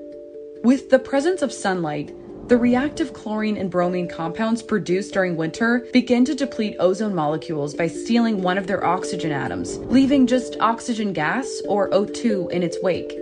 With 0.63 0.89
the 0.89 0.99
presence 0.99 1.41
of 1.41 1.53
sunlight, 1.53 2.13
the 2.49 2.57
reactive 2.57 3.13
chlorine 3.13 3.57
and 3.57 3.69
bromine 3.69 4.07
compounds 4.07 4.63
produced 4.63 5.13
during 5.13 5.37
winter 5.37 5.87
begin 5.93 6.25
to 6.25 6.33
deplete 6.33 6.75
ozone 6.79 7.13
molecules 7.13 7.75
by 7.75 7.87
stealing 7.87 8.41
one 8.41 8.57
of 8.57 8.65
their 8.65 8.83
oxygen 8.83 9.31
atoms, 9.31 9.77
leaving 9.77 10.25
just 10.25 10.57
oxygen 10.59 11.13
gas, 11.13 11.61
or 11.67 11.89
O2, 11.91 12.49
in 12.51 12.63
its 12.63 12.81
wake. 12.81 13.15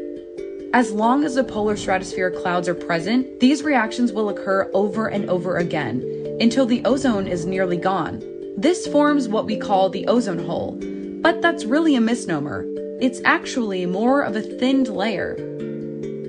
As 0.74 0.91
long 0.91 1.24
as 1.24 1.36
the 1.36 1.43
polar 1.43 1.78
stratosphere 1.78 2.30
clouds 2.30 2.68
are 2.68 2.76
present, 2.76 3.39
these 3.39 3.63
reactions 3.63 4.11
will 4.11 4.30
occur 4.30 4.70
over 4.74 5.07
and 5.07 5.30
over 5.30 5.57
again 5.57 6.03
until 6.39 6.65
the 6.65 6.84
ozone 6.86 7.28
is 7.28 7.45
nearly 7.45 7.78
gone. 7.78 8.22
This 8.57 8.86
forms 8.86 9.28
what 9.28 9.45
we 9.45 9.57
call 9.57 9.89
the 9.89 10.07
ozone 10.07 10.45
hole, 10.45 10.78
but 11.22 11.41
that's 11.41 11.65
really 11.65 11.95
a 11.95 12.01
misnomer. 12.01 12.65
It's 13.01 13.22
actually 13.26 13.86
more 13.86 14.22
of 14.22 14.36
a 14.36 14.41
thinned 14.41 14.88
layer. 14.88 15.36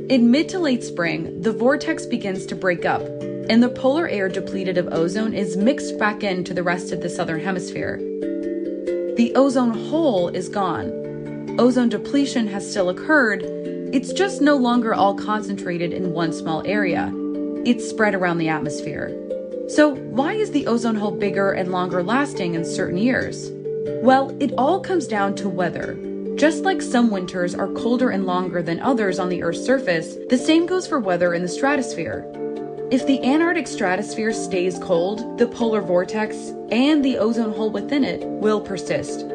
In 0.08 0.30
mid 0.30 0.48
to 0.50 0.58
late 0.58 0.84
spring, 0.84 1.42
the 1.42 1.52
vortex 1.52 2.06
begins 2.06 2.46
to 2.46 2.56
break 2.56 2.84
up. 2.84 3.02
and 3.48 3.62
the 3.62 3.68
polar 3.68 4.06
air 4.08 4.28
depleted 4.28 4.76
of 4.76 4.92
ozone 4.92 5.32
is 5.32 5.56
mixed 5.56 5.98
back 5.98 6.22
into 6.22 6.52
the 6.52 6.62
rest 6.62 6.92
of 6.92 7.00
the 7.00 7.08
southern 7.08 7.40
hemisphere. 7.40 7.96
The 9.16 9.32
ozone 9.34 9.70
hole 9.88 10.28
is 10.28 10.48
gone. 10.48 11.56
Ozone 11.58 11.88
depletion 11.88 12.46
has 12.48 12.70
still 12.70 12.90
occurred, 12.90 13.42
it's 13.92 14.12
just 14.12 14.42
no 14.42 14.54
longer 14.54 14.94
all 14.94 15.14
concentrated 15.14 15.94
in 15.94 16.12
one 16.12 16.32
small 16.32 16.62
area. 16.66 17.10
It's 17.64 17.88
spread 17.88 18.14
around 18.14 18.36
the 18.36 18.48
atmosphere. 18.48 19.08
So, 19.68 19.94
why 19.94 20.34
is 20.34 20.50
the 20.50 20.66
ozone 20.66 20.94
hole 20.94 21.10
bigger 21.10 21.52
and 21.52 21.72
longer 21.72 22.02
lasting 22.02 22.54
in 22.54 22.64
certain 22.64 22.98
years? 22.98 23.50
Well, 24.02 24.36
it 24.40 24.52
all 24.58 24.80
comes 24.80 25.06
down 25.06 25.36
to 25.36 25.48
weather. 25.48 25.98
Just 26.36 26.64
like 26.64 26.82
some 26.82 27.10
winters 27.10 27.54
are 27.54 27.72
colder 27.72 28.10
and 28.10 28.26
longer 28.26 28.62
than 28.62 28.78
others 28.80 29.18
on 29.18 29.30
the 29.30 29.42
Earth's 29.42 29.64
surface, 29.64 30.16
the 30.28 30.38
same 30.38 30.66
goes 30.66 30.86
for 30.86 31.00
weather 31.00 31.32
in 31.32 31.42
the 31.42 31.48
stratosphere. 31.48 32.24
If 32.90 33.06
the 33.06 33.22
Antarctic 33.24 33.66
stratosphere 33.66 34.32
stays 34.32 34.78
cold, 34.78 35.38
the 35.38 35.48
polar 35.48 35.80
vortex 35.80 36.52
and 36.70 37.04
the 37.04 37.18
ozone 37.18 37.52
hole 37.52 37.70
within 37.70 38.04
it 38.04 38.24
will 38.24 38.60
persist. 38.60 39.26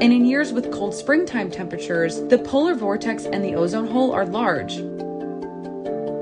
And 0.00 0.14
in 0.14 0.24
years 0.24 0.50
with 0.50 0.72
cold 0.72 0.94
springtime 0.94 1.50
temperatures, 1.50 2.22
the 2.28 2.38
polar 2.38 2.74
vortex 2.74 3.26
and 3.26 3.44
the 3.44 3.54
ozone 3.54 3.86
hole 3.86 4.12
are 4.12 4.24
large. 4.24 4.78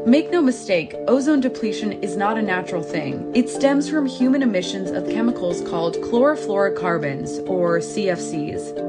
Make 0.05 0.33
no 0.33 0.43
mistake, 0.43 0.97
ozone 1.07 1.41
depletion 1.41 1.93
is 2.03 2.17
not 2.17 2.37
a 2.39 2.43
natural 2.43 2.83
thing. 2.83 3.31
It 3.37 3.49
stems 3.49 3.89
from 3.89 4.07
human 4.07 4.43
emissions 4.43 4.91
of 4.91 5.09
chemicals 5.09 5.61
called 5.69 5.97
chlorofluorocarbons, 5.99 7.49
or 7.49 7.79
CFCs. 7.79 8.87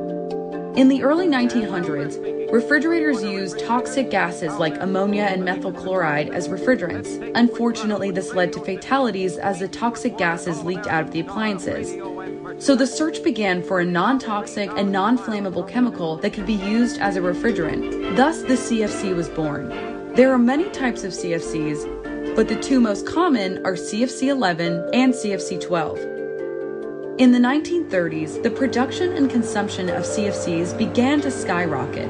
In 0.75 0.87
the 0.87 1.03
early 1.03 1.27
1900s, 1.27 2.51
refrigerators 2.51 3.21
used 3.21 3.59
toxic 3.59 4.09
gases 4.09 4.53
like 4.55 4.81
ammonia 4.81 5.23
and 5.23 5.45
methyl 5.45 5.71
chloride 5.71 6.29
as 6.29 6.47
refrigerants. 6.47 7.31
Unfortunately, 7.35 8.09
this 8.09 8.33
led 8.33 8.53
to 8.53 8.59
fatalities 8.61 9.37
as 9.37 9.59
the 9.59 9.67
toxic 9.67 10.17
gases 10.17 10.63
leaked 10.63 10.87
out 10.87 11.03
of 11.03 11.11
the 11.11 11.19
appliances. 11.19 11.95
So 12.59 12.75
the 12.75 12.85
search 12.85 13.23
began 13.23 13.63
for 13.63 13.79
a 13.79 13.85
non 13.85 14.19
toxic 14.19 14.69
and 14.75 14.91
non 14.91 15.17
flammable 15.17 15.65
chemical 15.65 16.17
that 16.17 16.33
could 16.33 16.45
be 16.45 16.55
used 16.55 16.99
as 16.99 17.15
a 17.15 17.21
refrigerant. 17.21 18.17
Thus, 18.17 18.41
the 18.41 18.55
CFC 18.55 19.15
was 19.15 19.29
born. 19.29 19.69
There 20.13 20.33
are 20.33 20.37
many 20.37 20.69
types 20.71 21.05
of 21.05 21.13
CFCs, 21.13 22.35
but 22.35 22.49
the 22.49 22.59
two 22.59 22.81
most 22.81 23.07
common 23.07 23.65
are 23.65 23.75
CFC 23.75 24.27
11 24.27 24.89
and 24.93 25.13
CFC 25.13 25.61
12. 25.61 25.99
In 27.19 27.31
the 27.31 27.39
1930s, 27.39 28.43
the 28.43 28.51
production 28.51 29.13
and 29.15 29.29
consumption 29.29 29.89
of 29.89 30.03
CFCs 30.03 30.77
began 30.77 31.21
to 31.21 31.31
skyrocket. 31.31 32.09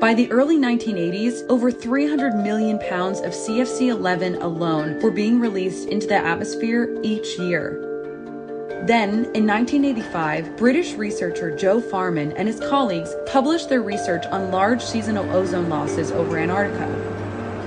By 0.00 0.14
the 0.14 0.30
early 0.30 0.56
1980s, 0.56 1.44
over 1.50 1.70
300 1.70 2.36
million 2.36 2.78
pounds 2.78 3.20
of 3.20 3.32
CFC 3.32 3.88
11 3.88 4.36
alone 4.36 4.98
were 5.00 5.10
being 5.10 5.38
released 5.40 5.88
into 5.88 6.06
the 6.06 6.16
atmosphere 6.16 6.98
each 7.02 7.38
year. 7.38 7.87
Then, 8.86 9.26
in 9.34 9.46
1985, 9.46 10.56
British 10.56 10.94
researcher 10.94 11.54
Joe 11.54 11.80
Farman 11.80 12.32
and 12.32 12.48
his 12.48 12.60
colleagues 12.60 13.14
published 13.26 13.68
their 13.68 13.82
research 13.82 14.24
on 14.26 14.50
large 14.50 14.82
seasonal 14.82 15.30
ozone 15.30 15.68
losses 15.68 16.10
over 16.12 16.38
Antarctica. 16.38 16.86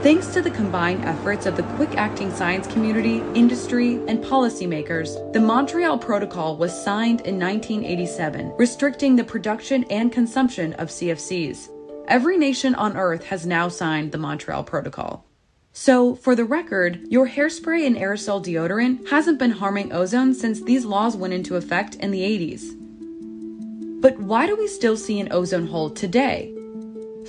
Thanks 0.02 0.28
to 0.34 0.42
the 0.42 0.50
combined 0.50 1.06
efforts 1.06 1.46
of 1.46 1.56
the 1.56 1.64
quick 1.76 1.96
acting 1.96 2.32
science 2.32 2.66
community, 2.66 3.18
industry, 3.36 3.96
and 4.08 4.24
policymakers, 4.24 5.32
the 5.32 5.40
Montreal 5.40 6.00
Protocol 6.00 6.58
was 6.58 6.74
signed 6.74 7.22
in 7.22 7.40
1987, 7.40 8.54
restricting 8.58 9.16
the 9.16 9.24
production 9.24 9.84
and 9.92 10.12
consumption 10.12 10.74
of 10.74 10.88
CFCs. 10.88 11.70
Every 12.08 12.36
nation 12.36 12.74
on 12.74 12.98
Earth 12.98 13.24
has 13.26 13.46
now 13.46 13.68
signed 13.68 14.12
the 14.12 14.18
Montreal 14.18 14.64
Protocol. 14.64 15.24
So, 15.74 16.16
for 16.16 16.36
the 16.36 16.44
record, 16.44 17.00
your 17.08 17.30
hairspray 17.30 17.88
and 17.88 17.96
aerosol 17.96 18.44
deodorant 18.44 19.08
hasn't 19.10 19.40
been 19.40 19.52
harming 19.52 19.94
ozone 19.94 20.34
since 20.34 20.62
these 20.62 20.84
laws 20.84 21.16
went 21.16 21.34
into 21.34 21.56
effect 21.56 21.96
in 21.96 22.12
the 22.12 22.22
80s. 22.22 24.02
But 24.02 24.20
why 24.20 24.48
do 24.48 24.58
we 24.58 24.68
still 24.68 24.98
see 24.98 25.22
an 25.22 25.32
ozone 25.32 25.68
hole 25.68 25.90
today? 25.90 26.54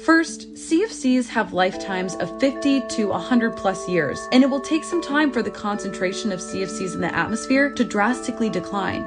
First, 0.05 0.55
CFCs 0.55 1.29
have 1.29 1.53
lifetimes 1.53 2.17
of 2.17 2.41
50 2.41 2.81
to 2.89 3.09
100 3.11 3.57
plus 3.57 3.89
years, 3.89 4.27
and 4.33 4.43
it 4.43 4.51
will 4.51 4.61
take 4.61 4.83
some 4.83 5.01
time 5.01 5.31
for 5.31 5.43
the 5.43 5.51
concentration 5.51 6.33
of 6.33 6.41
CFCs 6.41 6.95
in 6.95 7.01
the 7.01 7.15
atmosphere 7.15 7.71
to 7.75 7.85
drastically 7.85 8.51
decline. 8.51 9.07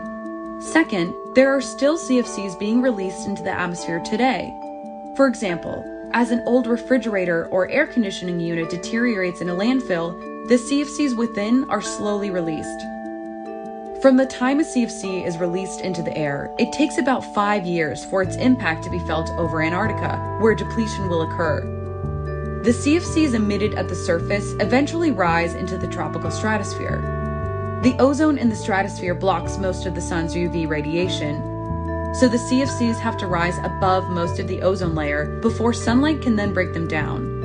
Second, 0.61 1.13
there 1.33 1.53
are 1.53 1.61
still 1.61 1.97
CFCs 1.97 2.57
being 2.57 2.81
released 2.81 3.27
into 3.27 3.43
the 3.43 3.51
atmosphere 3.51 3.99
today. 3.99 4.53
For 5.17 5.27
example, 5.27 5.83
as 6.15 6.31
an 6.31 6.41
old 6.45 6.65
refrigerator 6.65 7.45
or 7.47 7.69
air 7.69 7.85
conditioning 7.85 8.39
unit 8.39 8.69
deteriorates 8.69 9.41
in 9.41 9.49
a 9.49 9.53
landfill, 9.53 10.17
the 10.47 10.55
CFCs 10.55 11.15
within 11.17 11.69
are 11.69 11.81
slowly 11.81 12.31
released. 12.31 12.79
From 14.01 14.15
the 14.15 14.25
time 14.25 14.61
a 14.61 14.63
CFC 14.63 15.27
is 15.27 15.37
released 15.37 15.81
into 15.81 16.01
the 16.01 16.17
air, 16.17 16.55
it 16.57 16.71
takes 16.71 16.97
about 16.97 17.33
five 17.35 17.65
years 17.65 18.05
for 18.05 18.21
its 18.21 18.37
impact 18.37 18.85
to 18.85 18.89
be 18.89 18.99
felt 18.99 19.29
over 19.31 19.61
Antarctica, 19.61 20.37
where 20.39 20.55
depletion 20.55 21.09
will 21.09 21.23
occur. 21.23 21.59
The 22.63 22.71
CFCs 22.71 23.33
emitted 23.33 23.75
at 23.75 23.89
the 23.89 23.95
surface 23.95 24.53
eventually 24.61 25.11
rise 25.11 25.53
into 25.53 25.77
the 25.77 25.87
tropical 25.87 26.31
stratosphere. 26.31 27.01
The 27.83 27.95
ozone 27.99 28.37
in 28.37 28.47
the 28.47 28.55
stratosphere 28.55 29.15
blocks 29.15 29.57
most 29.57 29.85
of 29.85 29.95
the 29.95 30.01
sun's 30.01 30.33
UV 30.33 30.69
radiation, 30.69 31.54
so 32.19 32.29
the 32.29 32.37
CFCs 32.37 32.97
have 32.99 33.17
to 33.17 33.27
rise 33.27 33.57
above 33.63 34.09
most 34.09 34.39
of 34.39 34.47
the 34.47 34.61
ozone 34.61 34.95
layer 34.95 35.37
before 35.41 35.73
sunlight 35.73 36.21
can 36.21 36.37
then 36.37 36.53
break 36.53 36.73
them 36.73 36.87
down. 36.87 37.35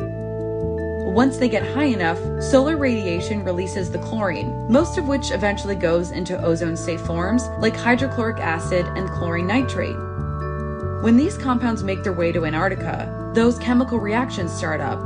Once 1.13 1.39
they 1.39 1.49
get 1.49 1.75
high 1.75 1.87
enough, 1.87 2.19
solar 2.41 2.77
radiation 2.77 3.43
releases 3.43 3.91
the 3.91 3.99
chlorine, 3.99 4.71
most 4.71 4.97
of 4.97 5.09
which 5.09 5.33
eventually 5.33 5.75
goes 5.75 6.13
into 6.13 6.41
ozone 6.45 6.77
safe 6.77 7.01
forms 7.01 7.49
like 7.59 7.75
hydrochloric 7.75 8.39
acid 8.39 8.87
and 8.97 9.11
chlorine 9.11 9.49
nitrate. 9.49 9.97
When 11.03 11.17
these 11.17 11.37
compounds 11.37 11.83
make 11.83 12.05
their 12.05 12.13
way 12.13 12.31
to 12.31 12.47
Antarctica, 12.47 13.33
those 13.35 13.59
chemical 13.59 13.99
reactions 13.99 14.53
start 14.53 14.81
up. 14.81 15.01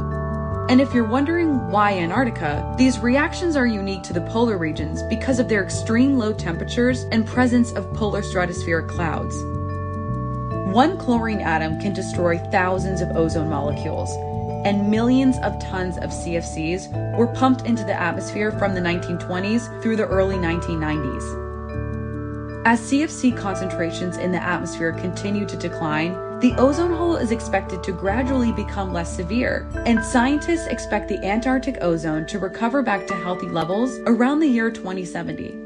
And 0.68 0.78
if 0.78 0.92
you're 0.92 1.04
wondering 1.04 1.70
why 1.70 1.92
Antarctica, 1.92 2.74
these 2.76 2.98
reactions 2.98 3.56
are 3.56 3.66
unique 3.66 4.02
to 4.02 4.12
the 4.12 4.20
polar 4.22 4.58
regions 4.58 5.02
because 5.04 5.38
of 5.38 5.48
their 5.48 5.64
extreme 5.64 6.18
low 6.18 6.34
temperatures 6.34 7.04
and 7.12 7.26
presence 7.26 7.72
of 7.72 7.90
polar 7.94 8.20
stratospheric 8.20 8.88
clouds. 8.88 9.34
One 10.74 10.98
chlorine 10.98 11.40
atom 11.40 11.78
can 11.78 11.92
destroy 11.92 12.36
thousands 12.50 13.00
of 13.00 13.16
ozone 13.16 13.48
molecules, 13.48 14.10
and 14.66 14.90
millions 14.90 15.36
of 15.44 15.56
tons 15.60 15.98
of 15.98 16.10
CFCs 16.10 17.16
were 17.16 17.28
pumped 17.28 17.64
into 17.64 17.84
the 17.84 17.94
atmosphere 17.94 18.50
from 18.50 18.74
the 18.74 18.80
1920s 18.80 19.80
through 19.80 19.94
the 19.94 20.08
early 20.08 20.34
1990s. 20.34 22.66
As 22.66 22.80
CFC 22.80 23.38
concentrations 23.38 24.16
in 24.16 24.32
the 24.32 24.42
atmosphere 24.42 24.92
continue 24.94 25.46
to 25.46 25.56
decline, 25.56 26.40
the 26.40 26.56
ozone 26.56 26.92
hole 26.92 27.14
is 27.14 27.30
expected 27.30 27.84
to 27.84 27.92
gradually 27.92 28.50
become 28.50 28.92
less 28.92 29.14
severe, 29.14 29.68
and 29.86 30.04
scientists 30.04 30.66
expect 30.66 31.08
the 31.08 31.24
Antarctic 31.24 31.78
ozone 31.82 32.26
to 32.26 32.40
recover 32.40 32.82
back 32.82 33.06
to 33.06 33.14
healthy 33.14 33.46
levels 33.46 34.00
around 34.06 34.40
the 34.40 34.48
year 34.48 34.72
2070. 34.72 35.63